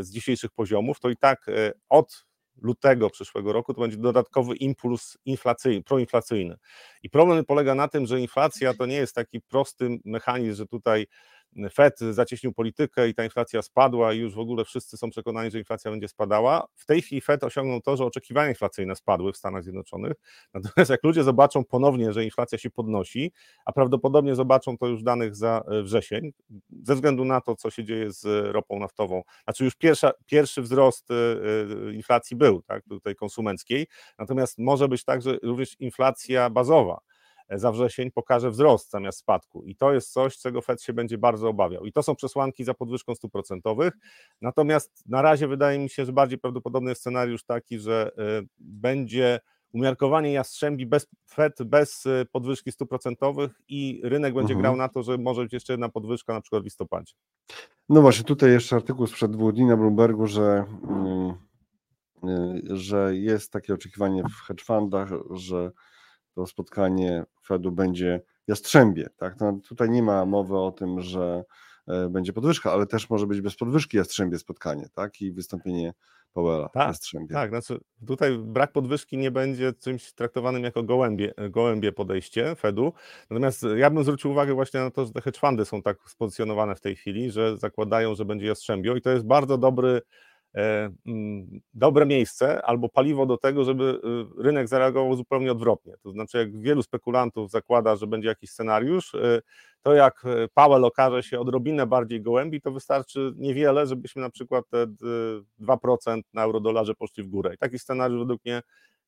z 0.00 0.10
dzisiejszych 0.10 0.50
poziomów, 0.50 1.00
to 1.00 1.10
i 1.10 1.16
tak 1.16 1.46
od 1.88 2.26
lutego 2.62 3.10
przyszłego 3.10 3.52
roku 3.52 3.74
to 3.74 3.80
będzie 3.80 3.96
dodatkowy 3.96 4.56
impuls 4.56 5.18
inflacyjny, 5.24 5.82
proinflacyjny. 5.82 6.56
I 7.02 7.10
problem 7.10 7.44
polega 7.44 7.74
na 7.74 7.88
tym, 7.88 8.06
że 8.06 8.20
inflacja 8.20 8.74
to 8.74 8.86
nie 8.86 8.96
jest 8.96 9.14
taki 9.14 9.40
prosty 9.40 9.98
mechanizm, 10.04 10.56
że 10.56 10.66
tutaj 10.66 11.06
Fed 11.72 11.98
zacieśnił 11.98 12.52
politykę 12.52 13.08
i 13.08 13.14
ta 13.14 13.24
inflacja 13.24 13.62
spadła 13.62 14.12
i 14.12 14.18
już 14.18 14.34
w 14.34 14.38
ogóle 14.38 14.64
wszyscy 14.64 14.96
są 14.96 15.10
przekonani, 15.10 15.50
że 15.50 15.58
inflacja 15.58 15.90
będzie 15.90 16.08
spadała. 16.08 16.66
W 16.76 16.86
tej 16.86 17.02
chwili 17.02 17.20
Fed 17.20 17.44
osiągnął 17.44 17.80
to, 17.80 17.96
że 17.96 18.04
oczekiwania 18.04 18.48
inflacyjne 18.48 18.96
spadły 18.96 19.32
w 19.32 19.36
Stanach 19.36 19.62
Zjednoczonych. 19.62 20.12
Natomiast 20.54 20.90
jak 20.90 21.04
ludzie 21.04 21.24
zobaczą 21.24 21.64
ponownie, 21.64 22.12
że 22.12 22.24
inflacja 22.24 22.58
się 22.58 22.70
podnosi, 22.70 23.32
a 23.64 23.72
prawdopodobnie 23.72 24.34
zobaczą 24.34 24.78
to 24.78 24.86
już 24.86 25.02
danych 25.02 25.36
za 25.36 25.62
e, 25.68 25.82
wrzesień, 25.82 26.32
ze 26.82 26.94
względu 26.94 27.24
na 27.24 27.40
to, 27.40 27.56
co 27.56 27.70
się 27.70 27.84
dzieje 27.84 28.12
z 28.12 28.52
ropą 28.52 28.78
naftową. 28.78 29.22
Znaczy 29.44 29.64
już 29.64 29.74
pierwsza, 29.74 30.10
pierwszy 30.26 30.62
wzrost 30.62 31.10
e, 31.10 31.14
e, 31.14 31.94
inflacji 31.94 32.36
był, 32.36 32.62
tak, 32.62 32.84
tutaj 32.88 33.14
konsumenckiej, 33.14 33.86
natomiast 34.18 34.58
może 34.58 34.88
być 34.88 35.04
tak, 35.04 35.22
że 35.22 35.38
również 35.42 35.80
inflacja 35.80 36.50
bazowa 36.50 37.00
za 37.50 37.72
wrzesień 37.72 38.10
pokaże 38.10 38.50
wzrost 38.50 38.90
zamiast 38.90 39.18
spadku. 39.18 39.64
I 39.64 39.76
to 39.76 39.92
jest 39.92 40.12
coś, 40.12 40.38
czego 40.38 40.62
Fed 40.62 40.82
się 40.82 40.92
będzie 40.92 41.18
bardzo 41.18 41.48
obawiał. 41.48 41.84
I 41.84 41.92
to 41.92 42.02
są 42.02 42.16
przesłanki 42.16 42.64
za 42.64 42.74
podwyżką 42.74 43.14
stóp 43.14 43.32
procentowych. 43.32 43.92
Natomiast 44.40 45.02
na 45.06 45.22
razie 45.22 45.48
wydaje 45.48 45.78
mi 45.78 45.90
się, 45.90 46.04
że 46.04 46.12
bardziej 46.12 46.38
prawdopodobny 46.38 46.90
jest 46.90 47.00
scenariusz 47.00 47.44
taki, 47.44 47.78
że 47.78 48.10
y, 48.42 48.48
będzie 48.58 49.40
umiarkowanie 49.72 50.32
jastrzębi 50.32 50.86
bez 50.86 51.06
Fed, 51.30 51.62
bez 51.62 52.06
y, 52.06 52.26
podwyżki 52.32 52.72
stóp 52.72 52.88
procentowych 52.88 53.60
i 53.68 54.00
rynek 54.04 54.34
będzie 54.34 54.54
mhm. 54.54 54.62
grał 54.62 54.76
na 54.76 54.88
to, 54.88 55.02
że 55.02 55.18
może 55.18 55.42
być 55.42 55.52
jeszcze 55.52 55.72
jedna 55.72 55.88
podwyżka 55.88 56.32
na 56.32 56.40
przykład 56.40 56.62
w 56.62 56.64
listopadzie. 56.64 57.14
No 57.88 58.02
właśnie, 58.02 58.24
tutaj 58.24 58.50
jeszcze 58.50 58.76
artykuł 58.76 59.06
sprzed 59.06 59.30
dwóch 59.30 59.52
dni 59.52 59.64
na 59.64 59.76
Bloombergu, 59.76 60.26
że, 60.26 60.64
y, 62.24 62.76
że 62.76 63.16
jest 63.16 63.52
takie 63.52 63.74
oczekiwanie 63.74 64.22
w 64.22 64.46
hedge 64.46 64.64
fundach, 64.64 65.08
że 65.30 65.70
to 66.34 66.46
spotkanie 66.46 67.24
Fedu 67.46 67.72
będzie 67.72 68.20
jastrzębie. 68.46 69.08
Tak? 69.16 69.40
No, 69.40 69.58
tutaj 69.68 69.90
nie 69.90 70.02
ma 70.02 70.26
mowy 70.26 70.58
o 70.58 70.72
tym, 70.72 71.00
że 71.00 71.44
e, 71.88 72.08
będzie 72.08 72.32
podwyżka, 72.32 72.72
ale 72.72 72.86
też 72.86 73.10
może 73.10 73.26
być 73.26 73.40
bez 73.40 73.56
podwyżki 73.56 73.96
jastrzębie 73.96 74.38
spotkanie 74.38 74.88
tak? 74.94 75.20
i 75.20 75.32
wystąpienie 75.32 75.94
Powella 76.34 76.68
tak, 76.68 76.88
jastrzębie. 76.88 77.34
Tak, 77.34 77.50
znaczy 77.50 77.80
tutaj 78.06 78.38
brak 78.38 78.72
podwyżki 78.72 79.18
nie 79.18 79.30
będzie 79.30 79.72
czymś 79.72 80.12
traktowanym 80.12 80.64
jako 80.64 80.82
gołębie, 80.82 81.34
gołębie 81.50 81.92
podejście 81.92 82.54
Fedu. 82.54 82.92
Natomiast 83.30 83.66
ja 83.76 83.90
bym 83.90 84.04
zwrócił 84.04 84.30
uwagę 84.30 84.54
właśnie 84.54 84.80
na 84.80 84.90
to, 84.90 85.06
że 85.06 85.12
te 85.12 85.20
hedge 85.20 85.38
fundy 85.38 85.64
są 85.64 85.82
tak 85.82 85.98
spozycjonowane 86.06 86.74
w 86.74 86.80
tej 86.80 86.96
chwili, 86.96 87.30
że 87.30 87.56
zakładają, 87.56 88.14
że 88.14 88.24
będzie 88.24 88.46
jastrzębio 88.46 88.96
i 88.96 89.00
to 89.00 89.10
jest 89.10 89.26
bardzo 89.26 89.58
dobry 89.58 90.02
dobre 91.74 92.06
miejsce 92.06 92.62
albo 92.62 92.88
paliwo 92.88 93.26
do 93.26 93.36
tego, 93.36 93.64
żeby 93.64 94.00
y, 94.38 94.42
rynek 94.42 94.68
zareagował 94.68 95.16
zupełnie 95.16 95.52
odwrotnie. 95.52 95.94
To 96.02 96.10
znaczy, 96.10 96.38
jak 96.38 96.60
wielu 96.60 96.82
spekulantów 96.82 97.50
zakłada, 97.50 97.96
że 97.96 98.06
będzie 98.06 98.28
jakiś 98.28 98.50
scenariusz, 98.50 99.14
y, 99.14 99.42
to 99.82 99.94
jak 99.94 100.24
y, 100.24 100.48
Powell 100.54 100.84
okaże 100.84 101.22
się 101.22 101.40
odrobinę 101.40 101.86
bardziej 101.86 102.22
gołębi, 102.22 102.60
to 102.60 102.72
wystarczy 102.72 103.32
niewiele, 103.36 103.86
żebyśmy 103.86 104.22
na 104.22 104.30
przykład 104.30 104.64
te 104.68 104.86
2% 105.60 106.22
na 106.32 106.42
eurodolarze 106.42 106.94
poszli 106.94 107.22
w 107.22 107.28
górę. 107.28 107.54
I 107.54 107.58
taki 107.58 107.78
scenariusz 107.78 108.20
według 108.20 108.44
mnie 108.44 108.62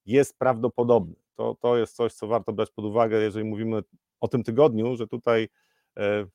jest 0.07 0.39
prawdopodobny. 0.39 1.15
To, 1.37 1.57
to 1.61 1.77
jest 1.77 1.97
coś, 1.97 2.13
co 2.13 2.27
warto 2.27 2.53
brać 2.53 2.71
pod 2.71 2.85
uwagę, 2.85 3.21
jeżeli 3.21 3.45
mówimy 3.45 3.83
o 4.21 4.29
tym 4.29 4.43
tygodniu, 4.43 4.97
że 4.97 5.07
tutaj 5.07 5.49
e, 5.97 6.27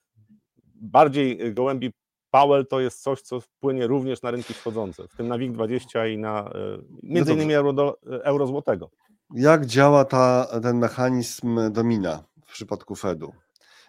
bardziej 0.74 1.54
gołębi 1.54 1.92
Powell 2.32 2.66
to 2.66 2.80
jest 2.80 3.02
coś, 3.02 3.20
co 3.20 3.40
wpłynie 3.40 3.86
również 3.86 4.22
na 4.22 4.30
rynki 4.30 4.54
wschodzące, 4.54 5.08
w 5.08 5.16
tym 5.16 5.28
na 5.28 5.38
WIG20 5.38 6.12
i 6.12 6.18
na 6.18 6.40
e, 6.40 6.78
między 7.02 7.30
no 7.30 7.36
innymi 7.36 7.54
euro, 7.54 7.72
do, 7.72 7.98
euro 8.02 8.46
złotego. 8.46 8.90
Jak 9.34 9.66
działa 9.66 10.04
ta, 10.04 10.46
ten 10.62 10.78
mechanizm 10.78 11.72
domina 11.72 12.24
w 12.46 12.52
przypadku 12.52 12.94
Fedu? 12.94 13.32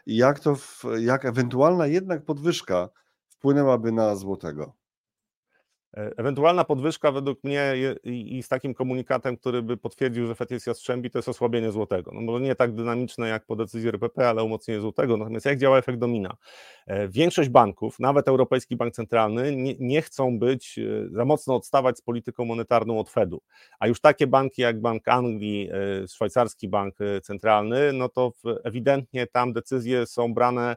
I 0.06 0.16
jak 0.16 0.40
to, 0.40 0.56
jak 1.00 1.26
ewentualna 1.26 1.88
jednak 1.88 2.26
podwyżka 2.26 2.90
wpłynęłaby 3.30 3.92
na 3.92 4.16
złotego? 4.16 4.74
E, 5.98 6.12
ewentualna 6.18 6.64
podwyżka 6.64 7.12
według 7.12 7.44
mnie 7.44 7.74
i 8.04 8.44
z 8.44 8.48
takim 8.48 8.74
komunikatem, 8.74 9.38
który 9.38 9.62
by 9.62 9.78
potwierdził, 9.78 10.28
że 10.28 10.36
FED 10.36 10.52
jest 10.52 10.68
jastrzębi, 10.68 11.10
to 11.10 11.18
jest 11.18 11.30
osłabienie 11.30 11.72
złotego. 11.72 12.12
No 12.14 12.22
może 12.22 12.44
nie 12.44 12.56
tak 12.56 12.76
dynamiczne 12.76 13.28
jak 13.28 13.46
po 13.46 13.56
decyzji 13.56 13.90
RPP, 13.90 14.30
ale 14.30 14.44
umocnienie 14.44 14.82
złotego. 14.82 15.18
Natomiast 15.18 15.46
jak 15.46 15.58
działa 15.58 15.78
efekt 15.78 16.00
domina? 16.00 16.36
E, 16.88 17.08
większość 17.08 17.50
banków, 17.50 18.00
nawet 18.00 18.28
Europejski 18.28 18.76
Bank 18.76 18.94
Centralny, 18.94 19.56
nie, 19.56 19.76
nie 19.80 20.02
chcą 20.02 20.40
być 20.40 20.80
e, 20.80 21.10
za 21.10 21.26
mocno 21.26 21.56
odstawać 21.56 21.98
z 21.98 22.02
polityką 22.02 22.46
monetarną 22.46 23.00
od 23.00 23.10
Fedu. 23.10 23.42
A 23.80 23.88
już 23.88 24.02
takie 24.02 24.28
banki 24.28 24.62
jak 24.62 24.82
Bank 24.82 25.08
Anglii, 25.08 25.70
Szwajcarski 26.08 26.68
Bank 26.68 26.96
Centralny, 27.24 27.94
no 27.94 28.10
to 28.10 28.34
ewidentnie 28.64 29.28
tam 29.28 29.54
decyzje 29.54 30.06
są 30.06 30.34
brane 30.34 30.76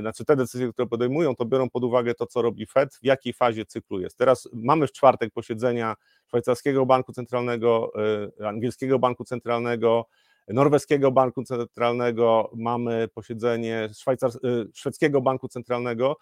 znaczy 0.00 0.24
te 0.24 0.36
decyzje, 0.36 0.72
które 0.72 0.88
podejmują, 0.88 1.36
to 1.36 1.44
biorą 1.44 1.70
pod 1.70 1.84
uwagę 1.84 2.14
to, 2.14 2.26
co 2.26 2.42
robi 2.42 2.66
Fed, 2.66 2.94
w 2.94 3.04
jakiej 3.04 3.32
fazie 3.32 3.66
cyklu 3.66 4.00
jest. 4.00 4.18
Teraz 4.18 4.48
mamy 4.52 4.86
w 4.86 4.92
czwartek 4.92 5.32
posiedzenia 5.32 5.94
szwajcarskiego 6.26 6.86
banku 6.86 7.12
centralnego, 7.12 7.92
e, 8.38 8.48
angielskiego 8.48 8.98
banku 8.98 9.24
centralnego, 9.24 10.06
norweskiego 10.48 11.12
banku 11.12 11.44
centralnego, 11.44 12.50
mamy 12.54 13.08
posiedzenie. 13.14 13.88
E, 14.08 14.64
szwedzkiego 14.74 15.20
banku 15.20 15.48
centralnego. 15.48 16.16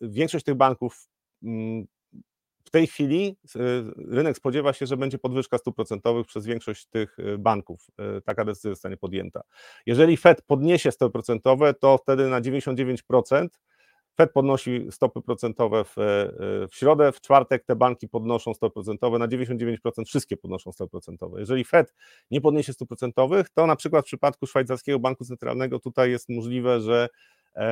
Większość 0.00 0.44
tych 0.44 0.54
banków 0.54 1.08
mm, 1.42 1.86
tej 2.74 2.86
chwili 2.86 3.36
y, 3.56 3.60
rynek 4.10 4.36
spodziewa 4.36 4.72
się, 4.72 4.86
że 4.86 4.96
będzie 4.96 5.18
podwyżka 5.18 5.58
stóp 5.58 5.76
procentowych 5.76 6.26
przez 6.26 6.46
większość 6.46 6.86
tych 6.86 7.18
y, 7.18 7.38
banków. 7.38 7.86
Y, 8.18 8.22
taka 8.22 8.44
decyzja 8.44 8.70
zostanie 8.70 8.96
podjęta. 8.96 9.42
Jeżeli 9.86 10.16
Fed 10.16 10.42
podniesie 10.42 10.92
stopy 10.92 11.12
procentowe, 11.12 11.74
to 11.74 11.98
wtedy 11.98 12.28
na 12.28 12.40
99% 12.40 13.48
Fed 14.16 14.32
podnosi 14.32 14.86
stopy 14.90 15.22
procentowe 15.22 15.84
w, 15.84 15.94
w 16.70 16.74
środę, 16.74 17.12
w 17.12 17.20
czwartek 17.20 17.64
te 17.64 17.76
banki 17.76 18.08
podnoszą 18.08 18.54
stopy 18.54 18.74
procentowe, 18.74 19.18
na 19.18 19.28
99% 19.28 19.76
wszystkie 20.06 20.36
podnoszą 20.36 20.72
stopy 20.72 20.90
procentowe. 20.90 21.40
Jeżeli 21.40 21.64
Fed 21.64 21.94
nie 22.30 22.40
podniesie 22.40 22.72
stóp 22.72 22.88
procentowych, 22.88 23.50
to 23.50 23.66
na 23.66 23.76
przykład 23.76 24.04
w 24.04 24.06
przypadku 24.06 24.46
szwajcarskiego 24.46 24.98
banku 24.98 25.24
centralnego 25.24 25.78
tutaj 25.78 26.10
jest 26.10 26.28
możliwe, 26.28 26.80
że 26.80 27.08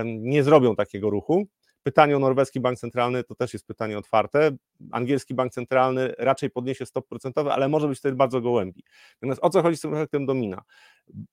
nie 0.05 0.43
zrobią 0.43 0.77
takiego 0.77 1.11
ruchu. 1.11 1.47
Pytanie 1.83 2.16
o 2.16 2.18
norweski 2.18 2.61
bank 2.61 2.79
centralny 2.79 3.25
to 3.25 3.35
też 3.35 3.53
jest 3.53 3.66
pytanie 3.66 3.99
otwarte. 3.99 4.57
Angielski 4.92 5.35
bank 5.35 5.53
centralny 5.53 6.14
raczej 6.18 6.51
podniesie 6.51 6.87
stop 6.87 7.09
procentowe, 7.09 7.53
ale 7.53 7.68
może 7.68 7.88
być 7.88 7.99
wtedy 7.99 8.16
bardzo 8.16 8.40
gołębi. 8.40 8.85
Natomiast 9.14 9.45
o 9.45 9.51
co 9.51 9.62
chodzi 9.62 9.77
z 9.77 9.81
tym 9.81 9.95
efektem 9.95 10.27
domina? 10.27 10.62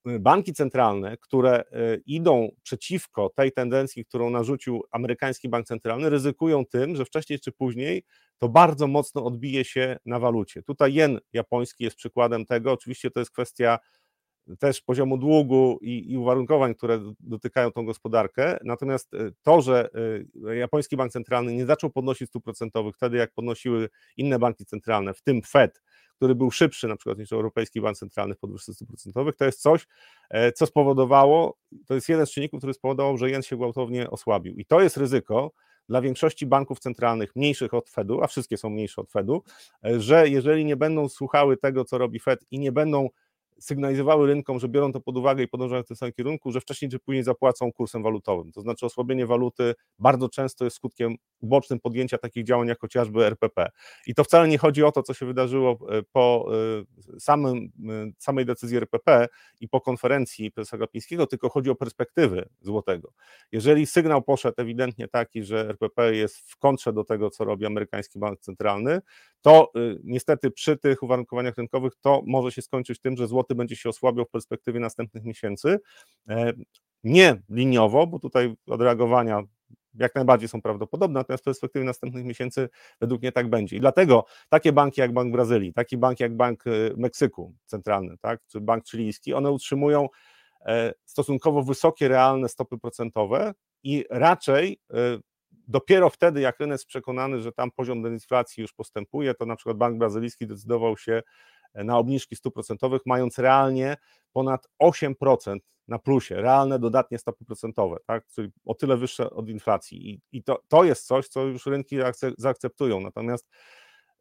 Banki 0.05 0.53
centralne, 0.53 1.17
które 1.17 1.59
e, 1.59 1.63
idą 2.05 2.49
przeciwko 2.63 3.29
tej 3.35 3.51
tendencji, 3.51 4.05
którą 4.05 4.29
narzucił 4.29 4.83
amerykański 4.91 5.49
bank 5.49 5.67
centralny, 5.67 6.09
ryzykują 6.09 6.65
tym, 6.65 6.95
że 6.95 7.05
wcześniej 7.05 7.39
czy 7.39 7.51
później 7.51 8.03
to 8.37 8.49
bardzo 8.49 8.87
mocno 8.87 9.25
odbije 9.25 9.65
się 9.65 9.97
na 10.05 10.19
walucie. 10.19 10.63
Tutaj 10.63 10.93
jen 10.93 11.19
japoński 11.33 11.83
jest 11.83 11.95
przykładem 11.95 12.45
tego. 12.45 12.71
Oczywiście 12.71 13.11
to 13.11 13.19
jest 13.19 13.31
kwestia 13.31 13.79
też 14.59 14.81
poziomu 14.81 15.17
długu 15.17 15.79
i, 15.81 16.11
i, 16.11 16.17
uwarunkowań, 16.17 16.75
które 16.75 16.99
dotykają 17.19 17.71
tą 17.71 17.85
gospodarkę. 17.85 18.57
Natomiast 18.63 19.13
e, 19.13 19.31
to, 19.43 19.61
że 19.61 19.89
e, 20.47 20.55
japoński 20.55 20.97
bank 20.97 21.11
centralny 21.11 21.53
nie 21.53 21.65
zaczął 21.65 21.89
podnosić 21.89 22.29
stóp 22.29 22.43
procentowych 22.43 22.95
wtedy, 22.95 23.17
jak 23.17 23.33
podnosiły 23.33 23.89
inne 24.17 24.39
banki 24.39 24.65
centralne, 24.65 25.13
w 25.13 25.21
tym 25.21 25.41
Fed, 25.41 25.81
który 26.15 26.35
był 26.35 26.51
szybszy 26.51 26.87
na 26.87 26.95
przykład 26.95 27.17
niż 27.17 27.33
Europejski 27.33 27.81
Bank 27.81 27.97
Centralny 27.97 28.35
w 28.35 28.39
podwyżce 28.39 28.73
stóp 28.73 28.87
procentowych, 28.87 29.35
to 29.35 29.45
jest 29.45 29.61
coś, 29.61 29.87
e, 30.29 30.51
co 30.51 30.65
spowodowało, 30.65 31.57
to 31.87 31.95
jest 31.95 32.09
jeden 32.09 32.25
z 32.25 32.31
czynników, 32.31 32.59
który 32.59 32.73
spowodował, 32.73 33.17
że 33.17 33.29
jen 33.29 33.41
się 33.41 33.57
gwałtownie 33.57 34.09
osłabił. 34.09 34.55
I 34.55 34.65
to 34.65 34.81
jest 34.81 34.97
ryzyko 34.97 35.51
dla 35.89 36.01
większości 36.01 36.45
banków 36.45 36.79
centralnych 36.79 37.35
mniejszych 37.35 37.73
od 37.73 37.89
Fedu, 37.89 38.23
a 38.23 38.27
wszystkie 38.27 38.57
są 38.57 38.69
mniejsze 38.69 39.01
od 39.01 39.11
Fedu, 39.11 39.43
że 39.83 40.29
jeżeli 40.29 40.65
nie 40.65 40.75
będą 40.75 41.09
słuchały 41.09 41.57
tego, 41.57 41.85
co 41.85 41.97
robi 41.97 42.19
Fed 42.19 42.45
i 42.51 42.59
nie 42.59 42.71
będą 42.71 43.09
sygnalizowały 43.59 44.27
rynkom, 44.27 44.59
że 44.59 44.67
biorą 44.67 44.91
to 44.91 44.99
pod 44.99 45.17
uwagę 45.17 45.43
i 45.43 45.47
podążają 45.47 45.83
w 45.83 45.87
tym 45.87 45.97
samym 45.97 46.13
kierunku, 46.13 46.51
że 46.51 46.61
wcześniej 46.61 46.91
czy 46.91 46.99
później 46.99 47.23
zapłacą 47.23 47.71
kursem 47.71 48.03
walutowym. 48.03 48.51
To 48.51 48.61
znaczy 48.61 48.85
osłabienie 48.85 49.25
waluty 49.25 49.75
bardzo 49.99 50.29
często 50.29 50.65
jest 50.65 50.77
skutkiem 50.77 51.15
ubocznym 51.39 51.79
podjęcia 51.79 52.17
takich 52.17 52.43
działań 52.43 52.67
jak 52.67 52.79
chociażby 52.79 53.25
RPP. 53.25 53.69
I 54.07 54.15
to 54.15 54.23
wcale 54.23 54.47
nie 54.47 54.57
chodzi 54.57 54.83
o 54.83 54.91
to, 54.91 55.03
co 55.03 55.13
się 55.13 55.25
wydarzyło 55.25 55.79
e, 55.89 56.03
po 56.11 56.51
e, 57.13 57.19
samym, 57.19 57.57
e, 57.57 58.11
samej 58.17 58.45
decyzji 58.45 58.77
RPP 58.77 59.27
i 59.59 59.67
po 59.67 59.81
konferencji 59.81 60.51
prezesa 60.51 60.77
Glapińskiego, 60.77 61.27
tylko 61.27 61.49
chodzi 61.49 61.69
o 61.69 61.75
perspektywy 61.75 62.49
złotego. 62.61 63.11
Jeżeli 63.51 63.85
sygnał 63.85 64.21
poszedł 64.21 64.61
ewidentnie 64.61 65.07
taki, 65.07 65.43
że 65.43 65.59
RPP 65.69 66.15
jest 66.15 66.37
w 66.37 66.57
kontrze 66.57 66.93
do 66.93 67.03
tego, 67.03 67.29
co 67.29 67.43
robi 67.43 67.65
amerykański 67.65 68.19
bank 68.19 68.39
centralny, 68.39 69.01
to 69.41 69.71
niestety 70.03 70.51
przy 70.51 70.77
tych 70.77 71.03
uwarunkowaniach 71.03 71.57
rynkowych 71.57 71.93
to 72.01 72.21
może 72.25 72.51
się 72.51 72.61
skończyć 72.61 72.99
tym, 72.99 73.17
że 73.17 73.27
złoty 73.27 73.48
będzie 73.55 73.75
się 73.75 73.89
osłabiał 73.89 74.25
w 74.25 74.29
perspektywie 74.29 74.79
następnych 74.79 75.23
miesięcy. 75.23 75.79
Nie 77.03 77.41
liniowo, 77.49 78.07
bo 78.07 78.19
tutaj 78.19 78.55
odreagowania 78.67 79.43
jak 79.93 80.15
najbardziej 80.15 80.49
są 80.49 80.61
prawdopodobne, 80.61 81.19
natomiast 81.19 81.43
w 81.43 81.45
perspektywie 81.45 81.85
następnych 81.85 82.25
miesięcy 82.25 82.69
według 83.01 83.21
mnie 83.21 83.31
tak 83.31 83.49
będzie. 83.49 83.77
I 83.77 83.79
dlatego 83.79 84.25
takie 84.49 84.73
banki 84.73 85.01
jak 85.01 85.13
Bank 85.13 85.31
Brazylii, 85.31 85.73
taki 85.73 85.97
bank 85.97 86.19
jak 86.19 86.35
Bank 86.35 86.67
y, 86.67 86.93
Meksyku 86.97 87.55
Centralny, 87.65 88.17
tak, 88.21 88.41
czy 88.47 88.61
Bank 88.61 88.87
Chilijski, 88.87 89.33
one 89.33 89.51
utrzymują 89.51 90.07
e, 90.65 90.93
stosunkowo 91.05 91.63
wysokie 91.63 92.07
realne 92.07 92.49
stopy 92.49 92.77
procentowe 92.77 93.53
i 93.83 94.05
raczej 94.09 94.79
dopiero 95.69 96.09
wtedy, 96.09 96.41
jak 96.41 96.59
rynek 96.59 96.73
jest 96.73 96.85
przekonany, 96.85 97.41
że 97.41 97.51
tam 97.51 97.71
poziom 97.71 98.07
inflacji 98.07 98.61
już 98.61 98.73
postępuje, 98.73 99.33
to 99.33 99.45
na 99.45 99.55
przykład 99.55 99.77
Bank 99.77 99.97
Brazylijski 99.97 100.47
decydował 100.47 100.97
się 100.97 101.21
na 101.75 101.97
obniżki 101.97 102.35
stóp 102.35 102.53
procentowych, 102.53 103.01
mając 103.05 103.37
realnie 103.37 103.97
ponad 104.33 104.67
8% 104.83 105.59
na 105.87 105.99
plusie, 105.99 106.35
realne 106.35 106.79
dodatnie 106.79 107.17
stopy 107.17 107.45
procentowe, 107.45 107.97
tak? 108.05 108.27
czyli 108.27 108.49
o 108.65 108.75
tyle 108.75 108.97
wyższe 108.97 109.29
od 109.29 109.49
inflacji. 109.49 110.09
I, 110.09 110.21
i 110.31 110.43
to, 110.43 110.59
to 110.67 110.83
jest 110.83 111.07
coś, 111.07 111.27
co 111.27 111.45
już 111.45 111.65
rynki 111.65 111.97
zaakceptują. 112.37 112.99
Natomiast 113.01 113.49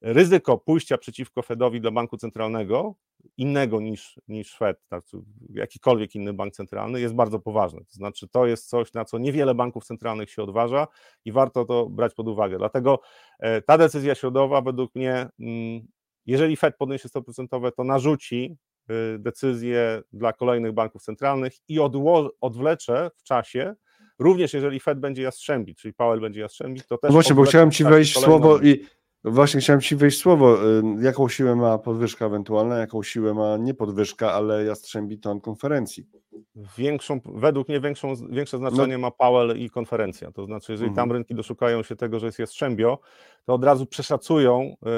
ryzyko 0.00 0.58
pójścia 0.58 0.98
przeciwko 0.98 1.42
Fedowi 1.42 1.80
do 1.80 1.92
banku 1.92 2.16
centralnego, 2.16 2.94
innego 3.36 3.80
niż, 3.80 4.20
niż 4.28 4.56
Fed, 4.56 4.80
tak, 4.88 5.04
jakikolwiek 5.54 6.14
inny 6.14 6.32
bank 6.32 6.54
centralny, 6.54 7.00
jest 7.00 7.14
bardzo 7.14 7.38
poważne. 7.38 7.80
To 7.80 7.92
znaczy, 7.92 8.28
to 8.28 8.46
jest 8.46 8.68
coś, 8.68 8.92
na 8.92 9.04
co 9.04 9.18
niewiele 9.18 9.54
banków 9.54 9.84
centralnych 9.84 10.30
się 10.30 10.42
odważa 10.42 10.86
i 11.24 11.32
warto 11.32 11.64
to 11.64 11.86
brać 11.86 12.14
pod 12.14 12.28
uwagę. 12.28 12.58
Dlatego 12.58 13.00
e, 13.38 13.62
ta 13.62 13.78
decyzja 13.78 14.14
środowa, 14.14 14.60
według 14.60 14.94
mnie, 14.94 15.28
mm, 15.40 15.88
jeżeli 16.28 16.56
Fed 16.56 16.76
podniesie 16.76 17.08
stopy 17.08 17.24
procentowe, 17.24 17.72
to 17.72 17.84
narzuci 17.84 18.56
y, 18.90 19.18
decyzje 19.18 20.02
dla 20.12 20.32
kolejnych 20.32 20.72
banków 20.72 21.02
centralnych 21.02 21.52
i 21.68 21.78
odło- 21.78 22.28
odwlecze 22.40 23.10
w 23.16 23.22
czasie, 23.22 23.74
również 24.18 24.54
jeżeli 24.54 24.80
Fed 24.80 25.00
będzie 25.00 25.22
jastrzębi, 25.22 25.74
czyli 25.74 25.94
Powell 25.94 26.20
będzie 26.20 26.40
jastrzębi, 26.40 26.80
to 26.88 26.98
też. 26.98 27.08
No 27.08 27.12
właśnie, 27.12 27.34
bo 27.34 27.42
chciałem 27.42 27.70
Ci 27.70 27.84
wejść 27.84 28.16
w 28.16 28.20
słowo 28.20 28.58
i 28.58 28.84
właśnie 29.24 29.60
chciałem 29.60 29.80
Ci 29.80 29.96
wejść 29.96 30.18
słowo. 30.18 30.68
Y, 30.78 30.82
jaką 31.00 31.28
siłę 31.28 31.56
ma 31.56 31.78
podwyżka 31.78 32.26
ewentualna, 32.26 32.78
jaką 32.78 33.02
siłę 33.02 33.34
ma 33.34 33.56
nie 33.56 33.74
podwyżka, 33.74 34.32
ale 34.32 34.64
jastrzębi 34.64 35.18
ton 35.18 35.40
konferencji? 35.40 36.06
Większą, 36.78 37.20
według 37.24 37.68
mnie 37.68 37.80
większą, 37.80 38.14
większe 38.30 38.58
no. 38.58 38.70
znaczenie 38.70 38.92
no. 38.92 38.98
ma 38.98 39.10
Powell 39.10 39.58
i 39.58 39.70
konferencja. 39.70 40.32
To 40.32 40.44
znaczy, 40.44 40.72
jeżeli 40.72 40.88
mhm. 40.88 41.08
tam 41.08 41.12
rynki 41.12 41.34
doszukają 41.34 41.82
się 41.82 41.96
tego, 41.96 42.18
że 42.18 42.26
jest 42.26 42.38
jastrzębio, 42.38 42.98
to 43.44 43.54
od 43.54 43.64
razu 43.64 43.86
przeszacują 43.86 44.60
y, 44.62 44.88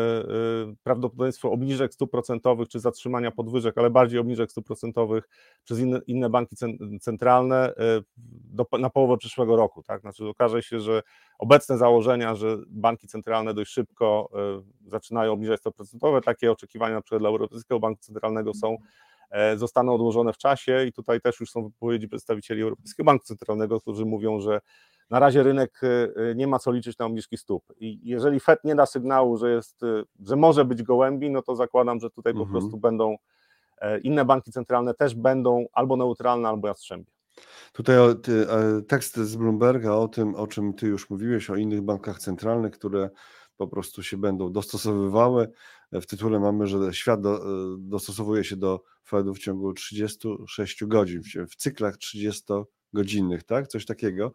y, 0.73 0.77
prawdopodobieństwo 0.83 1.51
obniżek 1.51 1.95
stóp 1.95 2.11
procentowych 2.11 2.69
czy 2.69 2.81
zatrzymania 2.81 3.31
podwyżek, 3.31 3.79
ale 3.79 3.91
bardziej 3.91 4.21
obniżek 4.21 4.51
stóp 4.51 4.67
procentowych 4.67 5.29
przez 5.65 5.79
inne, 5.79 6.01
inne 6.07 6.31
banki 6.31 6.57
centralne 7.01 7.71
y, 7.71 8.05
do, 8.53 8.67
na 8.79 8.91
połowę 8.91 9.17
przyszłego 9.17 9.57
roku. 9.57 9.83
Tak? 9.83 10.01
Znaczy, 10.01 10.29
okaże 10.29 10.63
się, 10.63 10.81
że 10.81 11.03
obecne 11.39 11.79
założenia, 11.79 12.35
że 12.35 12.57
banki 12.69 13.09
centralne 13.09 13.55
dość 13.55 13.73
szybko 13.73 14.31
zaczynają 14.87 15.33
obniżać 15.33 15.61
stopy 15.61 15.77
procentowe, 15.77 16.21
takie 16.21 16.53
oczekiwania 16.53 16.95
na 16.95 17.03
przykład 17.03 17.23
dla 17.23 17.29
Europejskiego 17.29 17.81
Banku 17.81 18.01
Centralnego 18.03 18.55
są 18.55 18.77
E, 18.77 18.79
zostaną 19.57 19.95
odłożone 19.95 20.33
w 20.33 20.39
czasie 20.39 20.85
i 20.85 20.93
tutaj 20.93 21.21
też 21.21 21.41
już 21.41 21.51
są 21.51 21.65
wypowiedzi 21.65 22.09
przedstawicieli 22.09 22.63
Europejskiego 22.63 23.05
Banku 23.05 23.25
Centralnego, 23.25 23.81
którzy 23.81 24.05
mówią, 24.05 24.41
że 24.41 24.61
na 25.11 25.19
razie 25.19 25.43
rynek 25.43 25.81
e, 25.83 26.35
nie 26.35 26.47
ma 26.47 26.59
co 26.59 26.73
liczyć 26.73 26.99
na 26.99 27.07
obniżki 27.07 27.37
stóp. 27.37 27.65
I 27.81 28.01
jeżeli 28.03 28.41
Fed 28.41 28.65
nie 28.65 28.75
da 28.75 28.87
sygnału, 28.87 29.37
że, 29.37 29.51
jest, 29.51 29.83
e, 29.83 30.03
że 30.27 30.37
może 30.37 30.65
być 30.65 30.83
gołębi, 30.83 31.31
no 31.31 31.43
to 31.43 31.57
zakładam, 31.57 32.01
że 32.01 32.11
tutaj 32.11 32.31
mhm. 32.31 32.49
po 32.49 32.53
prostu 32.53 32.77
będą 32.77 33.17
inne 34.03 34.25
banki 34.25 34.53
centralne 34.53 34.95
też 34.95 35.15
będą 35.15 35.67
albo 35.73 35.97
neutralne, 35.97 36.49
albo 36.49 36.69
jastrzębie. 36.69 37.11
Tutaj 37.73 37.97
tekst 38.89 39.17
z 39.17 39.37
Bloomberga 39.37 39.93
o 39.93 40.09
tym, 40.09 40.35
o 40.35 40.47
czym 40.47 40.75
ty 40.75 40.87
już 40.87 41.11
mówiłeś, 41.11 41.51
o 41.51 41.57
innych 41.57 41.83
bankach 41.83 42.19
centralnych, 42.19 42.73
które 42.73 43.11
po 43.61 43.69
prostu 43.69 44.03
się 44.03 44.17
będą 44.17 44.53
dostosowywały. 44.53 45.49
W 45.93 46.07
tytule 46.07 46.41
mamy, 46.41 46.67
że 46.67 46.95
świat 46.95 47.21
do, 47.21 47.41
dostosowuje 47.79 48.45
się 48.45 48.57
do 48.57 48.83
Fedu 49.09 49.35
w 49.35 49.39
ciągu 49.39 49.73
36 49.73 50.85
godzin, 50.85 51.23
w 51.51 51.57
cyklach 51.57 51.97
30-godzinnych, 51.97 53.43
tak? 53.43 53.69
Coś 53.69 53.87
takiego. 53.87 54.33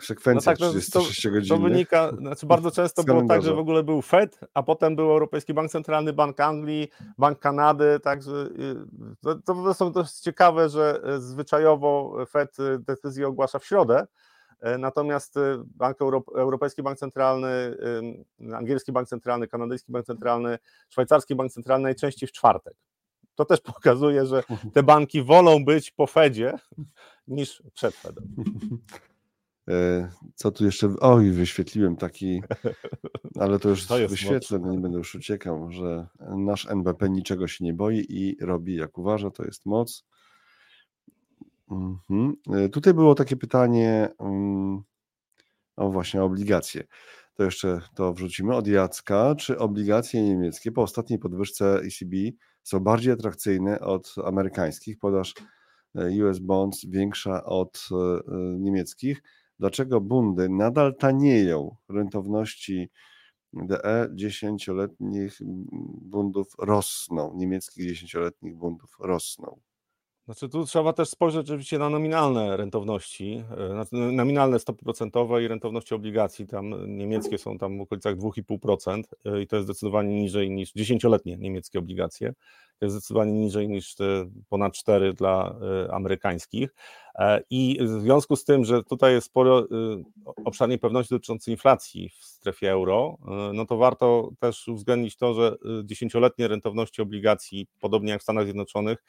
Sekwencja 0.00 0.52
no 0.52 0.58
tak, 0.58 0.68
36 0.70 1.28
godzin. 1.28 1.48
To 1.48 1.62
wynika, 1.62 2.12
znaczy 2.18 2.46
bardzo 2.46 2.70
często 2.70 3.04
było 3.04 3.26
tak, 3.28 3.42
że 3.42 3.54
w 3.54 3.58
ogóle 3.58 3.82
był 3.82 4.02
Fed, 4.02 4.40
a 4.54 4.62
potem 4.62 4.96
był 4.96 5.10
Europejski 5.10 5.54
Bank 5.54 5.70
Centralny, 5.70 6.12
Bank 6.12 6.40
Anglii, 6.40 6.88
Bank 7.18 7.38
Kanady, 7.38 8.00
także 8.02 8.32
y, 8.32 8.76
to, 9.20 9.74
to, 9.74 9.90
to 9.90 10.00
jest 10.00 10.24
ciekawe, 10.24 10.68
że 10.68 11.00
y, 11.16 11.20
zwyczajowo 11.20 12.16
Fed 12.26 12.58
y, 12.58 12.78
decyzję 12.78 13.28
ogłasza 13.28 13.58
w 13.58 13.64
środę, 13.64 14.06
natomiast 14.78 15.36
e, 15.36 15.64
Bank 15.66 15.96
Europejski 16.36 16.82
Bank 16.82 16.98
Centralny, 16.98 17.76
angielski 18.54 18.92
bank 18.92 19.08
centralny, 19.08 19.48
kanadyjski 19.48 19.92
bank 19.92 20.06
centralny, 20.06 20.58
szwajcarski 20.88 21.34
bank 21.34 21.52
centralny 21.52 21.82
najczęściej 21.82 22.28
w 22.28 22.32
czwartek. 22.32 22.74
To 23.34 23.44
też 23.44 23.60
pokazuje, 23.74 24.26
że 24.26 24.42
te 24.72 24.82
banki 24.82 25.22
wolą 25.22 25.64
być 25.64 25.90
po 25.90 26.06
Fedzie 26.06 26.58
niż 27.28 27.62
przed 27.74 27.94
Fedem. 27.94 28.24
E, 29.68 30.08
co 30.34 30.50
tu 30.50 30.64
jeszcze? 30.64 30.94
Oj, 31.00 31.30
wyświetliłem 31.30 31.96
taki, 31.96 32.42
ale 33.40 33.58
to 33.58 33.68
już 33.68 33.86
to 33.86 34.08
wyświetlę, 34.08 34.58
nie 34.60 34.78
będę 34.78 34.98
już 34.98 35.14
uciekał, 35.14 35.70
że 35.72 36.06
nasz 36.36 36.66
NBP 36.66 37.10
niczego 37.10 37.48
się 37.48 37.64
nie 37.64 37.74
boi 37.74 38.06
i 38.08 38.36
robi 38.40 38.76
jak 38.76 38.98
uważa, 38.98 39.30
to 39.30 39.44
jest 39.44 39.66
moc. 39.66 40.04
Mhm. 41.70 42.34
E, 42.52 42.68
tutaj 42.68 42.94
było 42.94 43.14
takie 43.14 43.36
pytanie, 43.36 44.08
mm, 44.20 44.82
o 45.76 45.90
właśnie 45.90 46.22
obligacje. 46.22 46.84
To 47.34 47.44
jeszcze 47.44 47.80
to 47.94 48.12
wrzucimy 48.12 48.56
od 48.56 48.66
Jacka. 48.66 49.34
Czy 49.34 49.58
obligacje 49.58 50.22
niemieckie 50.22 50.72
po 50.72 50.82
ostatniej 50.82 51.18
podwyżce 51.18 51.80
ECB 51.80 52.14
są 52.62 52.80
bardziej 52.80 53.12
atrakcyjne 53.12 53.80
od 53.80 54.14
amerykańskich? 54.24 54.98
Podaż 54.98 55.34
e, 55.94 56.24
US 56.24 56.38
bonds 56.38 56.86
większa 56.86 57.44
od 57.44 57.88
e, 57.92 58.20
niemieckich. 58.58 59.22
Dlaczego 59.58 60.00
bundy 60.00 60.48
nadal 60.48 60.96
tanieją? 60.96 61.76
Rentowności 61.88 62.90
DE 63.52 64.08
10-letnich 64.14 65.40
bundów 66.02 66.54
rosną, 66.58 67.32
niemieckich 67.36 67.92
10-letnich 67.92 68.54
bundów 68.54 68.96
rosną. 69.00 69.60
Znaczy 70.24 70.48
tu 70.48 70.64
trzeba 70.64 70.92
też 70.92 71.08
spojrzeć 71.08 71.40
oczywiście 71.40 71.78
na 71.78 71.90
nominalne 71.90 72.56
rentowności, 72.56 73.44
e, 73.92 74.12
nominalne 74.12 74.58
stopy 74.58 74.84
procentowe 74.84 75.42
i 75.42 75.48
rentowności 75.48 75.94
obligacji. 75.94 76.46
Tam 76.46 76.96
niemieckie 76.96 77.38
są 77.38 77.58
tam 77.58 77.78
w 77.78 77.80
okolicach 77.80 78.16
2,5% 78.16 79.02
e, 79.24 79.42
i 79.42 79.46
to 79.46 79.56
jest 79.56 79.66
zdecydowanie 79.68 80.22
niżej 80.22 80.50
niż 80.50 80.72
dziesięcioletnie 80.72 81.36
niemieckie 81.36 81.78
obligacje. 81.78 82.32
To 82.78 82.86
jest 82.86 82.96
zdecydowanie 82.96 83.32
niżej 83.32 83.68
niż 83.68 83.96
ponad 84.48 84.74
4 84.74 85.12
dla 85.12 85.54
e, 85.86 85.94
amerykańskich. 85.94 86.74
I 87.50 87.78
w 87.80 87.88
związku 87.88 88.36
z 88.36 88.44
tym, 88.44 88.64
że 88.64 88.82
tutaj 88.82 89.12
jest 89.12 89.26
sporo 89.26 89.66
obszar 90.44 90.68
niepewności 90.68 91.14
dotyczący 91.14 91.50
inflacji 91.50 92.08
w 92.08 92.24
strefie 92.24 92.70
euro, 92.70 93.18
no 93.52 93.66
to 93.66 93.76
warto 93.76 94.30
też 94.40 94.68
uwzględnić 94.68 95.16
to, 95.16 95.34
że 95.34 95.56
dziesięcioletnie 95.84 96.48
rentowności 96.48 97.02
obligacji, 97.02 97.66
podobnie 97.80 98.10
jak 98.10 98.20
w 98.20 98.22
Stanach 98.22 98.44
Zjednoczonych, 98.44 99.04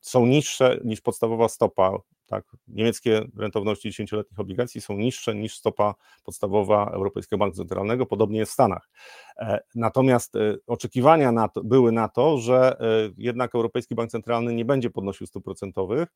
są 0.00 0.26
niższe 0.26 0.78
niż 0.84 1.00
podstawowa 1.00 1.48
stopa, 1.48 1.98
Tak? 2.30 2.44
Niemieckie 2.68 3.22
rentowności 3.36 3.90
10-letnich 3.90 4.40
obligacji 4.40 4.80
są 4.80 4.96
niższe 4.96 5.34
niż 5.34 5.54
stopa 5.54 5.94
podstawowa 6.24 6.90
Europejskiego 6.90 7.38
Banku 7.38 7.56
Centralnego, 7.56 8.06
podobnie 8.06 8.38
jest 8.38 8.50
w 8.50 8.54
Stanach. 8.54 8.90
E, 9.36 9.60
natomiast 9.74 10.36
e, 10.36 10.56
oczekiwania 10.66 11.32
na 11.32 11.48
to, 11.48 11.64
były 11.64 11.92
na 11.92 12.08
to, 12.08 12.38
że 12.38 12.76
jednak 13.16 13.54
Europejski 13.54 13.94
Bank 13.94 14.10
Centralny 14.10 14.54
nie 14.54 14.64
będzie 14.64 14.90
podnosił 14.90 15.26
stóp 15.26 15.44
procentowych, 15.44 16.08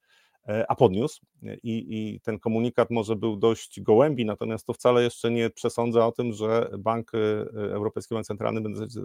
a 0.69 0.75
podniósł 0.75 1.23
I, 1.43 1.87
i, 1.89 2.21
ten 2.21 2.39
komunikat 2.39 2.91
może 2.91 3.17
był 3.17 3.37
dość 3.37 3.81
gołębi, 3.81 4.25
natomiast 4.25 4.67
to 4.67 4.73
wcale 4.73 5.03
jeszcze 5.03 5.31
nie 5.31 5.51
przesądza 5.51 6.07
o 6.07 6.13
tym, 6.13 6.33
że 6.33 6.71
Bank 6.79 7.13
Europejski 7.55 8.15
Bank 8.15 8.27
Centralny 8.27 8.61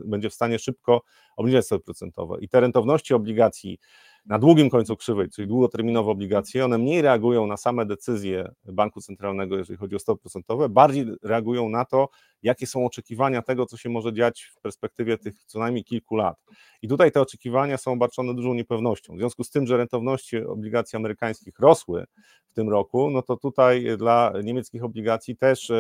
będzie 0.06 0.30
w 0.30 0.34
stanie 0.34 0.60
szybko 0.60 1.02
obniżać 1.38 1.66
stopy 1.66 1.84
procentowe. 1.84 2.38
I 2.42 2.50
te 2.50 2.60
rentowności 2.60 3.14
obligacji 3.14 3.80
na 4.26 4.40
długim 4.40 4.70
końcu 4.70 4.96
krzywej, 4.96 5.30
czyli 5.30 5.48
długoterminowe 5.48 6.12
obligacje, 6.12 6.66
one 6.66 6.78
mniej 6.78 7.02
reagują 7.02 7.48
na 7.48 7.58
same 7.58 7.86
decyzje 7.86 8.52
banku 8.66 9.02
centralnego, 9.02 9.58
jeżeli 9.58 9.78
chodzi 9.78 9.96
o 9.96 10.00
stopy 10.00 10.22
procentowe, 10.22 10.70
bardziej 10.70 11.06
reagują 11.24 11.70
na 11.70 11.86
to, 11.86 12.10
jakie 12.44 12.68
są 12.68 12.86
oczekiwania 12.86 13.42
tego, 13.42 13.66
co 13.66 13.78
się 13.78 13.90
może 13.90 14.14
dziać 14.14 14.52
w 14.58 14.62
perspektywie 14.62 15.18
tych 15.18 15.44
co 15.46 15.60
najmniej 15.60 15.84
kilku 15.84 16.16
lat. 16.16 16.36
I 16.82 16.88
tutaj 16.88 17.12
te 17.12 17.22
oczekiwania 17.22 17.78
są 17.78 17.92
obarczone 17.92 18.34
dużą 18.34 18.54
niepewnością. 18.54 19.16
W 19.16 19.18
związku 19.18 19.44
z 19.44 19.50
tym, 19.50 19.68
że 19.68 19.78
rentowności 19.78 20.38
obligacji 20.38 20.98
amerykańskich 20.98 21.60
rosły 21.60 22.06
w 22.48 22.54
tym 22.54 22.70
roku, 22.70 23.10
no 23.10 23.22
to 23.22 23.38
tutaj 23.38 23.98
dla 23.98 24.34
niemieckich 24.44 24.84
obligacji 24.84 25.38
też 25.38 25.72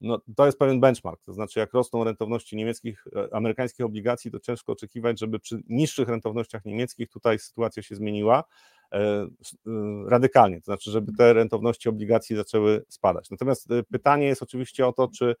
no, 0.00 0.20
to 0.36 0.46
jest 0.46 0.58
pewien 0.58 0.80
benchmark, 0.80 1.22
to 1.22 1.32
znaczy 1.32 1.60
jak 1.60 1.72
rosną 1.72 2.04
rentowności 2.04 2.56
niemieckich, 2.56 3.04
e, 3.16 3.34
amerykańskich 3.34 3.86
obligacji, 3.86 4.30
to 4.30 4.40
ciężko 4.40 4.72
oczekiwać, 4.72 5.20
żeby 5.20 5.38
przy 5.40 5.62
niższych 5.68 6.08
rentownościach 6.08 6.64
niemieckich 6.64 7.10
tutaj 7.10 7.38
sytuacja 7.38 7.82
się 7.82 7.94
zmieniła 7.94 8.44
e, 8.92 8.98
e, 8.98 9.28
radykalnie, 10.06 10.60
to 10.60 10.64
znaczy 10.64 10.90
żeby 10.90 11.12
te 11.12 11.32
rentowności 11.32 11.88
obligacji 11.88 12.36
zaczęły 12.36 12.84
spadać. 12.88 13.30
Natomiast 13.30 13.68
pytanie 13.90 14.26
jest 14.26 14.42
oczywiście 14.42 14.86
o 14.86 14.92
to, 14.92 15.08
czy 15.08 15.36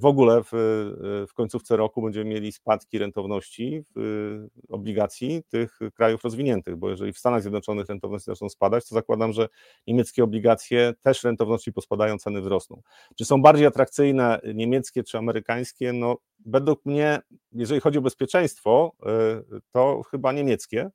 w 0.00 0.04
ogóle 0.04 0.42
w, 0.42 0.54
e, 0.54 1.26
w 1.26 1.34
końcówce 1.34 1.76
roku 1.76 2.02
będziemy 2.02 2.30
mieli 2.30 2.52
spadki 2.52 2.98
rentowności 2.98 3.84
obligacji 4.68 5.42
tych 5.48 5.78
krajów 5.94 6.24
rozwiniętych, 6.24 6.76
bo 6.76 6.90
jeżeli 6.90 7.12
w 7.12 7.18
Stanach 7.18 7.42
Zjednoczonych 7.42 7.88
rentowności 7.88 8.26
zaczną 8.26 8.48
spadać, 8.48 8.88
to 8.88 8.94
zakładam, 8.94 9.32
że 9.32 9.48
niemieckie 9.86 10.24
obligacje 10.24 10.94
też 11.02 11.24
rentowności 11.24 11.72
pospadają, 11.72 12.18
ceny 12.18 12.40
wzrosną. 12.40 12.82
Czy 13.18 13.24
są 13.24 13.42
bardziej 13.42 13.66
atrakcyjne 13.66 14.40
niemieckie 14.54 15.02
czy 15.02 15.18
amerykańskie? 15.18 15.92
No, 15.92 16.16
według 16.46 16.84
mnie, 16.84 17.18
jeżeli 17.52 17.80
chodzi 17.80 17.98
o 17.98 18.02
bezpieczeństwo, 18.02 18.92
e, 19.06 19.60
to 19.72 20.02
chyba 20.10 20.32
niemieckie. 20.32 20.90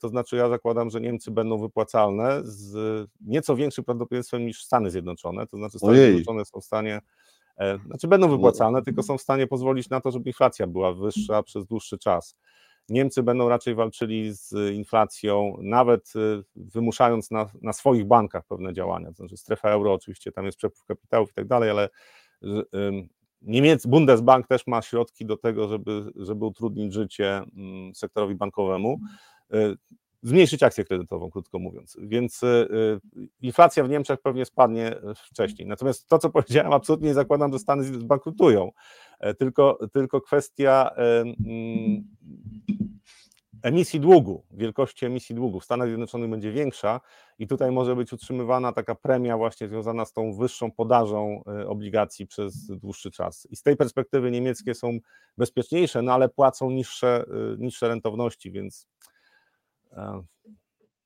To 0.00 0.08
znaczy, 0.08 0.36
ja 0.36 0.48
zakładam, 0.48 0.90
że 0.90 1.00
Niemcy 1.00 1.30
będą 1.30 1.58
wypłacalne 1.58 2.40
z 2.44 2.74
nieco 3.20 3.56
większym 3.56 3.84
prawdopodobieństwem 3.84 4.46
niż 4.46 4.64
Stany 4.64 4.90
Zjednoczone. 4.90 5.46
To 5.46 5.56
znaczy, 5.56 5.78
Stany 5.78 5.92
Ojej. 5.92 6.12
Zjednoczone 6.12 6.44
są 6.44 6.60
w 6.60 6.64
stanie 6.64 6.94
E, 6.96 7.00
znaczy 7.86 8.08
będą 8.08 8.28
wypłacane, 8.28 8.82
tylko 8.82 9.02
są 9.02 9.18
w 9.18 9.22
stanie 9.22 9.46
pozwolić 9.46 9.88
na 9.88 10.00
to, 10.00 10.10
żeby 10.10 10.30
inflacja 10.30 10.66
była 10.66 10.92
wyższa 10.92 11.42
przez 11.42 11.66
dłuższy 11.66 11.98
czas. 11.98 12.36
Niemcy 12.88 13.22
będą 13.22 13.48
raczej 13.48 13.74
walczyli 13.74 14.32
z 14.34 14.74
inflacją, 14.74 15.56
nawet 15.60 16.12
e, 16.16 16.42
wymuszając 16.56 17.30
na, 17.30 17.50
na 17.62 17.72
swoich 17.72 18.06
bankach 18.06 18.44
pewne 18.46 18.72
działania. 18.72 19.08
To 19.08 19.14
znaczy 19.14 19.36
strefa 19.36 19.70
euro, 19.70 19.92
oczywiście 19.92 20.32
tam 20.32 20.46
jest 20.46 20.58
przepływ 20.58 20.84
kapitałów 20.84 21.30
i 21.30 21.34
tak 21.34 21.46
dalej, 21.46 21.70
ale 21.70 21.88
Niemiec, 23.42 23.86
Bundesbank 23.86 24.46
też 24.46 24.66
ma 24.66 24.82
środki 24.82 25.26
do 25.26 25.36
tego, 25.36 25.68
żeby, 25.68 26.12
żeby 26.16 26.44
utrudnić 26.44 26.92
życie 26.92 27.42
mm, 27.56 27.94
sektorowi 27.94 28.34
bankowemu. 28.34 29.00
E, 30.24 30.28
zmniejszyć 30.28 30.62
akcję 30.62 30.84
kredytową, 30.84 31.30
krótko 31.30 31.58
mówiąc. 31.58 31.96
Więc 32.00 32.42
y, 32.42 32.46
y, 32.46 33.28
inflacja 33.40 33.84
w 33.84 33.88
Niemczech 33.88 34.20
pewnie 34.20 34.44
spadnie 34.44 34.96
wcześniej. 35.16 35.68
Natomiast 35.68 36.08
to, 36.08 36.18
co 36.18 36.30
powiedziałem, 36.30 36.72
absolutnie 36.72 37.08
nie 37.08 37.14
zakładam, 37.14 37.52
że 37.52 37.58
Stany 37.58 37.84
zbankrutują. 37.84 38.70
E, 39.20 39.34
tylko, 39.34 39.78
tylko 39.92 40.20
kwestia 40.20 40.90
mm, 40.96 42.04
emisji 43.62 44.00
długu, 44.00 44.44
wielkości 44.50 45.06
emisji 45.06 45.34
długu 45.34 45.60
w 45.60 45.64
Stanach 45.64 45.88
Zjednoczonych 45.88 46.30
będzie 46.30 46.52
większa 46.52 47.00
i 47.38 47.46
tutaj 47.46 47.70
może 47.70 47.96
być 47.96 48.12
utrzymywana 48.12 48.72
taka 48.72 48.94
premia 48.94 49.36
właśnie 49.36 49.68
związana 49.68 50.04
z 50.04 50.12
tą 50.12 50.34
wyższą 50.34 50.70
podażą 50.70 51.42
e, 51.46 51.68
obligacji 51.68 52.26
przez 52.26 52.66
dłuższy 52.66 53.10
czas. 53.10 53.46
I 53.50 53.56
z 53.56 53.62
tej 53.62 53.76
perspektywy 53.76 54.30
niemieckie 54.30 54.74
są 54.74 54.98
bezpieczniejsze, 55.38 56.02
no 56.02 56.12
ale 56.12 56.28
płacą 56.28 56.70
niższe, 56.70 57.24
niższe 57.58 57.88
rentowności, 57.88 58.50
więc 58.50 58.88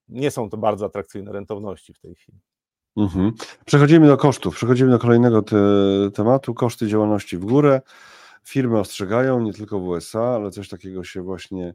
nie 0.08 0.30
są 0.30 0.50
to 0.50 0.56
bardzo 0.56 0.86
atrakcyjne 0.86 1.32
rentowności 1.32 1.94
w 1.94 1.98
tej 1.98 2.14
chwili. 2.14 2.38
Mhm. 2.96 3.32
Przechodzimy 3.66 4.06
do 4.06 4.16
kosztów. 4.16 4.56
Przechodzimy 4.56 4.90
do 4.90 4.98
kolejnego 4.98 5.42
te, 5.42 5.56
tematu. 6.14 6.54
Koszty 6.54 6.86
działalności 6.86 7.36
w 7.36 7.44
górę. 7.44 7.80
Firmy 8.44 8.78
ostrzegają, 8.78 9.40
nie 9.40 9.52
tylko 9.52 9.80
w 9.80 9.88
USA, 9.88 10.22
ale 10.22 10.50
coś 10.50 10.68
takiego 10.68 11.04
się 11.04 11.22
właśnie 11.22 11.74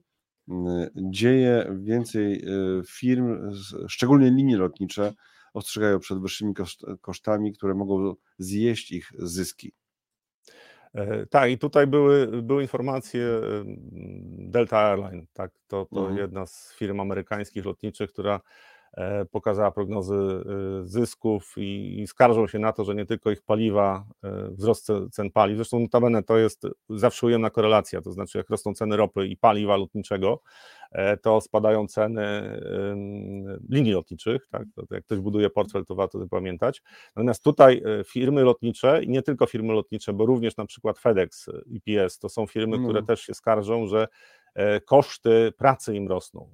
mm, 0.49 0.89
dzieje. 0.95 1.77
Więcej 1.79 2.45
y, 2.79 2.81
firm, 2.87 3.51
szczególnie 3.87 4.31
linie 4.31 4.57
lotnicze, 4.57 5.13
ostrzegają 5.53 5.99
przed 5.99 6.19
wyższymi 6.19 6.53
kosztami, 7.01 7.53
które 7.53 7.73
mogą 7.73 8.15
zjeść 8.37 8.91
ich 8.91 9.11
zyski. 9.19 9.73
E, 10.93 11.25
tak, 11.25 11.51
i 11.51 11.57
tutaj 11.57 11.87
były, 11.87 12.41
były 12.41 12.61
informacje 12.61 13.27
Delta 14.37 14.77
Airline, 14.77 15.25
tak, 15.33 15.51
to, 15.67 15.85
to 15.85 15.99
mhm. 15.99 16.17
jedna 16.17 16.45
z 16.45 16.73
firm 16.75 16.99
amerykańskich 16.99 17.65
lotniczych, 17.65 18.11
która 18.11 18.39
E, 18.97 19.25
pokazała 19.25 19.71
prognozy 19.71 20.15
e, 20.15 20.87
zysków 20.87 21.53
i, 21.57 22.05
skarżą 22.07 22.47
się 22.47 22.59
na 22.59 22.73
to, 22.73 22.83
że 22.83 22.95
nie 22.95 23.05
tylko 23.05 23.31
ich 23.31 23.41
paliwa, 23.41 24.05
e, 24.23 24.49
wzrost 24.51 24.87
cen 25.11 25.31
paliw, 25.31 25.57
zresztą 25.57 25.79
notabene 25.79 26.23
to 26.23 26.37
jest 26.37 26.67
zawsze 26.89 27.27
ujemna 27.27 27.49
korelacja, 27.49 28.01
to 28.01 28.11
znaczy 28.11 28.37
jak 28.37 28.49
rosną 28.49 28.73
ceny 28.73 28.97
ropy 28.97 29.27
i 29.27 29.37
paliwa 29.37 29.77
lotniczego, 29.77 30.41
to 31.21 31.41
spadają 31.41 31.87
ceny 31.87 32.21
linii 33.69 33.93
lotniczych, 33.93 34.47
tak? 34.47 34.63
Jak 34.91 35.05
ktoś 35.05 35.19
buduje 35.19 35.49
portfel, 35.49 35.85
to 35.85 35.95
warto 35.95 36.19
to 36.19 36.27
pamiętać. 36.27 36.81
Natomiast 37.15 37.43
tutaj 37.43 37.83
firmy 38.05 38.43
lotnicze 38.43 39.03
i 39.03 39.09
nie 39.09 39.21
tylko 39.21 39.45
firmy 39.45 39.73
lotnicze, 39.73 40.13
bo 40.13 40.25
również 40.25 40.57
na 40.57 40.65
przykład 40.65 40.99
FedEx, 40.99 41.49
EPS, 41.49 42.19
to 42.19 42.29
są 42.29 42.47
firmy, 42.47 42.77
które 42.77 42.99
mm. 42.99 43.05
też 43.05 43.21
się 43.21 43.33
skarżą, 43.33 43.87
że 43.87 44.07
E, 44.53 44.81
koszty 44.81 45.53
pracy 45.57 45.95
im 45.95 46.07
rosną. 46.07 46.49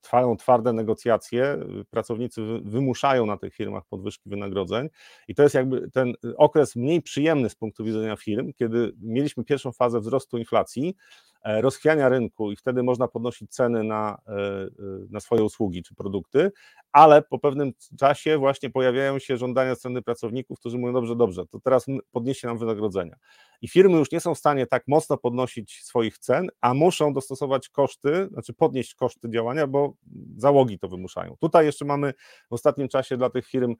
Trwają 0.00 0.36
twarde 0.36 0.72
negocjacje, 0.72 1.58
pracownicy 1.90 2.42
wymuszają 2.64 3.26
na 3.26 3.36
tych 3.36 3.54
firmach 3.54 3.84
podwyżki 3.90 4.30
wynagrodzeń 4.30 4.88
i 5.28 5.34
to 5.34 5.42
jest 5.42 5.54
jakby 5.54 5.90
ten 5.90 6.14
okres 6.36 6.76
mniej 6.76 7.02
przyjemny 7.02 7.50
z 7.50 7.54
punktu 7.54 7.84
widzenia 7.84 8.16
firm, 8.16 8.52
kiedy 8.52 8.92
mieliśmy 9.00 9.44
pierwszą 9.44 9.72
fazę 9.72 10.00
wzrostu 10.00 10.38
inflacji, 10.38 10.96
E, 11.31 11.31
rozchwiania 11.44 12.08
rynku 12.08 12.52
i 12.52 12.56
wtedy 12.56 12.82
można 12.82 13.08
podnosić 13.08 13.50
ceny 13.50 13.84
na, 13.84 14.18
e, 14.28 14.32
e, 14.32 14.68
na 15.10 15.20
swoje 15.20 15.44
usługi 15.44 15.82
czy 15.82 15.94
produkty, 15.94 16.52
ale 16.92 17.22
po 17.22 17.38
pewnym 17.38 17.72
czasie 17.98 18.38
właśnie 18.38 18.70
pojawiają 18.70 19.18
się 19.18 19.36
żądania 19.36 19.74
strony 19.74 20.02
pracowników, 20.02 20.58
którzy 20.58 20.78
mówią, 20.78 20.92
dobrze, 20.92 21.16
dobrze, 21.16 21.46
to 21.46 21.60
teraz 21.60 21.86
podniesie 22.12 22.48
nam 22.48 22.58
wynagrodzenia. 22.58 23.16
I 23.62 23.68
firmy 23.68 23.98
już 23.98 24.12
nie 24.12 24.20
są 24.20 24.34
w 24.34 24.38
stanie 24.38 24.66
tak 24.66 24.88
mocno 24.88 25.16
podnosić 25.16 25.82
swoich 25.82 26.18
cen, 26.18 26.48
a 26.60 26.74
muszą 26.74 27.12
dostosować 27.12 27.68
koszty, 27.68 28.28
znaczy 28.32 28.52
podnieść 28.54 28.94
koszty 28.94 29.30
działania, 29.30 29.66
bo 29.66 29.94
załogi 30.36 30.78
to 30.78 30.88
wymuszają. 30.88 31.36
Tutaj 31.40 31.66
jeszcze 31.66 31.84
mamy 31.84 32.14
w 32.50 32.52
ostatnim 32.52 32.88
czasie 32.88 33.16
dla 33.16 33.30
tych 33.30 33.46
firm 33.46 33.70
e, 33.72 33.76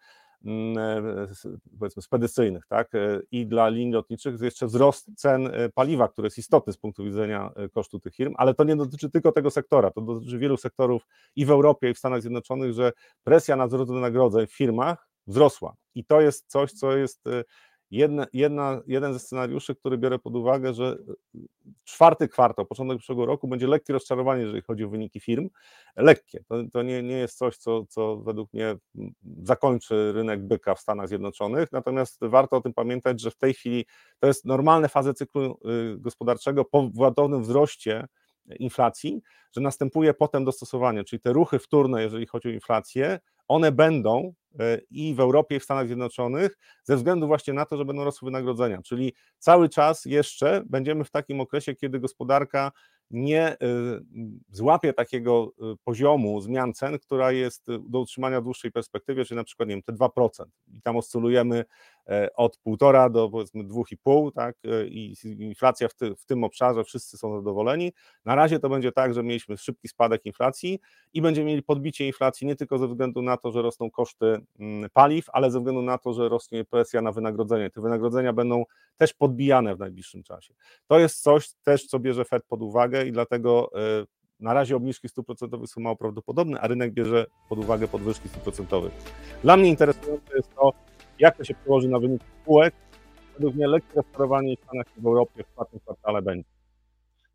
powiedzmy 1.79 2.03
spedycyjnych, 2.03 2.67
tak, 2.67 2.95
e, 2.95 3.21
i 3.31 3.47
dla 3.47 3.69
linii 3.69 3.93
lotniczych 3.93 4.33
jest 4.33 4.45
jeszcze 4.45 4.67
wzrost 4.67 5.11
cen 5.17 5.47
e, 5.47 5.69
paliwa, 5.69 6.09
który 6.09 6.27
jest 6.27 6.39
istotny 6.39 6.73
z 6.73 6.77
punktu 6.77 7.05
widzenia 7.05 7.53
kosztu 7.73 8.01
tych 8.01 8.15
firm, 8.15 8.35
ale 8.37 8.55
to 8.55 8.65
nie 8.65 8.77
dotyczy 8.77 9.11
tylko 9.11 9.33
tego 9.33 9.51
sektora, 9.51 9.91
to 9.91 10.01
dotyczy 10.01 10.39
wielu 10.39 10.57
sektorów 10.57 11.07
i 11.37 11.47
w 11.47 11.51
Europie, 11.51 11.91
i 11.91 11.95
w 11.95 11.99
Stanach 11.99 12.21
Zjednoczonych, 12.21 12.73
że 12.73 12.93
presja 13.25 13.57
na 13.57 13.67
wzrost 13.67 13.93
wynagrodzeń 13.93 14.47
w 14.47 14.53
firmach 14.53 15.09
wzrosła. 15.27 15.75
I 15.95 16.05
to 16.05 16.21
jest 16.21 16.51
coś, 16.51 16.73
co 16.73 16.97
jest 16.97 17.25
jedna, 17.93 18.27
jedna, 18.33 18.81
jeden 18.87 19.13
ze 19.13 19.19
scenariuszy, 19.19 19.75
który 19.75 19.99
biorę 19.99 20.19
pod 20.19 20.37
uwagę, 20.37 20.75
że 20.75 20.99
czwarty 21.85 22.29
kwartał, 22.29 22.67
początek 22.67 22.99
przyszłego 22.99 23.27
roku 23.27 23.49
będzie 23.49 23.67
lekkie 23.67 23.93
rozczarowanie, 23.93 24.43
jeżeli 24.43 24.63
chodzi 24.63 24.85
o 24.85 24.89
wyniki 24.89 25.21
firm. 25.21 25.49
Lekkie. 25.97 26.45
To, 26.49 26.57
to 26.73 26.83
nie, 26.83 27.03
nie 27.03 27.17
jest 27.17 27.39
coś, 27.39 27.57
co, 27.57 27.87
co 27.87 28.17
według 28.17 28.53
mnie 28.53 28.77
zakończy 29.43 30.13
rynek 30.13 30.47
byka 30.47 30.75
w 30.75 30.81
Stanach 30.81 31.09
Zjednoczonych, 31.09 31.73
natomiast 31.73 32.19
warto 32.21 32.57
o 32.57 32.61
tym 32.61 32.75
pamiętać, 32.75 33.21
że 33.21 33.31
w 33.31 33.37
tej 33.37 33.55
chwili 33.55 33.85
to 34.19 34.27
jest 34.27 34.45
normalne 34.45 34.89
fazy 34.89 35.15
cyklu 35.15 35.59
y, 35.95 35.99
gospodarczego 35.99 36.65
po 36.65 36.83
gwałtownym 36.89 37.43
wzroście 37.43 38.07
inflacji, 38.59 39.23
że 39.53 39.61
następuje 39.61 40.15
potem 40.15 40.45
dostosowanie, 40.45 41.05
czyli 41.05 41.21
te 41.21 41.33
ruchy 41.33 41.59
wtórne, 41.59 42.03
jeżeli 42.03 42.27
chodzi 42.27 42.49
o 42.49 42.51
inflację, 42.51 43.19
one 43.49 43.73
będą 43.73 44.35
e, 44.61 44.79
i 44.91 45.15
w 45.15 45.21
Europie, 45.21 45.57
i 45.57 45.61
w 45.61 45.65
Stanach 45.65 45.87
Zjednoczonych, 45.87 46.59
ze 46.85 46.97
względu 46.97 47.27
właśnie 47.27 47.53
na 47.55 47.67
to, 47.67 47.77
że 47.77 47.85
będą 47.85 48.05
rosły 48.05 48.27
wynagrodzenia. 48.27 48.83
Czyli 48.83 49.13
cały 49.39 49.69
czas 49.69 50.05
jeszcze 50.05 50.63
będziemy 50.67 51.05
w 51.05 51.11
takim 51.11 51.41
okresie, 51.41 51.75
kiedy 51.75 52.01
gospodarka 52.01 52.73
nie 53.11 53.57
złapie 54.51 54.93
takiego 54.93 55.53
poziomu 55.85 56.41
zmian 56.41 56.73
cen, 56.75 56.99
która 56.99 57.33
jest 57.33 57.67
do 57.89 58.01
utrzymania 58.01 58.41
w 58.41 58.45
dłuższej 58.45 58.73
perspektywie, 58.73 59.25
czyli 59.25 59.37
na 59.37 59.45
przykład 59.45 59.69
nie 59.69 59.75
wiem, 59.75 59.83
te 59.83 59.93
2%. 59.93 60.45
I 60.73 60.83
tam 60.83 60.97
oscylujemy 60.97 61.65
E, 62.02 62.02
od 62.37 62.59
1,5 62.67 63.11
do 63.11 63.29
powiedzmy 63.29 63.65
2,5, 63.65 64.33
tak, 64.33 64.57
e, 64.65 64.87
i 64.87 65.15
inflacja 65.39 65.89
w, 65.89 65.95
ty, 65.95 66.15
w, 66.17 66.25
tym 66.25 66.45
obszarze, 66.45 66.85
wszyscy 66.85 67.19
są 67.19 67.37
zadowoleni. 67.37 67.93
Na 68.25 68.35
razie 68.35 68.59
to 68.59 68.69
będzie 68.69 68.93
tak, 68.93 69.15
że 69.15 69.23
mieliśmy 69.23 69.57
szybki 69.57 69.89
spadek 69.89 70.27
inflacji 70.27 70.81
i 71.13 71.23
będziemy 71.23 71.47
mieli 71.47 71.63
podbicie 71.63 72.07
inflacji 72.07 72.47
nie 72.47 72.57
tylko 72.57 72.79
ze 72.79 72.89
względu 72.89 73.23
na 73.23 73.37
to, 73.37 73.53
że 73.53 73.63
rosną 73.63 73.91
koszty 73.91 74.41
mm, 74.59 74.91
paliw, 74.93 75.27
ale 75.33 75.51
ze 75.51 75.59
względu 75.59 75.83
na 75.83 75.99
to, 75.99 76.13
że 76.13 76.29
rośnie 76.29 76.65
presja 76.65 77.03
na 77.03 77.13
wynagrodzenie. 77.13 77.71
Te 77.71 77.81
wynagrodzenia 77.81 78.33
będą 78.33 78.65
też 78.97 79.15
podbijane 79.15 79.77
w 79.77 79.79
najbliższym 79.79 80.23
czasie. 80.23 80.55
To 80.87 80.99
jest 80.99 81.23
coś 81.23 81.53
też, 81.63 81.87
co 81.87 81.99
bierze 81.99 82.25
Fed 82.25 82.45
pod 82.45 82.63
uwagę 82.63 83.07
i 83.07 83.13
dlatego 83.13 83.71
e, 83.75 84.07
na 84.41 84.53
razie 84.53 84.77
obniżki 84.77 85.09
stóp 85.09 85.27
procentowych 85.27 85.71
są 85.71 85.81
mało 85.81 85.97
prawdopodobne, 85.97 86.61
a 86.61 86.67
rynek 86.67 86.93
bierze 86.93 87.27
pod 87.49 87.59
uwagę 87.59 87.89
podwyżki 87.89 88.29
stóp 88.29 88.43
procentowych. 88.43 88.93
Dla 89.43 89.57
mnie 89.57 89.69
interesujące 89.69 90.37
jest 90.37 90.55
to, 90.55 90.73
jak 91.19 91.37
to 91.37 91.45
się 91.45 91.55
przełoży 91.55 91.89
na 91.89 91.99
wynik 91.99 92.23
spółek? 92.43 92.75
Według 93.35 93.55
mnie 93.55 93.69
lekkie 93.69 93.95
restaurowanie 93.97 94.57
w 94.57 94.61
Stanach 94.61 94.87
i 94.99 95.01
w 95.01 95.07
Europie 95.07 95.45
w 95.45 95.53
czwartym 95.53 95.81
kwartale 95.81 96.23
będzie. 96.23 96.49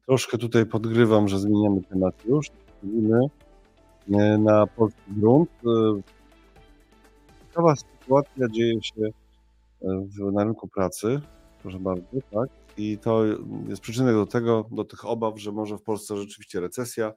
Troszkę 0.05 0.37
tutaj 0.37 0.65
podgrywam, 0.65 1.27
że 1.27 1.39
zmieniamy 1.39 1.83
temat 1.83 2.25
już. 2.25 2.47
Mówimy 2.83 3.19
e, 4.13 4.37
na 4.37 4.67
polski 4.67 5.01
grunt. 5.07 5.49
E, 5.65 6.01
ciekawa 7.47 7.75
sytuacja 7.75 8.47
dzieje 8.47 8.83
się 8.83 9.05
e, 9.05 9.11
w, 9.81 10.31
na 10.31 10.43
rynku 10.43 10.67
pracy, 10.67 11.21
proszę 11.61 11.79
bardzo, 11.79 12.03
tak? 12.31 12.49
I 12.77 12.97
to 12.97 13.25
jest 13.67 13.81
przyczynek 13.81 14.15
do 14.15 14.25
tego, 14.25 14.65
do 14.71 14.85
tych 14.85 15.05
obaw, 15.05 15.39
że 15.39 15.51
może 15.51 15.77
w 15.77 15.81
Polsce 15.81 16.17
rzeczywiście 16.17 16.59
recesja, 16.59 17.13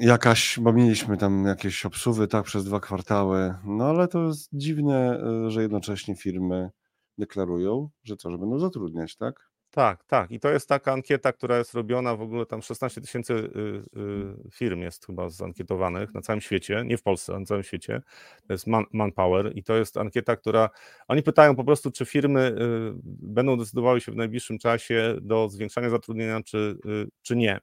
Jakaś, 0.00 0.58
bo 0.60 0.72
mieliśmy 0.72 1.16
tam 1.16 1.44
jakieś 1.44 1.86
obsuwy, 1.86 2.28
tak, 2.28 2.44
przez 2.44 2.64
dwa 2.64 2.80
kwartały, 2.80 3.54
no 3.64 3.84
ale 3.84 4.08
to 4.08 4.24
jest 4.24 4.48
dziwne, 4.52 5.20
y, 5.46 5.50
że 5.50 5.62
jednocześnie 5.62 6.16
firmy 6.16 6.70
deklarują, 7.18 7.90
że 8.04 8.16
co, 8.16 8.30
że 8.30 8.38
będą 8.38 8.58
zatrudniać, 8.58 9.16
tak? 9.16 9.50
Tak, 9.76 10.04
tak. 10.04 10.30
I 10.30 10.40
to 10.40 10.50
jest 10.50 10.68
taka 10.68 10.92
ankieta, 10.92 11.32
która 11.32 11.58
jest 11.58 11.74
robiona 11.74 12.16
w 12.16 12.22
ogóle 12.22 12.46
tam 12.46 12.62
16 12.62 13.00
tysięcy 13.00 13.34
y, 13.34 13.38
y, 13.38 14.50
firm 14.50 14.80
jest 14.80 15.06
chyba 15.06 15.28
zankietowanych 15.28 16.14
na 16.14 16.20
całym 16.20 16.40
świecie, 16.40 16.82
nie 16.86 16.98
w 16.98 17.02
Polsce, 17.02 17.38
na 17.38 17.46
całym 17.46 17.62
świecie. 17.62 18.02
To 18.46 18.52
jest 18.52 18.66
man, 18.66 18.84
Manpower 18.92 19.52
i 19.54 19.62
to 19.62 19.76
jest 19.76 19.96
ankieta, 19.96 20.36
która. 20.36 20.70
Oni 21.08 21.22
pytają 21.22 21.56
po 21.56 21.64
prostu, 21.64 21.90
czy 21.90 22.04
firmy 22.04 22.56
będą 23.04 23.56
decydowały 23.56 24.00
się 24.00 24.12
w 24.12 24.16
najbliższym 24.16 24.58
czasie 24.58 25.16
do 25.22 25.48
zwiększania 25.48 25.90
zatrudnienia, 25.90 26.42
czy, 26.42 26.78
czy 27.22 27.36
nie. 27.36 27.60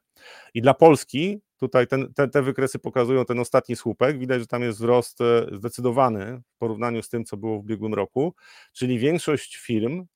I 0.54 0.62
dla 0.62 0.74
Polski 0.74 1.40
Tutaj 1.56 1.86
ten, 1.86 2.14
te, 2.14 2.28
te 2.28 2.42
wykresy 2.42 2.78
pokazują 2.78 3.24
ten 3.24 3.38
ostatni 3.38 3.76
słupek. 3.76 4.18
Widać, 4.18 4.40
że 4.40 4.46
tam 4.46 4.62
jest 4.62 4.78
wzrost 4.78 5.18
zdecydowany 5.52 6.42
w 6.54 6.58
porównaniu 6.58 7.02
z 7.02 7.08
tym, 7.08 7.24
co 7.24 7.36
było 7.36 7.56
w 7.56 7.60
ubiegłym 7.60 7.94
roku, 7.94 8.34
czyli 8.72 8.98
większość 8.98 9.56
firm, 9.56 10.06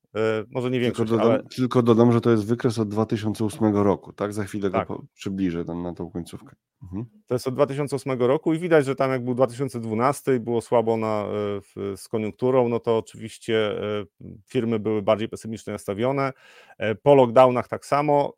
może 0.50 0.70
nie 0.70 0.80
większość, 0.80 1.10
tylko 1.10 1.24
dodam, 1.24 1.40
ale... 1.40 1.48
tylko 1.56 1.82
dodam, 1.82 2.12
że 2.12 2.20
to 2.20 2.30
jest 2.30 2.46
wykres 2.46 2.78
od 2.78 2.88
2008 2.88 3.76
roku, 3.76 4.12
tak? 4.12 4.32
Za 4.32 4.44
chwilę 4.44 4.70
tak. 4.70 4.88
go 4.88 5.04
przybliżę 5.14 5.64
tam 5.64 5.82
na 5.82 5.94
tą 5.94 6.10
końcówkę. 6.10 6.56
Mhm. 6.82 7.04
To 7.26 7.34
jest 7.34 7.46
od 7.46 7.54
2008 7.54 8.20
roku 8.20 8.54
i 8.54 8.58
widać, 8.58 8.84
że 8.84 8.94
tam 8.96 9.10
jak 9.10 9.24
był 9.24 9.34
2012 9.34 10.34
i 10.34 10.40
było 10.40 10.60
słabo 10.60 10.96
na, 10.96 11.24
e, 11.92 11.96
z 11.96 12.08
koniunkturą, 12.08 12.68
no 12.68 12.80
to 12.80 12.98
oczywiście 12.98 13.80
firmy 14.46 14.78
były 14.78 15.02
bardziej 15.02 15.28
pesymistycznie 15.28 15.72
nastawione. 15.72 16.32
Po 17.02 17.14
lockdownach 17.14 17.68
tak 17.68 17.86
samo. 17.86 18.34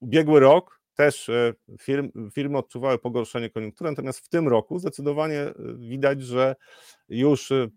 Ubiegły 0.00 0.40
rok 0.40 0.80
też 1.00 1.28
e, 1.28 1.54
firm, 1.80 2.30
firmy 2.30 2.58
odczuwały 2.58 2.98
pogorszenie 2.98 3.50
koniunktury, 3.50 3.90
natomiast 3.90 4.20
w 4.20 4.28
tym 4.28 4.48
roku 4.48 4.78
zdecydowanie 4.78 5.40
e, 5.40 5.54
widać, 5.76 6.22
że 6.22 6.56
już 7.08 7.52
e, 7.52 7.68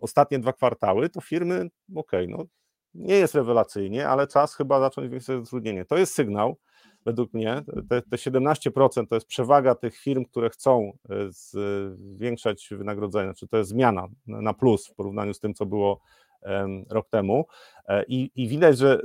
ostatnie 0.00 0.38
dwa 0.38 0.52
kwartały 0.52 1.08
to 1.08 1.20
firmy, 1.20 1.56
okej, 1.94 2.24
okay, 2.24 2.26
no 2.26 2.44
nie 2.94 3.14
jest 3.14 3.34
rewelacyjnie, 3.34 4.08
ale 4.08 4.26
czas 4.26 4.54
chyba 4.54 4.80
zacząć 4.80 5.08
zwiększać 5.08 5.38
zatrudnienie. 5.44 5.84
To 5.84 5.96
jest 5.96 6.14
sygnał, 6.14 6.56
według 7.04 7.34
mnie, 7.34 7.62
te, 7.88 8.02
te 8.02 8.16
17% 8.16 9.06
to 9.08 9.14
jest 9.14 9.26
przewaga 9.26 9.74
tych 9.74 9.96
firm, 9.96 10.24
które 10.24 10.50
chcą 10.50 10.98
zwiększać 12.14 12.68
wynagrodzenie, 12.70 13.34
czy 13.34 13.48
to 13.48 13.56
jest 13.56 13.70
zmiana 13.70 14.06
na 14.26 14.54
plus 14.54 14.88
w 14.88 14.94
porównaniu 14.94 15.34
z 15.34 15.40
tym, 15.40 15.54
co 15.54 15.66
było 15.66 16.00
rok 16.90 17.08
temu. 17.10 17.46
I, 18.08 18.30
i 18.34 18.48
widać, 18.48 18.78
że 18.78 19.00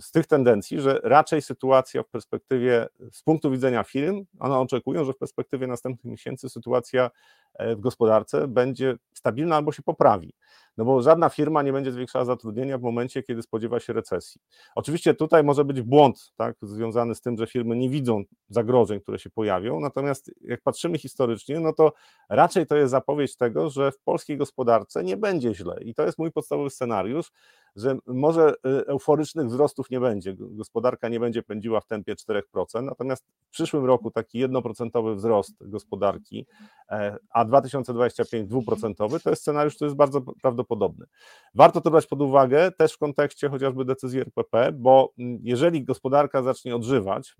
z 0.00 0.10
tych 0.10 0.26
tendencji, 0.26 0.80
że 0.80 1.00
raczej 1.02 1.42
sytuacja 1.42 2.02
w 2.02 2.08
perspektywie, 2.08 2.86
z 3.12 3.22
punktu 3.22 3.50
widzenia 3.50 3.82
firm, 3.82 4.24
one 4.38 4.58
oczekują, 4.58 5.04
że 5.04 5.12
w 5.12 5.18
perspektywie 5.18 5.66
następnych 5.66 6.04
miesięcy 6.12 6.48
sytuacja 6.48 7.10
e, 7.54 7.76
w 7.76 7.80
gospodarce 7.80 8.48
będzie 8.48 8.94
stabilna 9.12 9.56
albo 9.56 9.72
się 9.72 9.82
poprawi. 9.82 10.32
No 10.76 10.84
bo 10.84 11.02
żadna 11.02 11.28
firma 11.28 11.62
nie 11.62 11.72
będzie 11.72 11.92
zwiększała 11.92 12.24
zatrudnienia 12.24 12.78
w 12.78 12.82
momencie, 12.82 13.22
kiedy 13.22 13.42
spodziewa 13.42 13.80
się 13.80 13.92
recesji. 13.92 14.40
Oczywiście 14.74 15.14
tutaj 15.14 15.44
może 15.44 15.64
być 15.64 15.82
błąd 15.82 16.32
tak, 16.36 16.56
związany 16.62 17.14
z 17.14 17.20
tym, 17.20 17.36
że 17.36 17.46
firmy 17.46 17.76
nie 17.76 17.90
widzą 17.90 18.22
zagrożeń, 18.48 19.00
które 19.00 19.18
się 19.18 19.30
pojawią, 19.30 19.80
natomiast 19.80 20.30
jak 20.40 20.62
patrzymy 20.62 20.98
historycznie, 20.98 21.60
no 21.60 21.72
to 21.72 21.92
raczej 22.28 22.66
to 22.66 22.76
jest 22.76 22.90
zapowiedź 22.90 23.36
tego, 23.36 23.70
że 23.70 23.92
w 23.92 23.98
polskiej 23.98 24.36
gospodarce 24.36 25.04
nie 25.04 25.16
będzie 25.16 25.54
źle. 25.54 25.76
I 25.82 25.94
to 25.94 26.02
jest 26.02 26.18
mój 26.18 26.32
podstawowy 26.32 26.70
scenariusz, 26.70 27.32
że 27.76 27.98
może 28.06 28.54
y, 28.66 28.86
euforycznych 28.86 29.46
wzrostów 29.46 29.90
nie 29.90 30.00
będzie, 30.00 30.34
gospodarka 30.38 31.08
nie 31.08 31.20
będzie 31.20 31.42
pędziła 31.42 31.80
w 31.80 31.86
tempie 31.86 32.14
4%, 32.14 32.82
natomiast 32.82 33.24
w 33.48 33.50
przyszłym 33.50 33.84
roku 33.84 34.10
taki 34.10 34.38
jednoprocentowy 34.38 35.14
wzrost 35.14 35.54
gospodarki, 35.60 36.46
e, 36.90 37.16
a 37.30 37.44
2025 37.44 38.48
dwuprocentowy, 38.48 39.20
to 39.20 39.30
jest 39.30 39.42
scenariusz, 39.42 39.74
który 39.74 39.86
jest 39.86 39.96
bardzo 39.96 40.20
prawdopodobny. 40.42 41.06
Warto 41.54 41.80
to 41.80 41.90
brać 41.90 42.06
pod 42.06 42.22
uwagę 42.22 42.72
też 42.72 42.92
w 42.92 42.98
kontekście 42.98 43.48
chociażby 43.48 43.84
decyzji 43.84 44.20
RPP, 44.20 44.72
bo 44.72 45.12
mm, 45.18 45.38
jeżeli 45.42 45.84
gospodarka 45.84 46.42
zacznie 46.42 46.76
odżywać, 46.76 47.36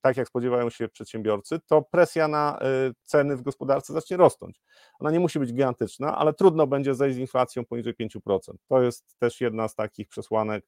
tak 0.00 0.16
jak 0.16 0.28
spodziewają 0.28 0.70
się 0.70 0.88
przedsiębiorcy, 0.88 1.60
to 1.66 1.82
presja 1.82 2.28
na 2.28 2.58
y, 2.88 2.94
ceny 3.02 3.36
w 3.36 3.42
gospodarce 3.42 3.92
zacznie 3.92 4.16
rosnąć. 4.16 4.62
Ona 5.00 5.10
nie 5.10 5.20
musi 5.20 5.38
być 5.38 5.52
gigantyczna, 5.52 6.18
ale 6.18 6.32
trudno 6.32 6.66
będzie 6.66 6.94
zejść 6.94 7.16
z 7.16 7.18
inflacją 7.18 7.64
poniżej 7.64 7.94
5%. 7.94 8.38
To 8.68 8.82
jest 8.82 9.18
też 9.18 9.40
jedna 9.40 9.68
z 9.68 9.74
takich 9.74 10.08
przesłanek. 10.08 10.64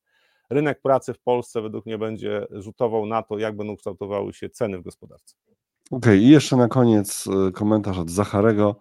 Rynek 0.51 0.83
pracy 0.83 1.15
w 1.15 1.19
Polsce 1.19 1.63
według 1.63 1.87
mnie 1.87 1.99
będzie 1.99 2.47
rzutował 2.51 3.07
na 3.07 3.23
to, 3.23 3.39
jak 3.39 3.57
będą 3.57 3.77
kształtowały 3.77 4.33
się 4.33 4.51
ceny 4.51 4.79
w 4.79 4.83
gospodarce. 4.83 5.37
Okej, 5.91 5.99
okay, 5.99 6.17
i 6.17 6.29
jeszcze 6.29 6.57
na 6.57 6.69
koniec 6.69 7.27
y, 7.49 7.53
komentarz 7.53 7.99
od 7.99 8.11
Zacharego. 8.11 8.77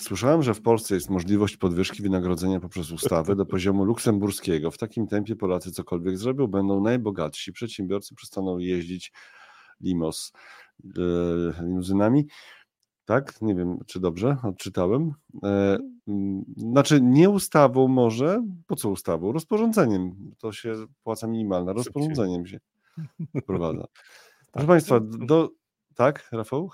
Słyszałem, 0.00 0.42
że 0.42 0.54
w 0.54 0.62
Polsce 0.62 0.94
jest 0.94 1.10
możliwość 1.10 1.56
podwyżki 1.56 2.02
wynagrodzenia 2.02 2.60
poprzez 2.60 2.90
ustawy 2.90 3.36
do 3.36 3.46
poziomu 3.46 3.84
luksemburskiego. 3.84 4.70
W 4.70 4.78
takim 4.78 5.06
tempie 5.06 5.36
Polacy 5.36 5.72
cokolwiek 5.72 6.18
zrobią, 6.18 6.46
będą 6.46 6.80
najbogatsi. 6.80 7.52
Przedsiębiorcy 7.52 8.14
przestaną 8.14 8.58
jeździć 8.58 9.12
limos, 9.80 10.32
e, 10.84 11.64
limuzynami. 11.64 12.26
Tak? 13.04 13.42
Nie 13.42 13.54
wiem, 13.54 13.78
czy 13.86 14.00
dobrze 14.00 14.36
odczytałem. 14.42 15.12
E, 15.44 15.78
znaczy, 16.56 17.00
nie 17.02 17.30
ustawą 17.30 17.88
może. 17.88 18.42
Po 18.66 18.76
co 18.76 18.88
ustawą? 18.88 19.32
Rozporządzeniem. 19.32 20.32
To 20.38 20.52
się 20.52 20.74
płaca 21.02 21.26
minimalna. 21.26 21.72
Rozporządzeniem 21.72 22.46
się 22.46 22.58
wprowadza. 23.42 23.84
Proszę 24.52 24.68
Państwa, 24.68 25.00
do... 25.00 25.50
tak, 25.94 26.28
Rafał? 26.32 26.70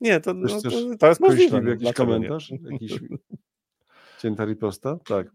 Nie, 0.00 0.20
to, 0.20 0.34
no, 0.34 0.48
to, 0.48 0.70
to 0.98 1.06
jest 1.06 1.20
możliwe. 1.20 1.60
No, 1.60 1.70
jakiś 1.70 1.92
komentarz? 1.92 2.50
Nie? 2.50 2.58
Jakiś 2.70 3.00
cięta 4.20 4.44
riposta? 4.44 4.98
Tak. 5.04 5.30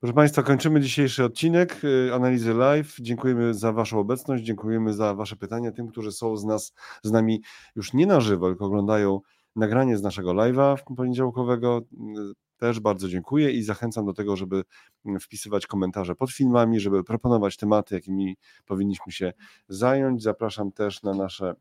Proszę 0.00 0.14
Państwa, 0.14 0.42
kończymy 0.42 0.80
dzisiejszy 0.80 1.24
odcinek 1.24 1.84
y, 1.84 2.14
analizy 2.14 2.54
live. 2.54 2.96
Dziękujemy 3.00 3.54
za 3.54 3.72
Waszą 3.72 3.98
obecność, 3.98 4.44
dziękujemy 4.44 4.92
za 4.92 5.14
Wasze 5.14 5.36
pytania. 5.36 5.72
Tym, 5.72 5.88
którzy 5.88 6.12
są 6.12 6.36
z 6.36 6.44
nas, 6.44 6.72
z 7.02 7.12
nami 7.12 7.42
już 7.76 7.92
nie 7.92 8.06
na 8.06 8.20
żywo, 8.20 8.48
tylko 8.48 8.64
oglądają 8.64 9.20
nagranie 9.56 9.96
z 9.96 10.02
naszego 10.02 10.30
live'a 10.30 10.94
poniedziałkowego, 10.96 11.82
y, 11.92 12.34
też 12.56 12.80
bardzo 12.80 13.08
dziękuję 13.08 13.50
i 13.50 13.62
zachęcam 13.62 14.06
do 14.06 14.12
tego, 14.12 14.36
żeby 14.36 14.62
mm, 15.06 15.20
wpisywać 15.20 15.66
komentarze 15.66 16.14
pod 16.14 16.30
filmami, 16.30 16.80
żeby 16.80 17.04
proponować 17.04 17.56
tematy, 17.56 17.94
jakimi 17.94 18.36
powinniśmy 18.66 19.12
się 19.12 19.32
zająć. 19.68 20.22
Zapraszam 20.22 20.72
też 20.72 21.02
na 21.02 21.14
nasze 21.14 21.54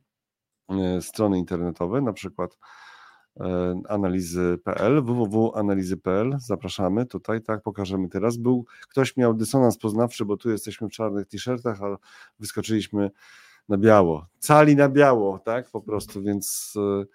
strony 1.01 1.37
internetowe, 1.37 2.01
na 2.01 2.13
przykład 2.13 2.57
e, 3.39 3.81
analizy.pl, 3.89 5.01
www.analizy.pl. 5.01 6.35
Zapraszamy 6.39 7.05
tutaj, 7.05 7.41
tak, 7.41 7.61
pokażemy 7.61 8.09
teraz. 8.09 8.37
Był, 8.37 8.65
ktoś 8.89 9.17
miał 9.17 9.33
dysonans 9.33 9.77
poznawczy, 9.77 10.25
bo 10.25 10.37
tu 10.37 10.49
jesteśmy 10.49 10.87
w 10.87 10.91
czarnych 10.91 11.27
t-shirtach, 11.27 11.81
a 11.81 11.97
wyskoczyliśmy 12.39 13.11
na 13.69 13.77
biało. 13.77 14.27
Cali 14.39 14.75
na 14.75 14.89
biało, 14.89 15.39
tak, 15.39 15.71
po 15.71 15.81
prostu, 15.81 16.21
więc 16.21 16.73
e, 16.77 17.05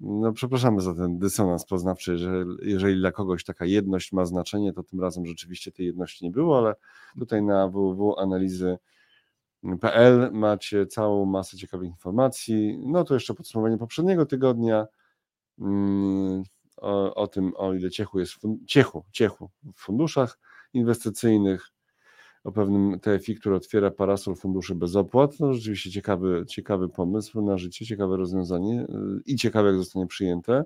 no, 0.00 0.32
przepraszamy 0.32 0.80
za 0.80 0.94
ten 0.94 1.18
dysonans 1.18 1.66
poznawczy. 1.66 2.12
Jeżeli, 2.12 2.56
jeżeli 2.62 3.00
dla 3.00 3.12
kogoś 3.12 3.44
taka 3.44 3.64
jedność 3.64 4.12
ma 4.12 4.24
znaczenie, 4.24 4.72
to 4.72 4.82
tym 4.82 5.00
razem 5.00 5.26
rzeczywiście 5.26 5.72
tej 5.72 5.86
jedności 5.86 6.24
nie 6.24 6.30
było, 6.30 6.58
ale 6.58 6.74
tutaj 7.18 7.42
na 7.42 7.68
www.analizy.pl 7.68 8.97
PL 9.80 10.30
macie 10.32 10.86
całą 10.86 11.24
masę 11.24 11.56
ciekawych 11.56 11.88
informacji. 11.88 12.78
No 12.86 13.04
to 13.04 13.14
jeszcze 13.14 13.34
podsumowanie 13.34 13.78
poprzedniego 13.78 14.26
tygodnia 14.26 14.86
mm, 15.58 16.42
o, 16.76 17.14
o 17.14 17.26
tym, 17.26 17.52
o 17.56 17.74
ile 17.74 17.90
ciechu 17.90 18.18
jest 18.18 18.32
ciechu, 18.66 19.04
ciechu 19.12 19.50
w 19.74 19.80
funduszach 19.80 20.38
inwestycyjnych, 20.72 21.68
o 22.44 22.52
pewnym 22.52 23.00
TFI, 23.00 23.34
który 23.34 23.56
otwiera 23.56 23.90
parasol 23.90 24.36
funduszy 24.36 24.74
bez 24.74 24.96
opłat. 24.96 25.40
No 25.40 25.54
rzeczywiście 25.54 25.90
ciekawy, 25.90 26.44
ciekawy 26.48 26.88
pomysł 26.88 27.42
na 27.42 27.58
życie, 27.58 27.86
ciekawe 27.86 28.16
rozwiązanie 28.16 28.82
y, 28.82 28.86
i 29.26 29.36
ciekawe, 29.36 29.68
jak 29.68 29.76
zostanie 29.76 30.06
przyjęte. 30.06 30.64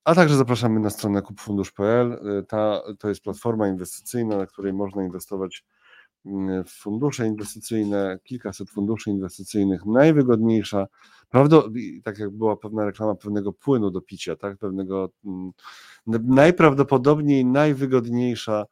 Y, 0.00 0.10
mm, 0.10 0.12
a 0.12 0.14
także 0.14 0.36
zapraszamy 0.36 0.80
na 0.80 0.90
stronę 0.90 1.22
kupfundusz.pl. 1.22 2.12
Y, 2.12 2.46
ta, 2.46 2.82
to 2.98 3.08
jest 3.08 3.20
platforma 3.20 3.68
inwestycyjna, 3.68 4.36
na 4.36 4.46
której 4.46 4.72
można 4.72 5.04
inwestować 5.04 5.64
mm, 6.26 6.64
w 6.64 6.70
fundusze 6.70 7.26
inwestycyjne, 7.26 8.18
kilkaset 8.24 8.70
funduszy 8.70 9.10
inwestycyjnych, 9.10 9.86
najwygodniejsza, 9.86 10.86
prawda, 11.28 11.62
tak 12.04 12.18
jak 12.18 12.30
była 12.30 12.56
pewna 12.56 12.84
reklama 12.84 13.14
pewnego 13.14 13.52
płynu 13.52 13.90
do 13.90 14.00
picia, 14.00 14.36
tak, 14.36 14.58
pewnego 14.58 15.10
mm, 15.24 15.52
najprawdopodobniej 16.06 17.44
najwygodniejsza 17.44 18.66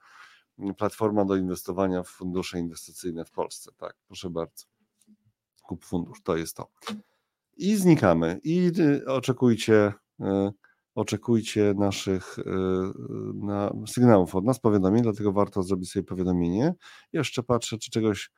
platforma 0.77 1.25
do 1.25 1.37
inwestowania 1.37 2.03
w 2.03 2.09
fundusze 2.09 2.59
inwestycyjne 2.59 3.25
w 3.25 3.31
Polsce, 3.31 3.71
tak, 3.77 3.95
proszę 4.07 4.31
bardzo. 4.31 4.67
Kup 5.63 5.85
fundusz, 5.85 6.23
to 6.23 6.37
jest 6.37 6.57
to. 6.57 6.69
I 7.57 7.77
znikamy 7.77 8.41
i 8.45 8.73
y, 8.79 9.07
oczekujcie 9.07 9.93
y, 10.21 10.25
oczekujcie 10.99 11.75
naszych 11.77 12.39
y, 12.39 12.43
na, 13.35 13.73
sygnałów 13.87 14.35
od 14.35 14.45
nas, 14.45 14.61
powiadomień, 14.61 15.03
dlatego 15.03 15.33
warto 15.33 15.63
zrobić 15.63 15.93
sobie 15.93 16.05
powiadomienie. 16.05 16.75
Jeszcze 17.13 17.43
patrzę, 17.43 17.79
czy 17.79 17.91
czegoś 17.91 18.31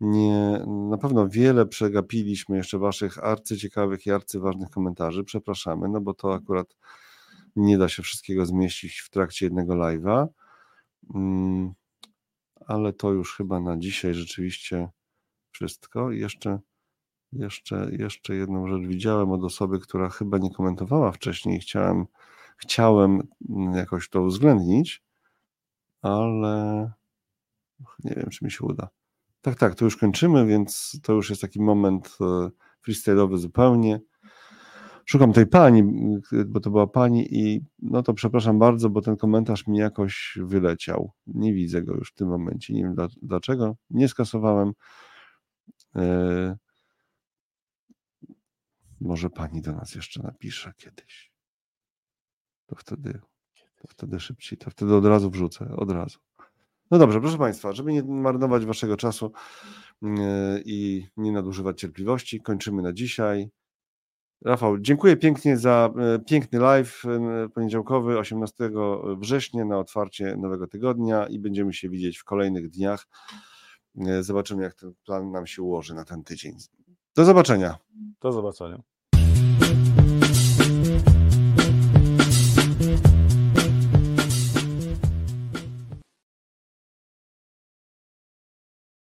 nie, 0.00 0.64
na 0.90 0.98
pewno 0.98 1.28
wiele 1.28 1.66
przegapiliśmy 1.66 2.56
jeszcze 2.56 2.78
waszych 2.78 3.24
arcyciekawych 3.24 4.06
i 4.06 4.10
arcyważnych 4.10 4.70
komentarzy. 4.70 5.24
Przepraszamy, 5.24 5.88
no 5.88 6.00
bo 6.00 6.14
to 6.14 6.34
akurat 6.34 6.76
nie 7.56 7.78
da 7.78 7.88
się 7.88 8.02
wszystkiego 8.02 8.46
zmieścić 8.46 9.00
w 9.00 9.10
trakcie 9.10 9.46
jednego 9.46 9.74
live'a. 9.74 10.26
Mm, 11.14 11.74
ale 12.66 12.92
to 12.92 13.12
już 13.12 13.36
chyba 13.36 13.60
na 13.60 13.78
dzisiaj 13.78 14.14
rzeczywiście 14.14 14.88
wszystko. 15.50 16.12
Jeszcze 16.12 16.58
jeszcze, 17.34 17.88
jeszcze 17.92 18.34
jedną 18.34 18.68
rzecz 18.68 18.86
widziałem 18.86 19.32
od 19.32 19.44
osoby, 19.44 19.80
która 19.80 20.08
chyba 20.08 20.38
nie 20.38 20.50
komentowała 20.50 21.12
wcześniej. 21.12 21.60
Chciałem, 21.60 22.06
chciałem 22.56 23.22
jakoś 23.74 24.08
to 24.08 24.22
uwzględnić, 24.22 25.02
ale 26.02 26.92
nie 28.04 28.14
wiem, 28.16 28.30
czy 28.30 28.44
mi 28.44 28.50
się 28.50 28.64
uda. 28.64 28.88
Tak, 29.42 29.58
tak, 29.58 29.74
to 29.74 29.84
już 29.84 29.96
kończymy, 29.96 30.46
więc 30.46 31.00
to 31.02 31.12
już 31.12 31.30
jest 31.30 31.42
taki 31.42 31.60
moment 31.60 32.16
e, 32.20 32.50
freestyle'owy 32.88 33.38
zupełnie. 33.38 34.00
Szukam 35.06 35.32
tej 35.32 35.46
pani, 35.46 35.84
bo 36.46 36.60
to 36.60 36.70
była 36.70 36.86
pani 36.86 37.34
i 37.34 37.60
no 37.82 38.02
to 38.02 38.14
przepraszam 38.14 38.58
bardzo, 38.58 38.90
bo 38.90 39.00
ten 39.00 39.16
komentarz 39.16 39.66
mi 39.66 39.78
jakoś 39.78 40.38
wyleciał. 40.42 41.12
Nie 41.26 41.54
widzę 41.54 41.82
go 41.82 41.94
już 41.94 42.10
w 42.10 42.14
tym 42.14 42.28
momencie. 42.28 42.74
Nie 42.74 42.82
wiem 42.82 42.96
dlaczego. 43.22 43.76
Nie 43.90 44.08
skasowałem. 44.08 44.72
E, 49.04 49.08
może 49.08 49.30
pani 49.30 49.62
do 49.62 49.72
nas 49.72 49.94
jeszcze 49.94 50.22
napisze 50.22 50.72
kiedyś. 50.76 51.32
To 52.66 52.76
wtedy, 52.76 53.20
to 53.76 53.88
wtedy 53.88 54.20
szybciej, 54.20 54.58
to 54.58 54.70
wtedy 54.70 54.94
od 54.94 55.04
razu 55.04 55.30
wrzucę, 55.30 55.76
od 55.76 55.90
razu. 55.90 56.18
No 56.90 56.98
dobrze, 56.98 57.20
proszę 57.20 57.38
Państwa, 57.38 57.72
żeby 57.72 57.92
nie 57.92 58.02
marnować 58.02 58.66
Waszego 58.66 58.96
czasu 58.96 59.32
mm, 60.02 60.20
i 60.64 61.06
nie 61.16 61.32
nadużywać 61.32 61.80
cierpliwości, 61.80 62.40
kończymy 62.40 62.82
na 62.82 62.92
dzisiaj. 62.92 63.50
Rafał, 64.44 64.78
dziękuję 64.78 65.16
pięknie 65.16 65.56
za 65.56 65.90
e, 65.98 66.18
piękny 66.18 66.58
live 66.58 67.02
e, 67.04 67.48
poniedziałkowy 67.48 68.18
18 68.18 68.70
września 69.18 69.64
na 69.64 69.78
otwarcie 69.78 70.36
nowego 70.36 70.66
tygodnia 70.66 71.26
i 71.26 71.38
będziemy 71.38 71.72
się 71.72 71.88
widzieć 71.88 72.18
w 72.18 72.24
kolejnych 72.24 72.70
dniach. 72.70 73.06
E, 74.06 74.22
zobaczymy, 74.22 74.62
jak 74.62 74.74
ten 74.74 74.94
plan 75.04 75.30
nam 75.30 75.46
się 75.46 75.62
ułoży 75.62 75.94
na 75.94 76.04
ten 76.04 76.24
tydzień. 76.24 76.56
Do 77.16 77.24
zobaczenia. 77.24 77.78
Do 78.20 78.32
zobaczenia. 78.32 78.93